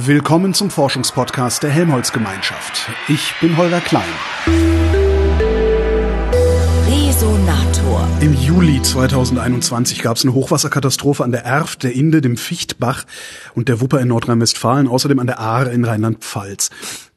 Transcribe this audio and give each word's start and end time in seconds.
Willkommen 0.00 0.54
zum 0.54 0.70
Forschungspodcast 0.70 1.64
der 1.64 1.70
Helmholtz-Gemeinschaft. 1.70 2.88
Ich 3.08 3.34
bin 3.40 3.56
Holger 3.56 3.80
Klein. 3.80 4.04
Resonator. 6.86 8.08
Im 8.20 8.32
Juli 8.32 8.80
2021 8.80 10.00
gab 10.00 10.16
es 10.16 10.22
eine 10.22 10.34
Hochwasserkatastrophe 10.34 11.24
an 11.24 11.32
der 11.32 11.44
Erft, 11.44 11.82
der 11.82 11.94
Inde, 11.94 12.20
dem 12.20 12.36
Fichtbach 12.36 13.06
und 13.56 13.68
der 13.68 13.80
Wupper 13.80 13.98
in 14.00 14.06
Nordrhein-Westfalen, 14.06 14.86
außerdem 14.86 15.18
an 15.18 15.26
der 15.26 15.40
Aare 15.40 15.72
in 15.72 15.84
Rheinland-Pfalz. 15.84 16.70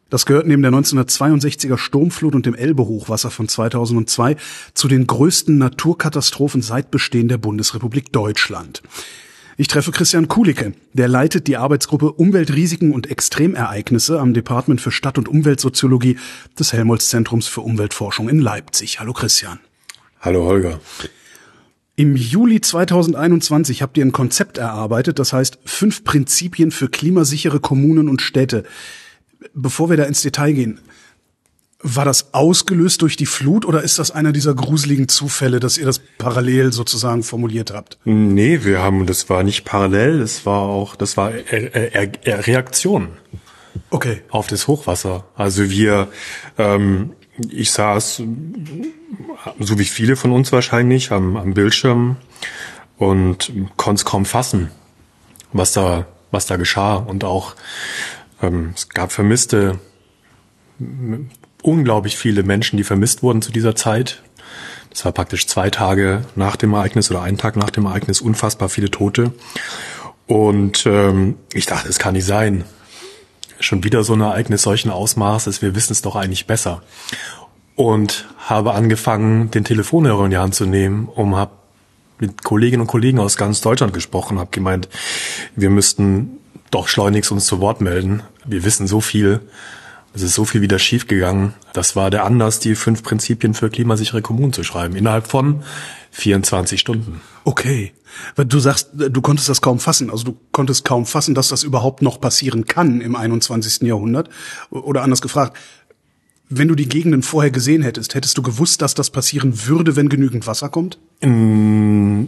Das 0.09 0.25
gehört 0.25 0.47
neben 0.47 0.63
der 0.63 0.71
1962er 0.71 1.77
Sturmflut 1.77 2.33
und 2.33 2.47
dem 2.47 2.55
Elbe-Hochwasser 2.55 3.29
von 3.29 3.47
2002 3.47 4.37
zu 4.73 4.87
den 4.87 5.05
größten 5.05 5.55
Naturkatastrophen 5.59 6.63
seit 6.63 6.89
Bestehen 6.89 7.27
der 7.27 7.37
Bundesrepublik 7.37 8.11
Deutschland. 8.11 8.81
Ich 9.61 9.67
treffe 9.67 9.91
Christian 9.91 10.27
Kulicke, 10.27 10.73
der 10.93 11.07
leitet 11.07 11.45
die 11.45 11.55
Arbeitsgruppe 11.55 12.13
Umweltrisiken 12.13 12.91
und 12.93 13.11
Extremereignisse 13.11 14.19
am 14.19 14.33
Department 14.33 14.81
für 14.81 14.89
Stadt- 14.89 15.19
und 15.19 15.29
Umweltsoziologie 15.29 16.17
des 16.57 16.73
Helmholtz-Zentrums 16.73 17.47
für 17.47 17.61
Umweltforschung 17.61 18.27
in 18.27 18.39
Leipzig. 18.39 18.99
Hallo 18.99 19.13
Christian. 19.13 19.59
Hallo 20.19 20.45
Holger. 20.45 20.79
Im 21.95 22.15
Juli 22.15 22.59
2021 22.59 23.83
habt 23.83 23.99
ihr 23.99 24.05
ein 24.05 24.11
Konzept 24.11 24.57
erarbeitet, 24.57 25.19
das 25.19 25.31
heißt 25.31 25.59
fünf 25.63 26.03
Prinzipien 26.03 26.71
für 26.71 26.89
klimasichere 26.89 27.59
Kommunen 27.59 28.09
und 28.09 28.23
Städte. 28.23 28.63
Bevor 29.53 29.91
wir 29.91 29.97
da 29.97 30.05
ins 30.05 30.23
Detail 30.23 30.53
gehen, 30.53 30.79
war 31.83 32.05
das 32.05 32.33
ausgelöst 32.33 33.01
durch 33.01 33.15
die 33.15 33.25
Flut 33.25 33.65
oder 33.65 33.81
ist 33.81 33.99
das 33.99 34.11
einer 34.11 34.31
dieser 34.31 34.53
gruseligen 34.53 35.07
Zufälle, 35.07 35.59
dass 35.59 35.77
ihr 35.77 35.85
das 35.85 35.99
parallel 36.17 36.71
sozusagen 36.71 37.23
formuliert 37.23 37.71
habt? 37.71 37.97
Nee, 38.05 38.63
wir 38.63 38.81
haben, 38.81 39.05
das 39.05 39.29
war 39.29 39.43
nicht 39.43 39.65
parallel, 39.65 40.21
es 40.21 40.45
war 40.45 40.61
auch, 40.61 40.95
das 40.95 41.17
war 41.17 41.31
Reaktion. 41.31 43.09
Okay. 43.89 44.21
Auf 44.29 44.47
das 44.47 44.67
Hochwasser. 44.67 45.25
Also 45.35 45.69
wir, 45.69 46.09
ähm, 46.57 47.13
ich 47.49 47.71
saß, 47.71 48.23
so 49.59 49.79
wie 49.79 49.85
viele 49.85 50.15
von 50.15 50.31
uns 50.31 50.51
wahrscheinlich, 50.51 51.11
am, 51.11 51.37
am 51.37 51.53
Bildschirm 51.53 52.17
und 52.97 53.51
konnte 53.77 54.01
es 54.01 54.05
kaum 54.05 54.25
fassen, 54.25 54.71
was 55.53 55.73
da, 55.73 56.05
was 56.31 56.45
da 56.45 56.57
geschah. 56.57 56.95
Und 56.95 57.23
auch 57.23 57.55
ähm, 58.41 58.73
es 58.75 58.89
gab 58.89 59.11
Vermisste, 59.11 59.79
unglaublich 61.61 62.17
viele 62.17 62.43
Menschen, 62.43 62.77
die 62.77 62.83
vermisst 62.83 63.23
wurden 63.23 63.41
zu 63.41 63.51
dieser 63.51 63.75
Zeit. 63.75 64.21
Das 64.89 65.05
war 65.05 65.11
praktisch 65.11 65.47
zwei 65.47 65.69
Tage 65.69 66.25
nach 66.35 66.55
dem 66.55 66.73
Ereignis 66.73 67.09
oder 67.09 67.21
einen 67.21 67.37
Tag 67.37 67.55
nach 67.55 67.69
dem 67.69 67.85
Ereignis, 67.85 68.21
unfassbar 68.21 68.69
viele 68.69 68.91
Tote. 68.91 69.31
Und 70.27 70.85
ähm, 70.85 71.35
ich 71.53 71.65
dachte, 71.65 71.89
es 71.89 71.99
kann 71.99 72.13
nicht 72.13 72.25
sein. 72.25 72.65
Schon 73.59 73.83
wieder 73.83 74.03
so 74.03 74.13
ein 74.13 74.21
Ereignis 74.21 74.63
solchen 74.63 74.89
Ausmaßes, 74.89 75.61
wir 75.61 75.75
wissen 75.75 75.93
es 75.93 76.01
doch 76.01 76.15
eigentlich 76.15 76.47
besser. 76.47 76.83
Und 77.75 78.27
habe 78.37 78.73
angefangen, 78.73 79.49
den 79.51 79.63
Telefonhörer 79.63 80.25
in 80.25 80.31
die 80.31 80.37
Hand 80.37 80.55
zu 80.55 80.65
nehmen, 80.65 81.07
um 81.07 81.35
hab 81.35 81.61
mit 82.19 82.43
Kolleginnen 82.43 82.81
und 82.81 82.87
Kollegen 82.87 83.19
aus 83.19 83.35
ganz 83.35 83.61
Deutschland 83.61 83.93
gesprochen, 83.93 84.39
habe 84.39 84.51
gemeint, 84.51 84.89
wir 85.55 85.69
müssten 85.69 86.37
doch 86.69 86.87
schleunigst 86.87 87.31
uns 87.31 87.45
zu 87.45 87.59
Wort 87.59 87.81
melden. 87.81 88.23
Wir 88.45 88.63
wissen 88.63 88.87
so 88.87 89.01
viel, 89.01 89.41
es 90.13 90.21
ist 90.21 90.35
so 90.35 90.45
viel 90.45 90.61
wieder 90.61 90.79
schiefgegangen. 90.79 91.53
Das 91.73 91.95
war 91.95 92.09
der 92.09 92.25
Anlass, 92.25 92.59
die 92.59 92.75
fünf 92.75 93.03
Prinzipien 93.03 93.53
für 93.53 93.69
klimasichere 93.69 94.21
Kommunen 94.21 94.51
zu 94.51 94.63
schreiben, 94.63 94.95
innerhalb 94.95 95.27
von 95.27 95.63
24 96.11 96.79
Stunden. 96.79 97.21
Okay. 97.43 97.93
Du 98.35 98.59
sagst, 98.59 98.89
du 98.93 99.21
konntest 99.21 99.47
das 99.47 99.61
kaum 99.61 99.79
fassen. 99.79 100.09
Also 100.09 100.25
du 100.25 100.37
konntest 100.51 100.83
kaum 100.83 101.05
fassen, 101.05 101.33
dass 101.33 101.47
das 101.47 101.63
überhaupt 101.63 102.01
noch 102.01 102.19
passieren 102.19 102.65
kann 102.65 102.99
im 102.99 103.15
21. 103.15 103.83
Jahrhundert. 103.83 104.29
Oder 104.69 105.03
anders 105.03 105.21
gefragt, 105.21 105.57
wenn 106.53 106.67
du 106.67 106.75
die 106.75 106.89
Gegenden 106.89 107.23
vorher 107.23 107.49
gesehen 107.49 107.81
hättest, 107.81 108.13
hättest 108.13 108.37
du 108.37 108.41
gewusst, 108.41 108.81
dass 108.81 108.93
das 108.93 109.09
passieren 109.09 109.67
würde, 109.67 109.95
wenn 109.95 110.09
genügend 110.09 110.45
Wasser 110.47 110.67
kommt? 110.67 110.99
Mm, 111.21 112.25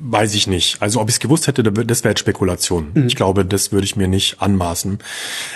weiß 0.00 0.34
ich 0.34 0.46
nicht. 0.46 0.80
Also 0.80 1.00
ob 1.00 1.08
ich 1.10 1.16
es 1.16 1.20
gewusst 1.20 1.46
hätte, 1.46 1.62
das 1.62 2.02
wäre 2.02 2.16
Spekulation. 2.16 2.88
Mhm. 2.94 3.06
Ich 3.06 3.16
glaube, 3.16 3.44
das 3.44 3.72
würde 3.72 3.84
ich 3.84 3.94
mir 3.94 4.08
nicht 4.08 4.40
anmaßen. 4.40 4.98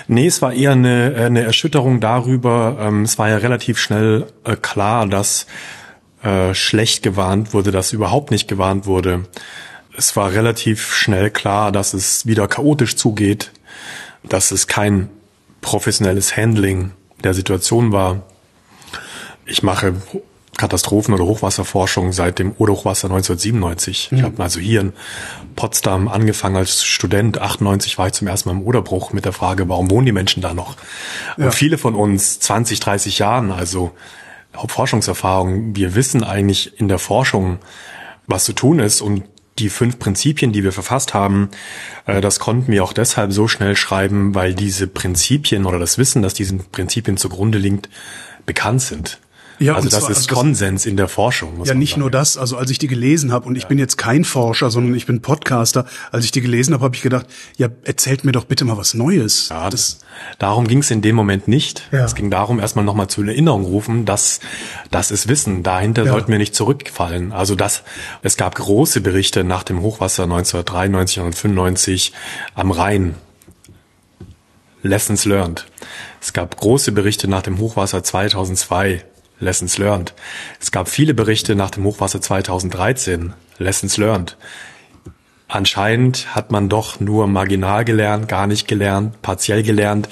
Nee, 0.08 0.26
es 0.26 0.42
war 0.42 0.52
eher 0.52 0.72
eine, 0.72 1.14
eine 1.16 1.42
Erschütterung 1.42 2.00
darüber. 2.00 2.76
Ähm, 2.80 3.02
es 3.02 3.18
war 3.18 3.30
ja 3.30 3.38
relativ 3.38 3.78
schnell 3.78 4.26
äh, 4.44 4.56
klar, 4.56 5.06
dass 5.06 5.46
äh, 6.22 6.52
schlecht 6.52 7.02
gewarnt 7.02 7.54
wurde, 7.54 7.70
dass 7.70 7.94
überhaupt 7.94 8.30
nicht 8.30 8.46
gewarnt 8.46 8.84
wurde. 8.84 9.24
Es 9.96 10.16
war 10.16 10.32
relativ 10.32 10.94
schnell 10.94 11.30
klar, 11.30 11.72
dass 11.72 11.94
es 11.94 12.26
wieder 12.26 12.46
chaotisch 12.46 12.96
zugeht, 12.96 13.52
dass 14.22 14.50
es 14.50 14.66
kein 14.66 15.08
professionelles 15.62 16.36
Handling 16.36 16.90
der 17.24 17.34
Situation 17.34 17.92
war, 17.92 18.22
ich 19.46 19.62
mache 19.62 19.94
Katastrophen- 20.56 21.14
oder 21.14 21.24
Hochwasserforschung 21.24 22.12
seit 22.12 22.38
dem 22.38 22.52
Oder-Hochwasser 22.56 23.08
1997. 23.08 24.10
Mhm. 24.10 24.18
Ich 24.18 24.24
habe 24.24 24.42
also 24.42 24.60
hier 24.60 24.80
in 24.80 24.92
Potsdam 25.56 26.08
angefangen 26.08 26.56
als 26.56 26.84
Student. 26.84 27.38
98 27.38 27.98
war 27.98 28.06
ich 28.06 28.12
zum 28.12 28.28
ersten 28.28 28.48
Mal 28.48 28.56
im 28.56 28.62
Oderbruch 28.62 29.12
mit 29.12 29.24
der 29.24 29.32
Frage, 29.32 29.68
warum 29.68 29.90
wohnen 29.90 30.06
die 30.06 30.12
Menschen 30.12 30.42
da 30.42 30.54
noch? 30.54 30.76
Ja. 31.36 31.46
Und 31.46 31.54
viele 31.54 31.78
von 31.78 31.94
uns, 31.94 32.38
20, 32.40 32.80
30 32.80 33.18
Jahren, 33.18 33.50
also 33.50 33.92
Forschungserfahrung, 34.52 35.74
wir 35.74 35.96
wissen 35.96 36.22
eigentlich 36.22 36.78
in 36.78 36.86
der 36.86 37.00
Forschung, 37.00 37.58
was 38.26 38.44
zu 38.44 38.52
tun 38.52 38.78
ist 38.78 39.00
und 39.00 39.24
die 39.58 39.68
fünf 39.68 39.98
Prinzipien, 39.98 40.52
die 40.52 40.64
wir 40.64 40.72
verfasst 40.72 41.14
haben, 41.14 41.50
äh, 42.06 42.20
das 42.20 42.40
konnten 42.40 42.72
wir 42.72 42.84
auch 42.84 42.92
deshalb 42.92 43.32
so 43.32 43.48
schnell 43.48 43.76
schreiben, 43.76 44.34
weil 44.34 44.54
diese 44.54 44.86
Prinzipien 44.86 45.64
oder 45.64 45.78
das 45.78 45.98
Wissen, 45.98 46.22
das 46.22 46.34
diesen 46.34 46.64
Prinzipien 46.70 47.16
zugrunde 47.16 47.58
liegt, 47.58 47.88
bekannt 48.46 48.82
sind. 48.82 49.18
Ja, 49.58 49.74
also 49.74 49.88
das 49.88 50.00
zwar, 50.00 50.10
ist 50.10 50.16
also 50.16 50.28
das, 50.28 50.36
Konsens 50.36 50.86
in 50.86 50.96
der 50.96 51.08
Forschung. 51.08 51.64
ja, 51.64 51.74
nicht 51.74 51.90
sagen. 51.90 52.00
nur 52.00 52.10
das. 52.10 52.36
Also 52.36 52.56
als 52.56 52.70
ich 52.70 52.78
die 52.78 52.88
gelesen 52.88 53.32
habe, 53.32 53.46
und 53.46 53.56
ich 53.56 53.62
ja. 53.62 53.68
bin 53.68 53.78
jetzt 53.78 53.96
kein 53.96 54.24
Forscher, 54.24 54.70
sondern 54.70 54.94
ich 54.94 55.06
bin 55.06 55.22
Podcaster, 55.22 55.86
als 56.10 56.24
ich 56.24 56.32
die 56.32 56.40
gelesen 56.40 56.74
habe, 56.74 56.84
habe 56.84 56.96
ich 56.96 57.02
gedacht, 57.02 57.26
ja, 57.56 57.68
erzählt 57.84 58.24
mir 58.24 58.32
doch 58.32 58.44
bitte 58.44 58.64
mal 58.64 58.76
was 58.76 58.94
Neues. 58.94 59.48
Ja, 59.50 59.70
das, 59.70 60.00
darum 60.38 60.66
ging 60.66 60.78
es 60.78 60.90
in 60.90 61.02
dem 61.02 61.14
Moment 61.14 61.46
nicht. 61.46 61.88
Ja. 61.92 62.04
Es 62.04 62.14
ging 62.14 62.30
darum, 62.30 62.58
erstmal 62.58 62.84
nochmal 62.84 63.08
zur 63.08 63.26
Erinnerung 63.26 63.64
rufen, 63.64 64.04
dass 64.04 64.40
das 64.90 65.10
ist 65.10 65.28
Wissen. 65.28 65.62
Dahinter 65.62 66.04
ja. 66.04 66.12
sollten 66.12 66.32
wir 66.32 66.38
nicht 66.38 66.54
zurückfallen. 66.54 67.32
Also 67.32 67.54
das, 67.54 67.82
es 68.22 68.36
gab 68.36 68.56
große 68.56 69.00
Berichte 69.00 69.44
nach 69.44 69.62
dem 69.62 69.80
Hochwasser 69.82 70.24
1993 70.24 71.18
und 71.18 71.26
1995 71.26 72.12
am 72.54 72.70
Rhein. 72.70 73.14
Lessons 74.82 75.24
learned. 75.24 75.66
Es 76.20 76.32
gab 76.32 76.56
große 76.56 76.92
Berichte 76.92 77.26
nach 77.28 77.42
dem 77.42 77.58
Hochwasser 77.58 78.02
2002 78.02 79.04
Lessons 79.40 79.78
learned. 79.78 80.14
Es 80.60 80.70
gab 80.70 80.88
viele 80.88 81.14
Berichte 81.14 81.54
nach 81.54 81.70
dem 81.70 81.84
Hochwasser 81.84 82.20
2013, 82.20 83.32
Lessons 83.58 83.96
learned. 83.96 84.36
Anscheinend 85.46 86.34
hat 86.34 86.50
man 86.50 86.68
doch 86.68 87.00
nur 87.00 87.26
marginal 87.26 87.84
gelernt, 87.84 88.28
gar 88.28 88.46
nicht 88.46 88.66
gelernt, 88.66 89.20
partiell 89.22 89.62
gelernt 89.62 90.08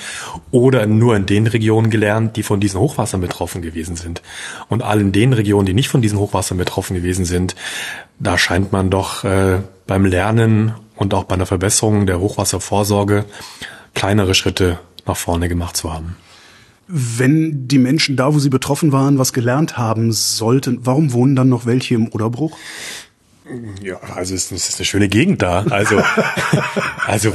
oder 0.51 0.87
nur 0.87 1.17
in 1.17 1.27
den 1.27 1.47
Regionen 1.47 1.91
gelernt, 1.91 2.37
die 2.37 2.43
von 2.43 2.61
diesen 2.61 2.79
Hochwassern 2.79 3.21
betroffen 3.21 3.63
gewesen 3.63 3.97
sind. 3.97 4.23
Und 4.69 4.83
all 4.83 5.01
in 5.01 5.11
den 5.11 5.33
Regionen, 5.33 5.67
die 5.67 5.75
nicht 5.75 5.89
von 5.89 6.03
diesen 6.03 6.19
Hochwassern 6.19 6.59
betroffen 6.59 6.95
gewesen 6.95 7.25
sind, 7.25 7.57
da 8.19 8.37
scheint 8.39 8.73
man 8.73 8.91
doch 8.91 9.25
äh, 9.25 9.61
beim 9.87 10.05
Lernen 10.05 10.75
und 10.97 11.15
auch 11.15 11.25
bei 11.25 11.37
der 11.37 11.47
Verbesserung 11.47 12.07
der 12.07 12.21
Hochwasservorsorge 12.21 13.25
kleinere 13.95 14.35
Schritte 14.35 14.79
nach 15.07 15.17
vorne 15.17 15.49
gemacht 15.49 15.77
zu 15.77 15.93
haben 15.93 16.17
wenn 16.95 17.69
die 17.69 17.79
Menschen 17.79 18.17
da, 18.17 18.35
wo 18.35 18.39
sie 18.39 18.51
betroffen 18.51 18.93
waren, 18.93 19.19
was 19.19 19.33
gelernt 19.33 19.79
haben 19.79 20.13
sollten, 20.13 20.81
warum 20.83 21.13
wohnen 21.15 21.35
dann 21.35 21.49
noch 21.49 21.65
welche 21.65 21.95
im 21.95 22.09
Oderbruch? 22.09 22.59
Ja, 23.83 23.97
also 24.15 24.35
es 24.35 24.53
ist 24.53 24.79
eine 24.79 24.85
schöne 24.85 25.09
Gegend 25.09 25.43
da. 25.43 25.65
Also, 25.71 26.01
also 27.07 27.33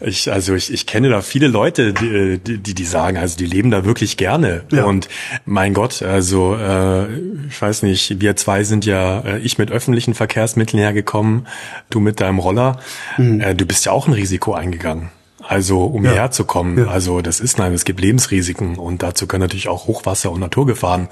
ich, 0.00 0.30
also 0.30 0.54
ich, 0.54 0.72
ich 0.72 0.86
kenne 0.86 1.08
da 1.08 1.22
viele 1.22 1.46
Leute, 1.46 1.94
die, 1.94 2.38
die, 2.38 2.74
die 2.74 2.84
sagen, 2.84 3.16
also 3.16 3.36
die 3.36 3.46
leben 3.46 3.70
da 3.70 3.84
wirklich 3.84 4.16
gerne. 4.16 4.64
Ja. 4.70 4.84
Und 4.84 5.08
mein 5.44 5.72
Gott, 5.72 6.02
also 6.02 6.56
äh, 6.56 7.06
ich 7.48 7.60
weiß 7.60 7.84
nicht, 7.84 8.20
wir 8.20 8.36
zwei 8.36 8.64
sind 8.64 8.84
ja, 8.84 9.20
äh, 9.20 9.38
ich 9.38 9.56
mit 9.56 9.70
öffentlichen 9.70 10.14
Verkehrsmitteln 10.14 10.80
hergekommen, 10.80 11.46
du 11.90 12.00
mit 12.00 12.20
deinem 12.20 12.38
Roller. 12.38 12.78
Mhm. 13.16 13.40
Äh, 13.40 13.54
du 13.54 13.66
bist 13.66 13.86
ja 13.86 13.92
auch 13.92 14.08
ein 14.08 14.12
Risiko 14.12 14.52
eingegangen 14.52 15.10
also 15.48 15.84
um 15.84 16.04
ja. 16.04 16.12
hierher 16.12 16.30
zu 16.30 16.44
kommen. 16.44 16.78
Ja. 16.78 16.86
Also 16.86 17.20
das 17.20 17.40
ist 17.40 17.58
nein, 17.58 17.72
es 17.72 17.84
gibt 17.84 18.00
Lebensrisiken 18.00 18.76
und 18.76 19.02
dazu 19.02 19.26
können 19.26 19.42
natürlich 19.42 19.68
auch 19.68 19.86
Hochwasser 19.86 20.30
und 20.30 20.40
Naturgefahren. 20.40 21.08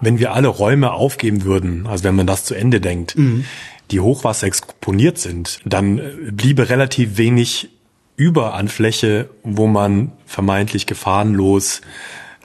Wenn 0.00 0.18
wir 0.18 0.32
alle 0.32 0.48
Räume 0.48 0.92
aufgeben 0.92 1.44
würden, 1.44 1.86
also 1.86 2.04
wenn 2.04 2.14
man 2.14 2.26
das 2.26 2.44
zu 2.44 2.54
Ende 2.54 2.80
denkt, 2.80 3.16
mhm. 3.16 3.44
die 3.90 4.00
Hochwasser 4.00 4.46
exponiert 4.46 5.18
sind, 5.18 5.60
dann 5.64 6.00
bliebe 6.32 6.68
relativ 6.68 7.16
wenig 7.16 7.70
über 8.16 8.54
an 8.54 8.68
Fläche, 8.68 9.30
wo 9.42 9.66
man 9.66 10.12
vermeintlich 10.26 10.86
gefahrenlos 10.86 11.80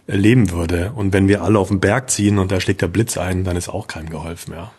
leben 0.08 0.52
würde. 0.52 0.94
Und 0.96 1.14
wenn 1.14 1.28
wir 1.28 1.42
alle 1.42 1.60
auf 1.60 1.68
den 1.68 1.80
Berg 1.80 2.10
ziehen 2.10 2.38
und 2.38 2.52
da 2.52 2.62
schlägt 2.62 2.82
der 2.82 2.88
Blitz 2.88 3.18
ein, 3.18 3.44
dann 3.44 3.58
ist 3.58 3.70
auch 3.70 3.88
keinem 3.88 4.10
geholfen, 4.10 4.54
ja. 4.54 4.72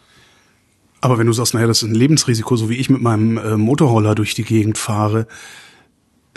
Aber 1.02 1.18
wenn 1.18 1.26
du 1.26 1.32
sagst, 1.32 1.54
naja, 1.54 1.66
das 1.66 1.82
ist 1.82 1.90
ein 1.90 1.94
Lebensrisiko, 1.94 2.56
so 2.56 2.70
wie 2.70 2.76
ich 2.76 2.88
mit 2.88 3.02
meinem 3.02 3.36
äh, 3.36 3.56
Motorroller 3.56 4.14
durch 4.14 4.34
die 4.34 4.44
Gegend 4.44 4.78
fahre, 4.78 5.26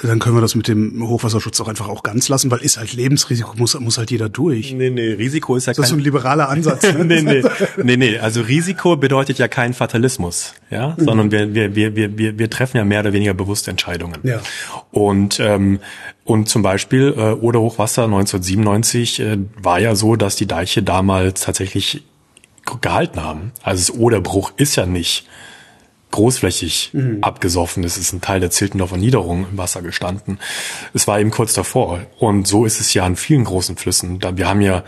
Dann 0.03 0.19
können 0.19 0.35
wir 0.35 0.41
das 0.41 0.55
mit 0.55 0.67
dem 0.67 1.07
Hochwasserschutz 1.07 1.59
auch 1.61 1.67
einfach 1.67 1.87
auch 1.89 2.03
ganz 2.03 2.29
lassen, 2.29 2.51
weil 2.51 2.59
ist 2.59 2.77
halt 2.77 2.93
Lebensrisiko, 2.93 3.53
muss, 3.57 3.79
muss 3.79 3.97
halt 3.97 4.11
jeder 4.11 4.29
durch. 4.29 4.73
Nee, 4.73 4.89
nee, 4.89 5.13
Risiko 5.13 5.55
ist 5.55 5.67
ja 5.67 5.73
Das 5.73 5.79
ist 5.79 5.89
so 5.89 5.95
kein... 5.95 6.01
ein 6.01 6.03
liberaler 6.03 6.49
Ansatz. 6.49 6.83
Ne? 6.83 7.05
nee, 7.05 7.21
nee, 7.21 7.43
nee, 7.83 7.97
nee, 7.97 8.17
also 8.19 8.41
Risiko 8.41 8.95
bedeutet 8.97 9.37
ja 9.39 9.47
kein 9.47 9.73
Fatalismus, 9.73 10.53
ja, 10.69 10.95
Mhm. 10.97 11.03
sondern 11.03 11.31
wir, 11.31 11.53
wir, 11.53 11.75
wir, 11.75 11.95
wir, 11.95 12.37
wir, 12.39 12.49
treffen 12.49 12.77
ja 12.77 12.85
mehr 12.85 13.01
oder 13.01 13.13
weniger 13.13 13.33
bewusste 13.33 13.71
Entscheidungen. 13.71 14.17
Ja. 14.23 14.41
Und, 14.91 15.39
ähm, 15.39 15.79
und 16.23 16.49
zum 16.49 16.61
Beispiel 16.61 17.13
äh, 17.17 17.31
Oder 17.33 17.59
Hochwasser 17.59 18.03
1997 18.05 19.19
äh, 19.19 19.37
war 19.61 19.79
ja 19.79 19.95
so, 19.95 20.15
dass 20.15 20.35
die 20.35 20.47
Deiche 20.47 20.83
damals 20.83 21.41
tatsächlich 21.41 22.03
gehalten 22.81 23.21
haben. 23.23 23.51
Also 23.63 23.91
das 23.93 23.99
Oderbruch 23.99 24.51
ist 24.57 24.75
ja 24.75 24.85
nicht 24.85 25.27
großflächig 26.19 26.91
abgesoffen. 27.21 27.83
Es 27.85 27.97
ist 27.97 28.11
ein 28.11 28.19
Teil 28.19 28.41
der 28.41 28.51
Ziltendorfer 28.51 28.97
Niederung 28.97 29.47
im 29.49 29.57
Wasser 29.57 29.81
gestanden. 29.81 30.37
Es 30.93 31.07
war 31.07 31.17
eben 31.19 31.31
kurz 31.31 31.53
davor. 31.53 32.01
Und 32.19 32.45
so 32.45 32.65
ist 32.65 32.81
es 32.81 32.93
ja 32.93 33.05
an 33.05 33.15
vielen 33.15 33.45
großen 33.45 33.77
Flüssen. 33.77 34.19
Da 34.19 34.35
Wir 34.35 34.49
haben 34.49 34.59
ja, 34.59 34.83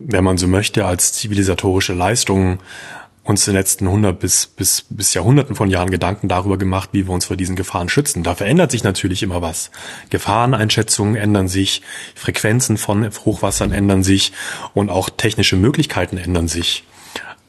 wenn 0.00 0.24
man 0.24 0.38
so 0.38 0.48
möchte, 0.48 0.84
als 0.84 1.12
zivilisatorische 1.12 1.92
Leistung 1.92 2.58
uns 3.22 3.46
in 3.46 3.52
den 3.52 3.60
letzten 3.60 3.86
100 3.86 4.18
bis, 4.18 4.46
bis, 4.48 4.84
bis 4.90 5.14
Jahrhunderten 5.14 5.54
von 5.54 5.70
Jahren 5.70 5.90
Gedanken 5.90 6.26
darüber 6.26 6.58
gemacht, 6.58 6.88
wie 6.90 7.06
wir 7.06 7.14
uns 7.14 7.26
vor 7.26 7.36
diesen 7.36 7.54
Gefahren 7.54 7.88
schützen. 7.88 8.24
Da 8.24 8.34
verändert 8.34 8.72
sich 8.72 8.82
natürlich 8.82 9.22
immer 9.22 9.40
was. 9.40 9.70
Gefahreneinschätzungen 10.10 11.14
ändern 11.14 11.46
sich, 11.46 11.82
Frequenzen 12.16 12.76
von 12.76 13.08
Hochwassern 13.24 13.70
ändern 13.70 14.02
sich 14.02 14.32
und 14.74 14.90
auch 14.90 15.10
technische 15.10 15.54
Möglichkeiten 15.54 16.16
ändern 16.16 16.48
sich 16.48 16.82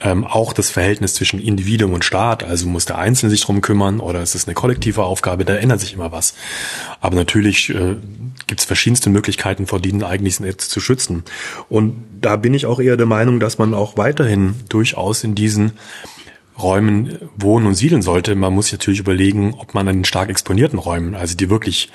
ähm, 0.04 0.26
auch 0.26 0.52
das 0.52 0.70
Verhältnis 0.70 1.14
zwischen 1.14 1.40
Individuum 1.40 1.94
und 1.94 2.04
Staat, 2.04 2.44
also 2.44 2.68
muss 2.68 2.86
der 2.86 2.98
Einzelne 2.98 3.30
sich 3.30 3.42
drum 3.42 3.62
kümmern 3.62 4.02
oder 4.02 4.22
ist 4.22 4.36
es 4.36 4.48
eine 4.48 4.54
kollektive 4.54 5.04
Aufgabe, 5.04 5.46
da 5.46 5.56
ändert 5.56 5.80
sich 5.80 5.94
immer 5.94 6.12
was. 6.12 6.36
Aber 7.00 7.16
natürlich 7.16 7.70
äh, 7.70 7.96
gibt 8.46 8.60
es 8.60 8.66
verschiedenste 8.66 9.10
Möglichkeiten, 9.10 9.66
vor 9.66 9.80
denen 9.80 10.04
eigentlich 10.04 10.40
zu 10.58 10.80
schützen. 10.82 11.24
Und 11.70 12.04
da 12.20 12.36
bin 12.36 12.54
ich 12.54 12.66
auch 12.66 12.82
eher 12.82 12.98
der 12.98 13.06
Meinung, 13.06 13.40
dass 13.40 13.58
man 13.58 13.74
auch 13.74 13.98
weiterhin 13.98 14.56
durchaus 14.68 15.24
in 15.24 15.36
diesen 15.36 15.72
Räumen 16.62 17.18
wohnen 17.38 17.66
und 17.66 17.76
siedeln 17.76 18.02
sollte. 18.02 18.36
Man 18.36 18.54
muss 18.54 18.68
sich 18.68 18.80
natürlich 18.80 19.00
überlegen, 19.00 19.56
ob 19.58 19.74
man 19.74 19.88
an 19.88 19.98
den 19.98 20.06
stark 20.06 20.30
exponierten 20.30 20.80
Räumen, 20.80 21.16
also 21.16 21.36
die 21.36 21.50
wirklich 21.50 21.90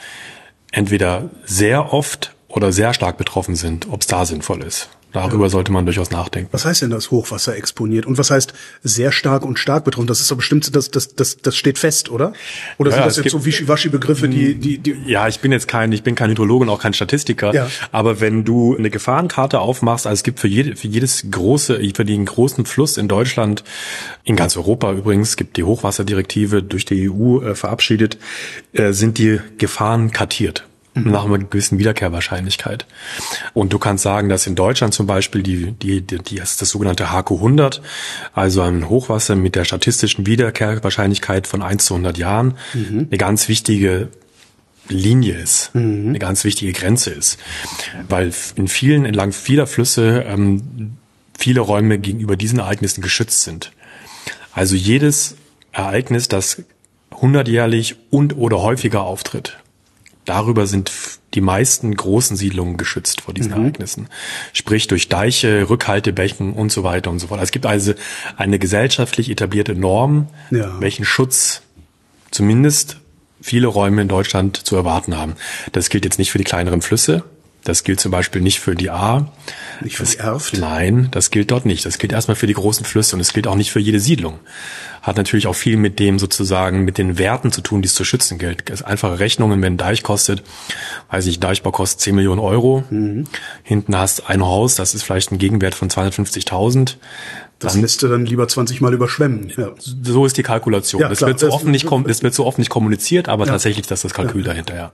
entweder 0.73 1.31
sehr 1.45 1.93
oft 1.93 2.35
oder 2.49 2.73
sehr 2.73 2.95
stark 2.95 3.19
betroffen 3.19 3.55
sind, 3.55 3.89
ob 3.91 4.01
es 4.01 4.07
da 4.07 4.25
sinnvoll 4.25 4.63
ist. 4.63 4.89
Darüber 5.13 5.49
sollte 5.49 5.73
man 5.73 5.87
durchaus 5.87 6.11
nachdenken. 6.11 6.51
Was 6.53 6.67
heißt 6.67 6.83
denn 6.83 6.91
das 6.91 7.11
Hochwasser 7.11 7.57
exponiert? 7.57 8.05
Und 8.05 8.19
was 8.19 8.31
heißt 8.31 8.53
sehr 8.83 9.11
stark 9.11 9.43
und 9.43 9.59
stark 9.59 9.85
betroffen? 9.85 10.07
Das 10.07 10.21
ist 10.21 10.31
doch 10.31 10.37
bestimmt, 10.37 10.75
das, 10.77 10.91
das, 10.91 11.15
das, 11.15 11.39
das 11.39 11.57
steht 11.57 11.79
fest, 11.79 12.11
oder? 12.11 12.35
Oder 12.77 12.91
Ja, 12.91 12.97
sind 12.97 13.01
ja, 13.01 13.07
das 13.07 13.17
jetzt 13.17 13.31
so 13.31 13.45
Wischiwaschi-Begriffe, 13.47 14.29
die, 14.29 14.55
die, 14.55 14.79
die, 14.79 14.97
Ja, 15.07 15.27
ich 15.27 15.41
bin 15.41 15.51
jetzt 15.51 15.67
kein, 15.67 15.93
ich 15.93 16.03
bin 16.03 16.15
kein 16.15 16.31
Hydrologe 16.31 16.65
und 16.65 16.69
auch 16.69 16.81
kein 16.81 16.93
Statistiker. 16.93 17.55
Ja. 17.55 17.71
Aber 17.91 18.21
wenn 18.21 18.45
du 18.45 18.77
eine 18.77 18.91
Gefahrenkarte 18.91 19.61
aufmachst, 19.61 20.07
also 20.07 20.15
es 20.15 20.25
gibt 20.25 20.41
für, 20.41 20.49
jede, 20.49 20.77
für 20.77 20.89
jedes 20.89 21.25
große, 21.31 21.81
für 21.95 22.05
den 22.05 22.27
großen 22.27 22.67
Fluss 22.67 22.99
in 22.99 23.09
Deutschland, 23.09 23.65
in 24.25 24.37
ganz 24.37 24.59
Europa 24.59 24.93
übrigens, 24.93 25.37
gibt 25.37 25.57
die 25.57 25.65
Hochwasserdirektive 25.65 26.63
durch 26.63 26.85
die 26.85 27.11
EU 27.11 27.41
äh, 27.41 27.55
verabschiedet, 27.55 28.19
äh, 28.75 28.93
sind 28.93 29.17
die 29.17 29.41
Gefahren 29.57 30.11
kartiert. 30.11 30.68
Nach 31.05 31.25
einer 31.25 31.39
gewissen 31.39 31.79
Wiederkehrwahrscheinlichkeit. 31.79 32.87
Und 33.55 33.73
du 33.73 33.79
kannst 33.79 34.05
sagen, 34.05 34.29
dass 34.29 34.47
in 34.47 34.55
Deutschland 34.55 34.95
zum 34.95 35.07
Beispiel 35.07 35.43
die, 35.43 35.73
die, 35.73 36.01
die, 36.01 36.19
die 36.19 36.39
ist 36.39 36.63
das 36.63 36.71
sogenannte 36.71 37.13
HQ 37.13 37.31
100, 37.33 37.83
also 38.33 38.63
ein 38.63 38.89
Hochwasser 38.89 39.37
mit 39.37 39.55
der 39.55 39.65
statistischen 39.65 40.27
Wiederkehrwahrscheinlichkeit 40.27 41.47
von 41.47 41.63
1 41.63 41.85
zu 41.85 41.95
100 41.95 42.19
Jahren, 42.19 42.55
eine 42.75 43.19
ganz 43.19 43.49
wichtige 43.49 44.09
Linie 44.89 45.35
ist, 45.35 45.71
eine 45.75 46.19
ganz 46.19 46.45
wichtige 46.45 46.73
Grenze 46.73 47.11
ist, 47.11 47.39
weil 48.09 48.33
in 48.57 48.69
vielen, 48.69 49.05
entlang 49.05 49.33
vieler 49.33 49.67
Flüsse 49.67 50.25
ähm, 50.27 50.97
viele 51.39 51.61
Räume 51.61 51.99
gegenüber 51.99 52.37
diesen 52.37 52.59
Ereignissen 52.59 53.01
geschützt 53.03 53.43
sind. 53.43 53.73
Also 54.53 54.75
jedes 54.75 55.37
Ereignis, 55.73 56.29
das 56.29 56.63
hundertjährlich 57.15 57.97
und 58.11 58.37
oder 58.37 58.61
häufiger 58.61 59.03
auftritt, 59.03 59.59
darüber 60.29 60.67
sind 60.67 60.91
die 61.35 61.41
meisten 61.41 61.95
großen 61.95 62.37
Siedlungen 62.37 62.77
geschützt 62.77 63.21
vor 63.23 63.35
diesen 63.35 63.53
Ereignissen. 63.53 64.09
Sprich 64.53 64.87
durch 64.87 65.09
Deiche, 65.09 65.69
Rückhaltebecken 65.69 66.53
und 66.53 66.73
so 66.73 66.85
weiter 66.85 67.11
und 67.11 67.19
so 67.19 67.27
fort. 67.29 67.39
Also 67.41 67.49
es 67.49 67.53
gibt 67.53 67.67
also 67.67 67.95
eine 68.37 68.59
gesellschaftlich 68.59 69.31
etablierte 69.31 69.75
Norm, 69.75 70.29
Ja. 70.51 70.81
welchen 70.81 71.05
Schutz 71.05 71.63
zumindest 72.31 72.99
viele 73.41 73.67
Räume 73.69 74.03
in 74.03 74.09
Deutschland 74.09 74.57
zu 74.57 74.75
erwarten 74.77 75.17
haben. 75.17 75.35
Das 75.73 75.91
gilt 75.91 76.05
jetzt 76.05 76.19
nicht 76.19 76.31
für 76.31 76.39
die 76.39 76.45
kleineren 76.45 76.83
Flüsse. 76.83 77.25
Das 77.69 77.85
gilt 77.85 78.01
zum 78.01 78.11
Beispiel 78.11 78.41
nicht 78.41 78.61
für 78.61 78.75
die 78.75 78.89
A. 78.89 79.31
nicht 79.83 79.99
für 79.99 80.05
die 80.05 80.17
Erft? 80.17 80.57
Nein, 80.57 81.09
das 81.11 81.31
gilt 81.31 81.51
dort 81.51 81.67
nicht. 81.67 81.85
Das 81.85 81.99
gilt 81.99 82.15
erstmal 82.15 82.35
für 82.35 82.47
die 82.47 82.55
großen 82.55 82.87
Flüsse 82.87 83.15
und 83.15 83.21
es 83.21 83.35
gilt 83.35 83.47
auch 83.47 83.57
nicht 83.57 83.71
für 83.71 83.79
jede 83.79 84.01
Siedlung. 84.01 84.39
Hat 85.03 85.19
natürlich 85.19 85.47
auch 85.47 85.53
viel 85.55 85.77
mit 85.77 85.99
dem 85.99 86.19
sozusagen, 86.19 86.87
mit 86.87 86.97
den 86.97 87.19
Werten 87.19 87.53
zu 87.53 87.61
tun, 87.61 87.83
die 87.83 87.87
es 87.87 87.95
zu 87.95 88.05
schützen 88.05 88.39
gilt. 88.39 88.83
Einfache 88.87 89.19
Rechnungen, 89.19 89.61
wenn 89.61 89.75
ein 89.75 89.77
Deich 89.77 90.03
kostet, 90.03 90.43
weiß 91.11 91.27
ich, 91.27 91.41
Deichbau 91.41 91.71
kostet 91.71 92.01
10 92.01 92.15
Millionen 92.15 92.41
Euro. 92.41 92.85
Hinten 93.63 93.97
hast 93.99 94.31
ein 94.31 94.43
Haus, 94.43 94.75
das 94.77 94.95
ist 94.95 95.03
vielleicht 95.03 95.31
ein 95.31 95.37
Gegenwert 95.37 95.75
von 95.75 95.91
250.000. 95.91 96.95
Das 97.59 97.77
lässt 97.77 98.03
du 98.03 98.09
dann 98.09 98.25
lieber 98.25 98.49
20 98.49 98.81
Mal 98.81 98.95
überschwemmen. 98.95 99.53
Ja. 99.59 99.73
So 99.77 100.25
ist 100.25 100.39
die 100.39 100.43
Kalkulation. 100.43 101.03
Ja, 101.03 101.11
das, 101.11 101.19
klar, 101.19 101.29
wird 101.29 101.41
so 101.41 101.47
das- 101.49 101.55
offen 101.55 101.71
nicht, 101.71 101.87
das 102.07 102.23
wird 102.23 102.33
so 102.33 102.47
offen 102.47 102.63
nicht 102.63 102.71
kommuniziert, 102.71 103.29
aber 103.29 103.45
tatsächlich 103.45 103.87
das 103.87 103.99
ist 103.99 104.05
das 104.05 104.15
Kalkül 104.15 104.43
dahinter, 104.43 104.75
ja. 104.75 104.93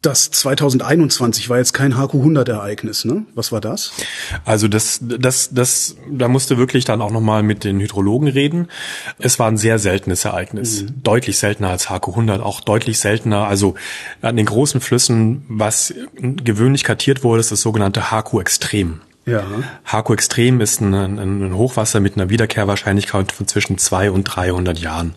Das 0.00 0.30
2021 0.30 1.50
war 1.50 1.58
jetzt 1.58 1.72
kein 1.72 1.94
HQ100-Ereignis, 1.94 3.04
ne? 3.04 3.24
Was 3.34 3.50
war 3.50 3.60
das? 3.60 3.90
Also 4.44 4.68
das, 4.68 5.00
das, 5.02 5.50
das, 5.52 5.96
da 6.08 6.28
musste 6.28 6.56
wirklich 6.56 6.84
dann 6.84 7.02
auch 7.02 7.10
nochmal 7.10 7.42
mit 7.42 7.64
den 7.64 7.80
Hydrologen 7.80 8.28
reden. 8.28 8.68
Es 9.18 9.40
war 9.40 9.48
ein 9.48 9.56
sehr 9.56 9.80
seltenes 9.80 10.24
Ereignis, 10.24 10.84
deutlich 11.02 11.38
seltener 11.38 11.70
als 11.70 11.90
HQ 11.90 12.08
100, 12.10 12.40
auch 12.40 12.60
deutlich 12.60 13.00
seltener. 13.00 13.48
Also 13.48 13.74
an 14.22 14.36
den 14.36 14.46
großen 14.46 14.80
Flüssen, 14.80 15.44
was 15.48 15.92
gewöhnlich 16.14 16.84
kartiert 16.84 17.24
wurde, 17.24 17.40
ist 17.40 17.50
das 17.50 17.60
sogenannte 17.60 18.12
HQ 18.12 18.34
Extrem. 18.34 19.00
Ja. 19.28 19.44
HQ 19.84 20.10
Extrem 20.10 20.60
ist 20.60 20.80
ein, 20.80 20.94
ein, 20.94 21.54
Hochwasser 21.54 22.00
mit 22.00 22.16
einer 22.16 22.30
Wiederkehrwahrscheinlichkeit 22.30 23.30
von 23.30 23.46
zwischen 23.46 23.76
200 23.76 24.14
und 24.14 24.24
300 24.24 24.78
Jahren. 24.78 25.14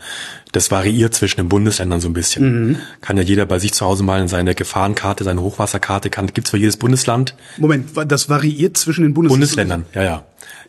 Das 0.51 0.69
variiert 0.71 1.13
zwischen 1.13 1.37
den 1.37 1.49
Bundesländern 1.49 2.01
so 2.01 2.09
ein 2.09 2.13
bisschen. 2.13 2.77
Kann 3.01 3.17
ja 3.17 3.23
jeder 3.23 3.45
bei 3.45 3.59
sich 3.59 3.73
zu 3.73 3.85
Hause 3.85 4.03
mal 4.03 4.19
in 4.21 4.27
seine 4.27 4.53
Gefahrenkarte, 4.55 5.23
seine 5.23 5.41
Hochwasserkarte, 5.41 6.09
kann, 6.09 6.27
gibt's 6.27 6.49
für 6.49 6.57
jedes 6.57 6.77
Bundesland. 6.77 7.35
Moment, 7.57 7.89
das 8.07 8.27
variiert 8.29 8.75
zwischen 8.77 9.03
den 9.03 9.13
Bundesländern. 9.13 9.83
Bundesländern, 9.83 9.85
ja, 9.93 10.03
ja. 10.03 10.23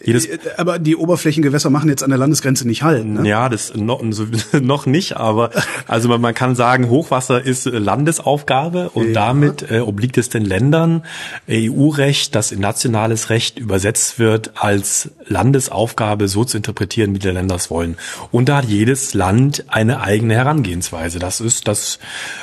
Jedes, 0.05 0.27
Äh, 0.27 0.39
Aber 0.57 0.79
die 0.81 0.97
Oberflächengewässer 0.97 1.71
machen 1.71 1.89
jetzt 1.89 2.03
an 2.03 2.11
der 2.11 2.19
Landesgrenze 2.19 2.67
nicht 2.67 2.83
Halt, 2.83 3.07
ne? 3.07 3.27
Ja, 3.29 3.49
das 3.49 3.75
noch, 3.75 4.03
noch 4.61 4.85
nicht, 4.87 5.17
aber 5.17 5.51
also 5.87 6.09
man, 6.09 6.21
man 6.21 6.35
kann 6.35 6.57
sagen, 6.57 6.89
Hochwasser 6.91 7.41
ist 7.45 7.67
äh, 7.67 7.71
Landesaufgabe 7.71 8.91
und 8.91 9.09
Ja. 9.09 9.13
damit 9.15 9.71
äh, 9.71 9.79
obliegt 9.79 10.19
es 10.19 10.29
den 10.29 10.45
Ländern 10.45 11.05
EU-Recht, 11.49 12.35
das 12.35 12.53
in 12.53 12.61
nationales 12.61 13.31
Recht 13.31 13.59
übersetzt 13.59 14.19
wird, 14.19 14.53
als 14.57 15.11
Landesaufgabe 15.27 16.29
so 16.29 16.45
zu 16.45 16.57
interpretieren, 16.57 17.15
wie 17.15 17.19
die 17.19 17.29
Länder 17.29 17.55
es 17.55 17.71
wollen. 17.71 17.97
Und 18.31 18.49
da 18.49 18.57
hat 18.59 18.65
jedes 18.67 19.15
Land 19.15 19.65
eine 19.73 20.01
eigene 20.01 20.35
Herangehensweise. 20.35 21.19
Das 21.19 21.41
ist 21.41 21.67
das. 21.67 21.99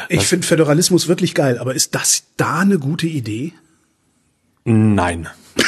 Ich 0.09 0.25
finde 0.27 0.47
Föderalismus 0.47 1.07
wirklich 1.07 1.35
geil, 1.35 1.57
aber 1.59 1.75
ist 1.75 1.95
das 1.95 2.23
da 2.37 2.59
eine 2.59 2.79
gute 2.79 3.07
Idee? 3.07 3.53
Nein. 4.65 5.27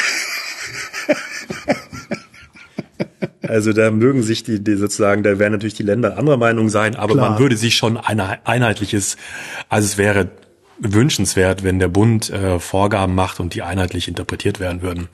Also 3.42 3.74
da 3.74 3.90
mögen 3.90 4.22
sich 4.22 4.44
die, 4.44 4.64
die 4.64 4.76
sozusagen, 4.76 5.22
da 5.22 5.38
werden 5.38 5.52
natürlich 5.52 5.74
die 5.74 5.82
Länder 5.82 6.16
anderer 6.16 6.38
Meinung 6.38 6.70
sein, 6.70 6.96
aber 6.96 7.14
Klar. 7.14 7.30
man 7.30 7.38
würde 7.38 7.58
sich 7.58 7.74
schon 7.76 7.98
ein 7.98 8.18
einheitliches, 8.18 9.18
also 9.68 9.84
es 9.84 9.98
wäre 9.98 10.30
wünschenswert, 10.82 11.62
wenn 11.62 11.78
der 11.78 11.88
Bund 11.88 12.28
äh, 12.30 12.58
Vorgaben 12.58 13.14
macht 13.14 13.38
und 13.38 13.54
die 13.54 13.62
einheitlich 13.62 14.08
interpretiert 14.08 14.58
werden 14.58 14.82
würden. 14.82 15.08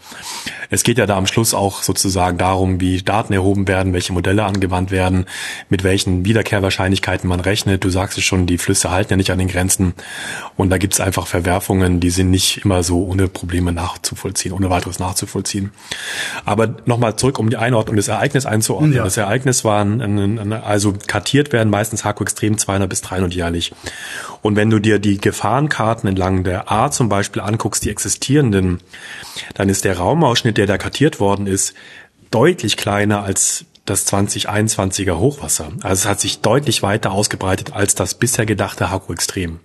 Es 0.71 0.83
geht 0.83 0.99
ja 0.99 1.07
da 1.07 1.17
am 1.17 1.27
Schluss 1.27 1.53
auch 1.53 1.83
sozusagen 1.83 2.39
darum, 2.39 2.81
wie 2.81 3.03
Daten 3.03 3.33
erhoben 3.33 3.69
werden, 3.69 3.93
welche 3.93 4.13
Modelle 4.13 4.45
angewandt 4.45 4.91
werden, 4.91 5.27
mit 5.69 5.85
welchen 5.85 6.25
Wiederkehrwahrscheinlichkeiten 6.25 7.29
man 7.29 7.41
rechnet. 7.41 7.85
Du 7.85 7.91
sagst 7.91 8.17
es 8.17 8.25
schon, 8.25 8.47
die 8.47 8.59
Flüsse 8.59 8.91
halten 8.91 9.13
ja 9.13 9.17
nicht 9.17 9.31
an 9.31 9.39
den 9.39 9.49
Grenzen 9.49 9.95
und 10.57 10.71
da 10.71 10.79
gibt 10.79 10.95
es 10.95 11.01
einfach 11.01 11.27
Verwerfungen, 11.27 12.01
die 12.01 12.11
sind 12.11 12.31
nicht 12.31 12.65
immer 12.65 12.83
so 12.83 13.05
ohne 13.05 13.29
Probleme 13.29 13.73
nachzuvollziehen, 13.73 14.53
ohne 14.53 14.71
weiteres 14.71 14.99
nachzuvollziehen. 14.99 15.73
Aber 16.45 16.77
nochmal 16.87 17.17
zurück, 17.17 17.39
um 17.39 17.51
die 17.51 17.57
Einordnung 17.57 17.97
des 17.97 18.09
Ereignisses 18.09 18.47
einzuordnen. 18.47 18.95
Ja. 18.95 19.05
Das 19.05 19.17
Ereignis 19.17 19.65
war, 19.65 19.85
ein, 19.85 20.01
ein, 20.01 20.39
ein, 20.39 20.53
also 20.53 20.95
kartiert 21.07 21.53
werden 21.53 21.69
meistens 21.69 22.05
HQ 22.05 22.21
extrem 22.23 22.57
200 22.57 22.89
bis 22.89 23.03
300 23.03 23.35
jährlich. 23.35 23.73
Und 24.43 24.57
wenn 24.57 24.71
du 24.71 24.79
dir 24.79 24.99
die 24.99 25.19
Gefahrenkarten 25.67 26.09
entlang 26.09 26.45
der 26.45 26.71
A 26.71 26.91
zum 26.91 27.09
Beispiel 27.09 27.43
anguckst, 27.43 27.85
die 27.85 27.91
existierenden, 27.91 28.81
dann 29.55 29.69
ist 29.69 29.85
der 29.85 29.99
Raumausschnitt, 29.99 30.57
der 30.57 30.67
da 30.67 30.79
kartiert 30.79 31.19
worden 31.19 31.47
ist, 31.47 31.75
deutlich 32.31 32.77
kleiner 32.77 33.23
als 33.23 33.65
das 33.85 34.07
2021er 34.13 35.19
Hochwasser. 35.19 35.73
Also 35.83 36.03
es 36.03 36.07
hat 36.07 36.21
sich 36.21 36.41
deutlich 36.41 36.83
weiter 36.83 37.11
ausgebreitet 37.11 37.73
als 37.73 37.95
das 37.95 38.15
bisher 38.15 38.47
gedachte 38.47 38.91
HQ 38.91 39.11
Extrem. 39.11 39.61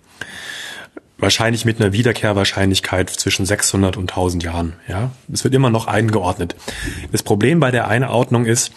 Wahrscheinlich 1.16 1.64
mit 1.64 1.80
einer 1.80 1.92
Wiederkehrwahrscheinlichkeit 1.92 3.08
zwischen 3.08 3.46
600 3.46 3.96
und 3.96 4.10
1000 4.10 4.42
Jahren. 4.42 4.72
Ja, 4.88 5.12
es 5.32 5.44
wird 5.44 5.54
immer 5.54 5.70
noch 5.70 5.86
eingeordnet. 5.86 6.56
Das 7.12 7.22
Problem 7.22 7.60
bei 7.60 7.70
der 7.70 7.86
Einordnung 7.86 8.46
ist, 8.46 8.72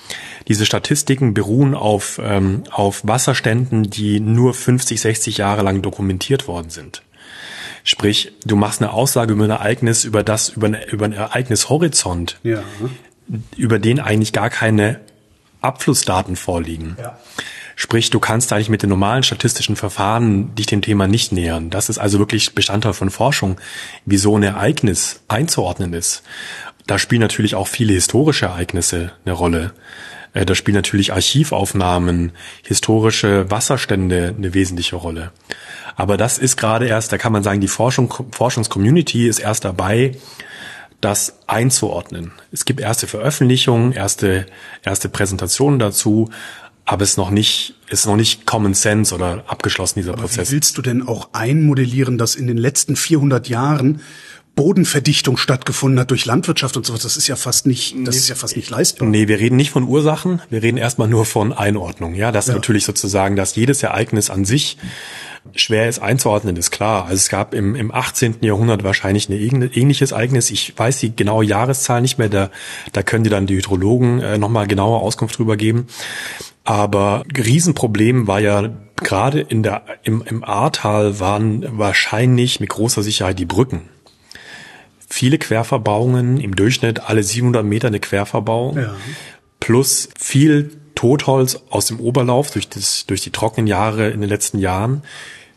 diese 0.48 0.66
Statistiken 0.66 1.34
beruhen 1.34 1.74
auf, 1.74 2.22
ähm, 2.24 2.64
auf 2.70 3.02
Wasserständen, 3.06 3.90
die 3.90 4.20
nur 4.20 4.54
50, 4.54 5.02
60 5.02 5.38
Jahre 5.38 5.64
lang 5.64 5.82
dokumentiert 5.82 6.48
worden 6.48 6.70
sind. 6.70 7.02
Sprich, 7.89 8.34
du 8.44 8.58
machst 8.58 8.82
eine 8.82 8.91
Aussage 8.91 9.32
über 9.32 9.46
ein 9.46 9.50
Ereignis, 9.50 10.03
über 10.03 10.22
das, 10.22 10.50
über, 10.50 10.67
eine, 10.67 10.86
über 10.91 11.06
einen 11.06 11.13
Ereignishorizont, 11.13 12.38
Ja. 12.44 12.62
über 13.56 13.79
den 13.79 14.01
eigentlich 14.01 14.34
gar 14.34 14.50
keine 14.50 15.00
Abflussdaten 15.62 16.36
vorliegen. 16.36 16.98
Ja. 17.00 17.17
Sprich, 17.77 18.10
du 18.10 18.20
kannst 18.20 18.51
eigentlich 18.51 18.67
mit 18.67 18.82
den 18.84 18.89
normalen 18.89 19.24
statistischen 19.24 19.77
Verfahren 19.77 20.53
dich 20.56 20.65
dem 20.65 20.82
Thema 20.82 21.08
nicht 21.08 21.32
nähern. 21.32 21.70
Das 21.70 21.88
ist 21.88 21.98
also 21.98 22.20
wirklich 22.20 22.53
Bestandteil 22.53 22.91
von 22.94 23.10
Forschung, 23.10 23.58
wie 24.06 24.17
so 24.17 24.36
ein 24.38 24.44
Ereignis 24.44 25.22
einzuordnen 25.29 25.94
ist. 25.94 26.24
Da 26.88 27.00
spielen 27.00 27.22
natürlich 27.22 27.56
auch 27.56 27.67
viele 27.70 27.94
historische 27.94 28.48
Ereignisse 28.48 29.13
eine 29.24 29.34
Rolle. 29.34 29.72
Äh, 30.34 30.46
Da 30.46 30.56
spielen 30.56 30.75
natürlich 30.75 31.13
Archivaufnahmen, 31.13 32.34
historische 32.63 33.50
Wasserstände 33.50 34.36
eine 34.38 34.53
wesentliche 34.53 34.98
Rolle. 34.98 35.32
Aber 35.98 36.16
das 36.16 36.38
ist 36.38 36.56
gerade 36.56 36.86
erst, 36.88 37.12
da 37.12 37.18
kann 37.18 37.34
man 37.34 37.44
sagen, 37.44 37.60
die 37.60 37.68
Forschung, 37.68 38.13
Forschungscommunity 38.32 39.27
ist 39.27 39.39
erst 39.39 39.66
dabei, 39.66 40.16
das 41.01 41.39
einzuordnen. 41.48 42.32
Es 42.51 42.66
gibt 42.66 42.80
erste 42.80 43.08
Veröffentlichungen, 43.08 43.92
erste, 43.92 44.46
erste 44.84 45.10
Präsentationen 45.10 45.80
dazu, 45.80 46.30
aber 46.86 47.04
es 47.04 47.12
ist 47.12 47.18
noch 47.18 47.32
nicht, 47.32 47.74
ist 47.89 48.06
noch 48.06 48.16
nicht 48.16 48.46
Common 48.46 48.74
Sense 48.74 49.13
oder 49.13 49.44
abgeschlossen, 49.48 50.00
dieser 50.00 50.13
Aber 50.13 50.22
Prozess. 50.22 50.50
wie 50.50 50.54
willst 50.54 50.77
du 50.77 50.82
denn 50.82 51.06
auch 51.08 51.30
einmodellieren, 51.34 52.18
dass 52.18 52.36
in 52.36 52.48
den 52.48 52.58
letzten 52.58 52.96
400 52.96 53.50
Jahren 53.50 54.01
Bodenverdichtung 54.56 55.38
stattgefunden 55.38 56.00
hat 56.00 56.10
durch 56.10 56.25
Landwirtschaft 56.25 56.77
und 56.77 56.86
sowas? 56.86 57.01
Das 57.04 57.18
ist 57.18 57.27
ja 57.27 57.36
fast 57.36 57.68
nicht, 57.68 57.96
das 58.06 58.16
ist 58.16 58.30
ja 58.30 58.36
fast 58.36 58.56
nicht 58.56 58.70
leistbar. 58.70 59.08
Nee, 59.08 59.27
wir 59.27 59.38
reden 59.39 59.56
nicht 59.56 59.70
von 59.72 59.84
Ursachen, 59.84 60.42
wir 60.50 60.63
reden 60.63 60.77
erstmal 60.77 61.08
nur 61.08 61.25
von 61.25 61.54
Einordnung. 61.54 62.16
Ja, 62.16 62.32
das 62.32 62.48
Ja. 62.48 62.54
natürlich 62.56 62.86
sozusagen, 62.86 63.36
dass 63.36 63.56
jedes 63.56 63.84
Ereignis 63.84 64.30
an 64.32 64.46
sich 64.46 64.77
schwer 65.56 65.88
ist 65.88 66.00
einzuordnen, 66.00 66.56
ist 66.56 66.72
klar. 66.72 67.04
Also 67.04 67.16
es 67.16 67.30
gab 67.30 67.54
im, 67.54 67.75
im 67.75 67.94
18. 67.94 68.38
Jahrhundert 68.42 68.84
wahrscheinlich 68.84 69.30
ein 69.30 69.34
ähnliches 69.74 70.12
Ereignis. 70.12 70.50
Ich 70.51 70.77
weiß 70.77 71.00
die 71.00 71.16
genaue 71.16 71.46
Jahreszahl 71.46 72.01
nicht 72.01 72.18
mehr, 72.18 72.30
da, 72.30 72.50
da 72.94 73.04
können 73.04 73.24
dir 73.24 73.30
dann 73.30 73.48
die 73.48 73.56
Hydrologen 73.56 74.22
äh, 74.22 74.38
nochmal 74.38 74.68
genaue 74.68 75.00
Auskunft 75.00 75.38
drüber 75.38 75.58
geben. 75.58 75.88
Aber 76.63 77.24
Riesenproblem 77.36 78.27
war 78.27 78.39
ja 78.42 78.70
gerade 78.98 79.39
in 79.39 79.63
der, 79.63 79.84
im, 80.04 80.22
im 80.25 80.44
Ahrtal 80.44 81.20
waren 81.20 81.66
wahrscheinlich 81.77 82.60
mit 82.60 82.70
großer 82.70 83.04
Sicherheit 83.04 83.39
die 83.39 83.46
Brücken. 83.46 83.89
Viele 85.10 85.38
Querverbauungen, 85.38 86.38
im 86.39 86.56
Durchschnitt 86.56 87.00
alle 87.10 87.24
700 87.24 87.66
Meter 87.66 87.88
eine 87.88 88.00
Querverbauung 88.00 88.77
Ja. 88.77 88.96
plus 89.62 90.10
viel 90.20 90.72
Totholz 90.98 91.60
aus 91.70 91.86
dem 91.86 92.00
Oberlauf 92.00 92.50
durch, 92.50 92.68
das, 92.68 93.06
durch 93.06 93.22
die 93.22 93.30
trockenen 93.30 93.68
Jahre 93.68 94.10
in 94.10 94.20
den 94.20 94.30
letzten 94.30 94.58
Jahren, 94.58 95.04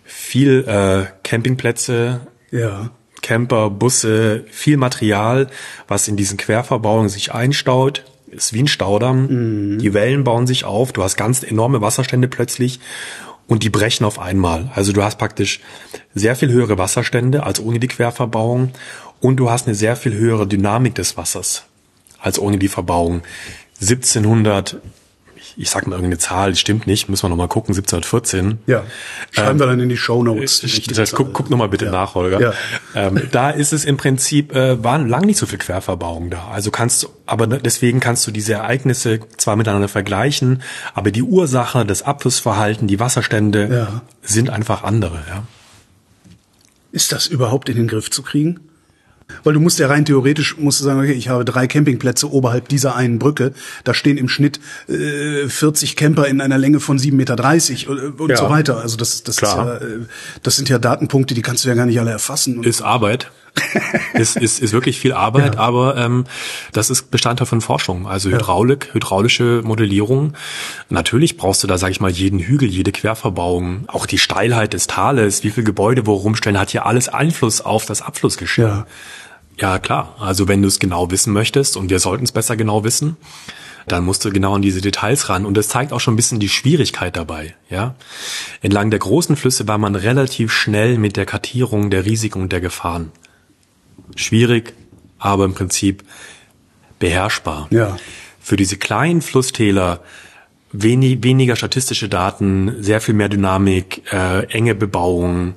viel 0.04 0.64
äh, 0.68 1.06
Campingplätze, 1.24 2.20
Ja. 2.50 2.90
Camper, 3.22 3.68
Busse, 3.70 4.44
viel 4.50 4.76
Material, 4.76 5.48
was 5.88 6.08
in 6.08 6.16
diesen 6.16 6.38
Querverbauungen 6.38 7.08
sich 7.08 7.32
einstaut. 7.32 8.04
Ist 8.30 8.52
wie 8.54 8.62
ein 8.62 8.68
Staudamm. 8.68 9.78
Die 9.78 9.92
Wellen 9.92 10.24
bauen 10.24 10.46
sich 10.46 10.64
auf. 10.64 10.92
Du 10.92 11.02
hast 11.02 11.16
ganz 11.16 11.42
enorme 11.42 11.80
Wasserstände 11.82 12.28
plötzlich 12.28 12.80
und 13.46 13.62
die 13.62 13.68
brechen 13.70 14.04
auf 14.04 14.18
einmal. 14.18 14.70
Also 14.74 14.92
du 14.92 15.02
hast 15.02 15.18
praktisch 15.18 15.60
sehr 16.14 16.36
viel 16.36 16.50
höhere 16.50 16.78
Wasserstände 16.78 17.42
als 17.42 17.60
ohne 17.60 17.78
die 17.78 17.88
Querverbauung 17.88 18.70
und 19.20 19.36
du 19.36 19.50
hast 19.50 19.66
eine 19.66 19.74
sehr 19.74 19.96
viel 19.96 20.14
höhere 20.14 20.46
Dynamik 20.46 20.94
des 20.94 21.16
Wassers 21.16 21.64
als 22.18 22.38
ohne 22.38 22.58
die 22.58 22.68
Verbauung. 22.68 23.22
1700, 23.80 24.80
ich, 25.60 25.70
sag 25.70 25.86
mal 25.86 25.94
irgendeine 25.96 26.18
Zahl, 26.18 26.54
stimmt 26.56 26.86
nicht, 26.86 27.08
müssen 27.08 27.24
wir 27.24 27.28
noch 27.28 27.36
mal 27.36 27.48
gucken, 27.48 27.74
1714. 27.74 28.58
Ja. 28.66 28.84
Schreiben 29.30 29.58
wir 29.58 29.66
dann 29.66 29.80
in 29.80 29.88
die 29.88 29.96
Show 29.96 30.22
Notes. 30.22 30.62
Ich, 30.62 30.82
das, 30.86 31.12
guck, 31.12 31.32
guck 31.32 31.50
noch 31.50 31.58
mal 31.58 31.68
bitte 31.68 31.86
Ja. 31.86 31.90
nach, 31.90 32.14
Holger. 32.14 32.40
Ja. 32.40 32.52
Ähm, 32.94 33.22
da 33.30 33.50
ist 33.50 33.72
es 33.72 33.84
im 33.84 33.96
Prinzip, 33.96 34.54
äh, 34.54 34.82
waren 34.82 35.08
lang 35.08 35.24
nicht 35.26 35.38
so 35.38 35.46
viel 35.46 35.58
Querverbauung 35.58 36.30
da. 36.30 36.48
Also 36.50 36.70
kannst 36.70 37.02
du, 37.02 37.08
aber 37.26 37.46
ne- 37.46 37.60
deswegen 37.62 38.00
kannst 38.00 38.26
du 38.26 38.30
diese 38.30 38.54
Ereignisse 38.54 39.20
zwar 39.36 39.56
miteinander 39.56 39.88
vergleichen, 39.88 40.62
aber 40.94 41.10
die 41.10 41.22
Ursache, 41.22 41.84
das 41.84 42.02
Abflussverhalten, 42.02 42.88
die 42.88 42.98
Wasserstände 43.00 43.68
Ja. 43.70 44.02
sind 44.22 44.50
einfach 44.50 44.82
andere. 44.84 45.22
Ja. 45.28 45.42
Ist 46.92 47.12
das 47.12 47.26
überhaupt 47.26 47.68
in 47.68 47.76
den 47.76 47.86
Griff 47.88 48.10
zu 48.10 48.22
kriegen? 48.22 48.60
Weil 49.44 49.54
du 49.54 49.60
musst 49.60 49.78
ja 49.78 49.88
rein 49.88 50.04
theoretisch, 50.04 50.56
musst 50.58 50.80
du 50.80 50.84
sagen, 50.84 51.00
okay, 51.00 51.12
ich 51.12 51.28
habe 51.28 51.44
drei 51.44 51.66
Campingplätze 51.66 52.30
oberhalb 52.30 52.68
dieser 52.68 52.96
einen 52.96 53.18
Brücke. 53.18 53.52
Da 53.84 53.94
stehen 53.94 54.16
im 54.16 54.28
Schnitt 54.28 54.60
äh, 54.88 55.48
40 55.48 55.96
Camper 55.96 56.26
in 56.26 56.40
einer 56.40 56.58
Länge 56.58 56.80
von 56.80 56.98
7,30 56.98 57.12
Meter 57.12 57.90
und, 57.90 58.20
und 58.20 58.30
Ja. 58.30 58.36
so 58.36 58.50
weiter. 58.50 58.80
Also 58.80 58.96
das, 58.96 59.22
das, 59.22 59.36
Klar. 59.36 59.76
Ist 59.76 59.82
ja, 59.82 59.86
äh, 59.86 59.98
das 60.42 60.56
sind 60.56 60.68
ja 60.68 60.78
Datenpunkte, 60.78 61.34
die 61.34 61.42
kannst 61.42 61.64
du 61.64 61.68
ja 61.68 61.74
gar 61.74 61.86
nicht 61.86 61.98
alle 62.00 62.10
erfassen. 62.10 62.62
Ist 62.62 62.82
Arbeit. 62.82 63.30
ist, 64.14 64.36
ist, 64.36 64.60
ist 64.60 64.72
wirklich 64.72 65.00
viel 65.00 65.12
Arbeit, 65.12 65.56
aber 65.56 65.96
ähm, 65.96 66.24
das 66.72 66.90
ist 66.90 67.10
Bestandteil 67.10 67.46
von 67.46 67.60
Forschung. 67.60 68.06
Also 68.06 68.30
Hydraulik, 68.30 68.90
hydraulische 68.94 69.62
Modellierung. 69.64 70.34
Natürlich 70.88 71.36
brauchst 71.36 71.62
du 71.62 71.66
da, 71.66 71.78
sag 71.78 71.90
ich 71.90 72.00
mal, 72.00 72.10
jeden 72.10 72.38
Hügel, 72.38 72.68
jede 72.68 72.92
Querverbauung, 72.92 73.84
auch 73.88 74.06
die 74.06 74.18
Steilheit 74.18 74.72
des 74.72 74.86
Tales, 74.86 75.42
wie 75.42 75.50
viele 75.50 75.64
Gebäude 75.64 76.06
wo 76.06 76.14
rumstellen, 76.14 76.58
hat 76.58 76.70
hier 76.70 76.86
alles 76.86 77.08
Einfluss 77.08 77.60
auf 77.60 77.86
das 77.86 78.02
Abflussgeschirr. 78.02 78.68
Ja. 78.68 78.86
Ja, 79.60 79.78
klar. 79.78 80.16
Also 80.18 80.48
wenn 80.48 80.62
du 80.62 80.68
es 80.68 80.78
genau 80.78 81.10
wissen 81.10 81.32
möchtest, 81.32 81.76
und 81.76 81.90
wir 81.90 81.98
sollten 81.98 82.24
es 82.24 82.32
besser 82.32 82.56
genau 82.56 82.82
wissen, 82.84 83.16
dann 83.86 84.04
musst 84.04 84.24
du 84.24 84.30
genau 84.30 84.54
an 84.54 84.62
diese 84.62 84.80
Details 84.80 85.28
ran. 85.28 85.44
Und 85.44 85.56
das 85.56 85.68
zeigt 85.68 85.92
auch 85.92 86.00
schon 86.00 86.14
ein 86.14 86.16
bisschen 86.16 86.40
die 86.40 86.48
Schwierigkeit 86.48 87.16
dabei, 87.16 87.54
ja. 87.68 87.94
Entlang 88.62 88.90
der 88.90 89.00
großen 89.00 89.36
Flüsse 89.36 89.68
war 89.68 89.78
man 89.78 89.94
relativ 89.94 90.52
schnell 90.52 90.98
mit 90.98 91.16
der 91.16 91.26
Kartierung 91.26 91.90
der 91.90 92.04
Risiken 92.04 92.42
und 92.42 92.52
der 92.52 92.60
Gefahren. 92.60 93.12
Schwierig, 94.16 94.74
aber 95.18 95.44
im 95.44 95.54
Prinzip 95.54 96.04
beherrschbar. 96.98 97.68
Ja. 97.70 97.96
Für 98.40 98.56
diese 98.56 98.76
kleinen 98.76 99.22
Flusstäler 99.22 100.00
wenig, 100.72 101.22
weniger 101.22 101.56
statistische 101.56 102.08
Daten, 102.08 102.82
sehr 102.82 103.00
viel 103.00 103.14
mehr 103.14 103.28
Dynamik, 103.28 104.02
äh, 104.12 104.44
enge 104.46 104.74
Bebauung, 104.74 105.54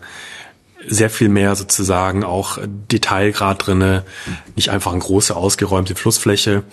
sehr 0.88 1.10
viel 1.10 1.30
mehr 1.30 1.56
sozusagen 1.56 2.24
auch 2.24 2.58
Detailgrad 2.92 3.68
drinne, 3.68 4.04
nicht 4.56 4.70
einfach 4.70 4.92
eine 4.92 5.02
große 5.02 5.36
ausgeräumte 5.36 5.96
Flussfläche. 5.96 6.64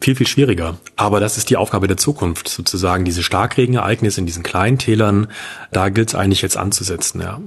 Viel, 0.00 0.16
viel 0.16 0.26
schwieriger. 0.26 0.78
Aber 0.96 1.20
das 1.20 1.38
ist 1.38 1.50
die 1.50 1.56
Aufgabe 1.56 1.86
der 1.86 1.96
Zukunft, 1.96 2.48
sozusagen 2.48 3.04
diese 3.04 3.22
Starkregenereignisse 3.22 4.20
in 4.20 4.26
diesen 4.26 4.42
kleinen 4.42 4.78
Tälern, 4.78 5.28
da 5.72 5.88
gilt 5.88 6.08
es 6.08 6.14
eigentlich 6.14 6.42
jetzt 6.42 6.56
anzusetzen, 6.56 7.20
ja. 7.20 7.40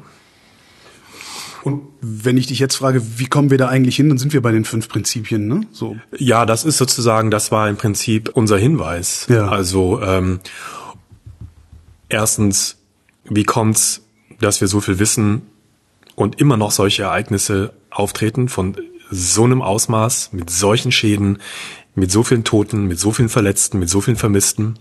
Und 1.63 1.83
wenn 1.99 2.37
ich 2.37 2.47
dich 2.47 2.59
jetzt 2.59 2.75
frage, 2.75 3.01
wie 3.17 3.25
kommen 3.25 3.49
wir 3.49 3.57
da 3.57 3.67
eigentlich 3.67 3.97
hin, 3.97 4.07
dann 4.07 4.17
sind 4.17 4.31
wir 4.31 4.41
bei 4.41 4.53
den 4.53 4.63
fünf 4.63 4.87
Prinzipien, 4.87 5.47
ne? 5.47 5.61
So. 5.73 5.97
Ja, 6.17 6.45
das 6.45 6.63
ist 6.63 6.77
sozusagen, 6.77 7.29
das 7.29 7.51
war 7.51 7.67
im 7.67 7.75
Prinzip 7.75 8.31
unser 8.33 8.57
Hinweis. 8.57 9.25
Ja. 9.27 9.49
Also 9.49 10.01
ähm, 10.01 10.39
erstens, 12.07 12.77
wie 13.25 13.43
kommt's, 13.43 14.03
dass 14.39 14.61
wir 14.61 14.69
so 14.69 14.79
viel 14.79 14.97
wissen 14.99 15.41
und 16.17 16.41
immer 16.41 16.57
noch 16.57 16.71
solche 16.71 17.03
Ereignisse 17.03 17.73
auftreten 17.91 18.49
von 18.49 18.75
so 19.11 19.43
einem 19.43 19.61
Ausmaß, 19.61 20.33
mit 20.33 20.49
solchen 20.49 20.91
Schäden, 20.91 21.37
mit 21.93 22.11
so 22.11 22.23
vielen 22.23 22.43
Toten, 22.43 22.87
mit 22.87 22.99
so 22.99 23.11
vielen 23.11 23.29
Verletzten, 23.29 23.79
mit 23.79 23.87
so 23.87 24.01
vielen 24.01 24.17
Vermissten? 24.17 24.77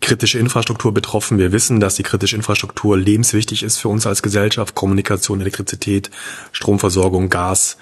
kritische 0.00 0.38
Infrastruktur 0.38 0.92
betroffen. 0.92 1.38
Wir 1.38 1.52
wissen, 1.52 1.80
dass 1.80 1.96
die 1.96 2.02
kritische 2.02 2.36
Infrastruktur 2.36 2.98
lebenswichtig 2.98 3.62
ist 3.62 3.78
für 3.78 3.88
uns 3.88 4.06
als 4.06 4.22
Gesellschaft. 4.22 4.74
Kommunikation, 4.74 5.40
Elektrizität, 5.40 6.10
Stromversorgung, 6.52 7.30
Gas, 7.30 7.78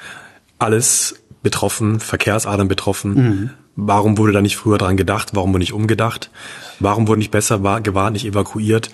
alles 0.58 1.16
betroffen, 1.42 1.98
Verkehrsadern 1.98 2.68
betroffen. 2.68 3.50
Warum 3.76 4.18
wurde 4.18 4.32
da 4.32 4.40
nicht 4.40 4.56
früher 4.56 4.78
dran 4.78 4.96
gedacht? 4.96 5.30
Warum 5.34 5.50
wurde 5.50 5.58
nicht 5.60 5.72
umgedacht? 5.72 6.30
Warum 6.78 7.08
wurde 7.08 7.18
nicht 7.18 7.32
besser 7.32 7.62
wa- 7.64 7.80
gewarnt, 7.80 8.14
nicht 8.14 8.24
evakuiert? 8.26 8.90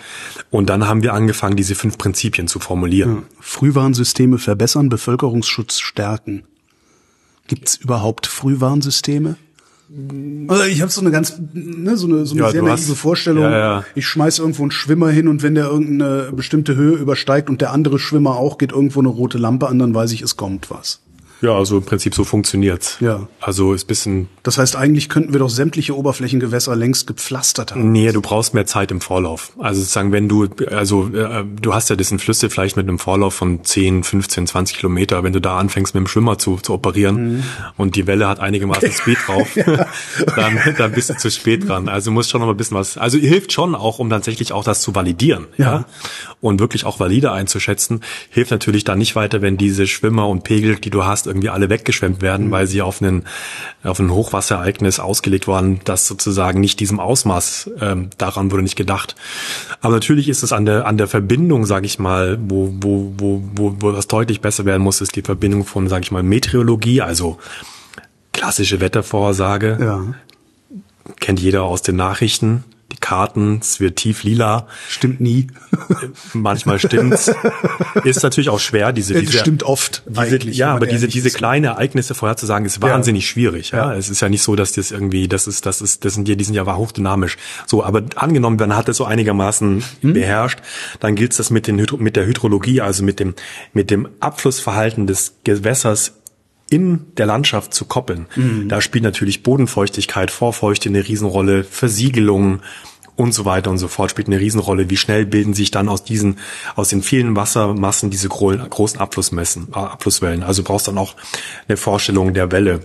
Und 0.50 0.70
dann 0.70 0.88
haben 0.88 1.02
wir 1.02 1.12
angefangen, 1.12 1.56
diese 1.56 1.74
fünf 1.74 1.98
Prinzipien 1.98 2.48
zu 2.48 2.60
formulieren. 2.60 3.24
Frühwarnsysteme 3.40 4.38
verbessern, 4.38 4.88
Bevölkerungsschutz 4.88 5.80
stärken. 5.80 6.44
Gibt's 7.46 7.76
überhaupt 7.76 8.26
Frühwarnsysteme? 8.26 9.36
Also 10.46 10.62
ich 10.64 10.82
habe 10.82 10.90
so 10.92 11.00
eine 11.00 11.10
ganz, 11.10 11.34
ne, 11.52 11.96
so 11.96 12.06
eine, 12.06 12.24
so 12.24 12.34
eine 12.36 12.44
Ja, 12.44 12.50
sehr 12.52 12.62
naive 12.62 12.94
Vorstellung. 12.94 13.42
Ja, 13.42 13.58
ja. 13.58 13.84
Ich 13.96 14.06
schmeiß 14.06 14.38
irgendwo 14.38 14.62
einen 14.62 14.70
Schwimmer 14.70 15.10
hin 15.10 15.26
und 15.26 15.42
wenn 15.42 15.56
der 15.56 15.66
irgendeine 15.66 16.30
bestimmte 16.32 16.76
Höhe 16.76 16.94
übersteigt 16.96 17.50
und 17.50 17.60
der 17.60 17.72
andere 17.72 17.98
Schwimmer 17.98 18.36
auch, 18.36 18.56
geht 18.56 18.70
irgendwo 18.70 19.00
eine 19.00 19.08
rote 19.08 19.36
Lampe 19.36 19.66
an, 19.68 19.80
dann 19.80 19.92
weiß 19.92 20.12
ich, 20.12 20.22
es 20.22 20.36
kommt 20.36 20.70
was. 20.70 21.00
Ja, 21.42 21.54
also 21.54 21.78
im 21.78 21.84
Prinzip 21.84 22.14
so 22.14 22.24
funktioniert's. 22.24 22.98
Ja. 23.00 23.28
Also 23.40 23.72
ist 23.72 23.86
bisschen. 23.86 24.28
Das 24.42 24.58
heißt, 24.58 24.76
eigentlich 24.76 25.08
könnten 25.08 25.32
wir 25.32 25.40
doch 25.40 25.48
sämtliche 25.48 25.96
Oberflächengewässer 25.96 26.76
längst 26.76 27.06
gepflastert 27.06 27.72
haben. 27.72 27.92
Nee, 27.92 28.12
du 28.12 28.20
brauchst 28.20 28.54
mehr 28.54 28.66
Zeit 28.66 28.90
im 28.90 29.00
Vorlauf. 29.00 29.52
Also 29.58 29.80
sozusagen, 29.80 30.12
wenn 30.12 30.28
du, 30.28 30.48
also 30.70 31.08
äh, 31.08 31.44
du 31.44 31.74
hast 31.74 31.88
ja 31.90 31.96
das 31.96 32.10
in 32.10 32.18
Flüsse 32.18 32.50
vielleicht 32.50 32.76
mit 32.76 32.88
einem 32.88 32.98
Vorlauf 32.98 33.34
von 33.34 33.64
10, 33.64 34.04
15, 34.04 34.46
20 34.48 34.78
Kilometer, 34.78 35.22
wenn 35.22 35.32
du 35.32 35.40
da 35.40 35.58
anfängst 35.58 35.94
mit 35.94 36.02
dem 36.02 36.06
Schwimmer 36.06 36.38
zu, 36.38 36.56
zu 36.56 36.74
operieren 36.74 37.36
mhm. 37.36 37.42
und 37.76 37.96
die 37.96 38.06
Welle 38.06 38.28
hat 38.28 38.40
einigermaßen 38.40 38.92
Speed 38.92 39.18
drauf, 39.26 39.48
dann, 40.36 40.58
dann 40.76 40.92
bist 40.92 41.10
du 41.10 41.16
zu 41.16 41.30
spät 41.30 41.68
dran. 41.68 41.88
Also 41.88 42.10
musst 42.10 42.30
schon 42.30 42.42
noch 42.42 42.48
ein 42.48 42.56
bisschen 42.56 42.76
was. 42.76 42.98
Also 42.98 43.18
hilft 43.18 43.52
schon 43.52 43.74
auch, 43.74 43.98
um 43.98 44.10
tatsächlich 44.10 44.52
auch 44.52 44.64
das 44.64 44.82
zu 44.82 44.94
validieren. 44.94 45.46
Ja. 45.56 45.72
ja? 45.72 45.84
Und 46.40 46.60
wirklich 46.60 46.84
auch 46.84 47.00
valide 47.00 47.32
einzuschätzen, 47.32 48.00
hilft 48.30 48.50
natürlich 48.50 48.84
dann 48.84 48.98
nicht 48.98 49.16
weiter, 49.16 49.42
wenn 49.42 49.56
diese 49.56 49.86
Schwimmer 49.86 50.28
und 50.28 50.44
Pegel, 50.44 50.76
die 50.76 50.90
du 50.90 51.04
hast, 51.04 51.26
irgendwie 51.30 51.48
alle 51.48 51.70
weggeschwemmt 51.70 52.20
werden, 52.20 52.48
mhm. 52.48 52.50
weil 52.50 52.66
sie 52.66 52.82
auf 52.82 53.00
einen, 53.00 53.24
auf 53.82 53.98
ein 53.98 54.10
Hochwasserereignis 54.10 55.00
ausgelegt 55.00 55.48
waren, 55.48 55.80
das 55.84 56.06
sozusagen 56.06 56.60
nicht 56.60 56.80
diesem 56.80 57.00
Ausmaß, 57.00 57.70
ähm, 57.80 58.10
daran 58.18 58.50
wurde 58.50 58.62
nicht 58.62 58.76
gedacht. 58.76 59.14
Aber 59.80 59.94
natürlich 59.94 60.28
ist 60.28 60.42
es 60.42 60.52
an 60.52 60.66
der, 60.66 60.86
an 60.86 60.98
der 60.98 61.06
Verbindung, 61.06 61.64
sage 61.64 61.86
ich 61.86 61.98
mal, 61.98 62.38
wo, 62.40 62.74
wo, 62.80 63.12
wo, 63.16 63.42
wo, 63.54 63.76
wo 63.78 63.92
das 63.92 64.08
deutlich 64.08 64.40
besser 64.40 64.64
werden 64.64 64.82
muss, 64.82 65.00
ist 65.00 65.16
die 65.16 65.22
Verbindung 65.22 65.64
von, 65.64 65.88
sage 65.88 66.02
ich 66.02 66.10
mal, 66.10 66.22
Meteorologie, 66.22 67.00
also 67.00 67.38
klassische 68.32 68.80
Wettervorhersage. 68.80 69.78
Ja. 69.80 70.04
Kennt 71.18 71.40
jeder 71.40 71.62
aus 71.62 71.82
den 71.82 71.96
Nachrichten 71.96 72.64
die 72.92 72.96
Karten, 72.98 73.58
es 73.60 73.80
wird 73.80 73.96
tief 73.96 74.22
lila. 74.22 74.66
Stimmt 74.88 75.20
nie. 75.20 75.46
Manchmal 76.32 76.78
stimmt's. 76.78 77.30
Ist 78.04 78.22
natürlich 78.22 78.48
auch 78.50 78.60
schwer, 78.60 78.92
diese, 78.92 79.14
diese 79.14 79.38
stimmt 79.38 79.62
oft 79.62 80.02
diese, 80.06 80.20
eigentlich. 80.20 80.56
Ja, 80.56 80.74
aber 80.74 80.86
diese, 80.86 81.08
diese 81.08 81.30
kleinen 81.30 81.64
Ereignisse 81.64 82.14
vorherzusagen, 82.14 82.66
ist 82.66 82.82
wahnsinnig 82.82 83.24
ja. 83.24 83.28
schwierig. 83.28 83.70
Ja. 83.70 83.92
ja. 83.92 83.98
es 83.98 84.10
ist 84.10 84.20
ja 84.20 84.28
nicht 84.28 84.42
so, 84.42 84.56
dass 84.56 84.72
das 84.72 84.90
irgendwie, 84.90 85.28
das 85.28 85.46
ist, 85.46 85.66
das 85.66 85.80
ist, 85.80 86.04
das 86.04 86.14
sind 86.14 86.26
die, 86.26 86.36
die 86.36 86.44
sind 86.44 86.54
ja 86.54 86.66
hochdynamisch. 86.66 87.36
So, 87.66 87.84
aber 87.84 88.02
angenommen, 88.16 88.56
man 88.56 88.76
hat 88.76 88.88
es 88.88 88.96
so 88.96 89.04
einigermaßen 89.04 89.82
hm. 90.00 90.12
beherrscht, 90.12 90.60
dann 91.00 91.14
gilt 91.14 91.32
es 91.32 91.38
das 91.38 91.50
mit 91.50 91.66
den, 91.66 91.84
mit 91.98 92.16
der 92.16 92.26
Hydrologie, 92.26 92.80
also 92.80 93.04
mit 93.04 93.20
dem, 93.20 93.34
mit 93.72 93.90
dem 93.90 94.08
Abflussverhalten 94.20 95.06
des 95.06 95.34
Gewässers 95.44 96.19
in 96.70 97.06
der 97.16 97.26
Landschaft 97.26 97.74
zu 97.74 97.84
koppeln. 97.84 98.26
Mhm. 98.36 98.68
Da 98.68 98.80
spielt 98.80 99.04
natürlich 99.04 99.42
Bodenfeuchtigkeit, 99.42 100.30
Vorfeuchte 100.30 100.88
eine 100.88 101.06
Riesenrolle, 101.06 101.64
Versiegelung 101.64 102.60
und 103.16 103.34
so 103.34 103.44
weiter 103.44 103.70
und 103.70 103.78
so 103.78 103.88
fort 103.88 104.10
spielt 104.10 104.28
eine 104.28 104.40
Riesenrolle. 104.40 104.88
Wie 104.88 104.96
schnell 104.96 105.26
bilden 105.26 105.52
sich 105.52 105.70
dann 105.70 105.88
aus 105.88 106.04
diesen, 106.04 106.38
aus 106.76 106.88
den 106.88 107.02
vielen 107.02 107.36
Wassermassen 107.36 108.08
diese 108.08 108.28
großen 108.28 108.98
Abflussmessen, 108.98 109.68
äh, 109.74 109.78
Abflusswellen. 109.78 110.42
Also 110.42 110.62
brauchst 110.62 110.88
dann 110.88 110.96
auch 110.96 111.16
eine 111.68 111.76
Vorstellung 111.76 112.32
der 112.32 112.50
Welle. 112.50 112.80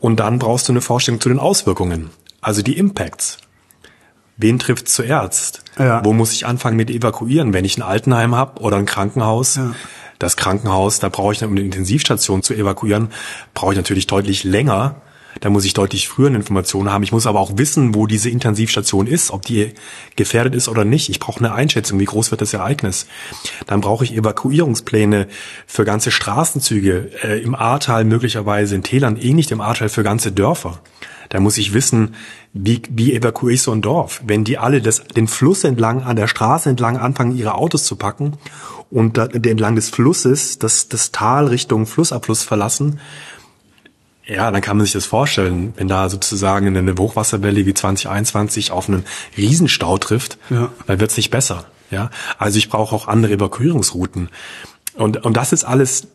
Und 0.00 0.20
dann 0.20 0.38
brauchst 0.38 0.68
du 0.68 0.72
eine 0.72 0.82
Vorstellung 0.82 1.20
zu 1.20 1.30
den 1.30 1.38
Auswirkungen. 1.38 2.10
Also 2.40 2.60
die 2.60 2.76
Impacts. 2.76 3.38
Wen 4.36 4.58
trifft 4.58 4.88
zuerst? 4.88 5.64
Ja. 5.78 6.04
Wo 6.04 6.12
muss 6.12 6.32
ich 6.32 6.44
anfangen 6.44 6.76
mit 6.76 6.90
evakuieren, 6.90 7.52
wenn 7.52 7.64
ich 7.64 7.78
ein 7.78 7.82
Altenheim 7.82 8.34
habe 8.34 8.60
oder 8.60 8.76
ein 8.76 8.86
Krankenhaus? 8.86 9.56
Ja 9.56 9.74
das 10.18 10.36
Krankenhaus, 10.36 11.00
da 11.00 11.08
brauche 11.08 11.32
ich, 11.32 11.42
um 11.44 11.52
eine 11.52 11.60
Intensivstation 11.60 12.42
zu 12.42 12.54
evakuieren, 12.54 13.08
brauche 13.54 13.72
ich 13.72 13.76
natürlich 13.76 14.06
deutlich 14.06 14.44
länger. 14.44 15.02
Da 15.40 15.50
muss 15.50 15.64
ich 15.64 15.72
deutlich 15.72 16.08
früher 16.08 16.28
eine 16.28 16.38
Information 16.38 16.90
haben. 16.90 17.04
Ich 17.04 17.12
muss 17.12 17.26
aber 17.26 17.38
auch 17.38 17.52
wissen, 17.56 17.94
wo 17.94 18.06
diese 18.06 18.28
Intensivstation 18.28 19.06
ist, 19.06 19.30
ob 19.30 19.42
die 19.42 19.72
gefährdet 20.16 20.54
ist 20.54 20.68
oder 20.68 20.84
nicht. 20.84 21.10
Ich 21.10 21.20
brauche 21.20 21.38
eine 21.38 21.52
Einschätzung, 21.52 22.00
wie 22.00 22.06
groß 22.06 22.32
wird 22.32 22.40
das 22.40 22.54
Ereignis. 22.54 23.06
Dann 23.66 23.80
brauche 23.80 24.04
ich 24.04 24.16
Evakuierungspläne 24.16 25.28
für 25.66 25.84
ganze 25.84 26.10
Straßenzüge, 26.10 27.10
äh, 27.22 27.40
im 27.40 27.54
Ahrtal 27.54 28.04
möglicherweise, 28.04 28.74
in 28.74 28.82
Tälern 28.82 29.16
ähnlich 29.16 29.52
im 29.52 29.60
Ahrtal 29.60 29.90
für 29.90 30.02
ganze 30.02 30.32
Dörfer. 30.32 30.80
Da 31.28 31.40
muss 31.40 31.58
ich 31.58 31.74
wissen, 31.74 32.14
wie, 32.52 32.82
wie 32.90 33.14
evakuiere 33.14 33.54
ich 33.54 33.62
so 33.62 33.72
ein 33.72 33.82
Dorf? 33.82 34.22
Wenn 34.26 34.44
die 34.44 34.58
alle 34.58 34.80
das, 34.80 35.04
den 35.04 35.28
Fluss 35.28 35.62
entlang, 35.62 36.02
an 36.02 36.16
der 36.16 36.26
Straße 36.26 36.70
entlang 36.70 36.96
anfangen, 36.96 37.36
ihre 37.36 37.54
Autos 37.54 37.84
zu 37.84 37.96
packen 37.96 38.38
und 38.90 39.18
da, 39.18 39.26
entlang 39.26 39.74
des 39.74 39.90
Flusses 39.90 40.58
das, 40.58 40.88
das 40.88 41.12
Tal 41.12 41.46
Richtung 41.46 41.86
Flussabfluss 41.86 42.42
verlassen, 42.42 43.00
ja, 44.26 44.50
dann 44.50 44.60
kann 44.60 44.76
man 44.76 44.84
sich 44.84 44.92
das 44.92 45.06
vorstellen, 45.06 45.72
wenn 45.76 45.88
da 45.88 46.10
sozusagen 46.10 46.76
eine 46.76 46.94
Hochwasserwelle 46.94 47.64
wie 47.64 47.72
2021 47.72 48.72
auf 48.72 48.88
einen 48.88 49.04
Riesenstau 49.38 49.96
trifft, 49.96 50.38
ja. 50.50 50.70
dann 50.86 51.00
wird's 51.00 51.16
nicht 51.16 51.30
besser. 51.30 51.64
Ja, 51.90 52.10
also 52.36 52.58
ich 52.58 52.68
brauche 52.68 52.94
auch 52.94 53.08
andere 53.08 53.32
Evakuierungsrouten. 53.32 54.28
Und, 54.94 55.24
und 55.24 55.36
das 55.38 55.54
ist 55.54 55.64
alles 55.64 56.08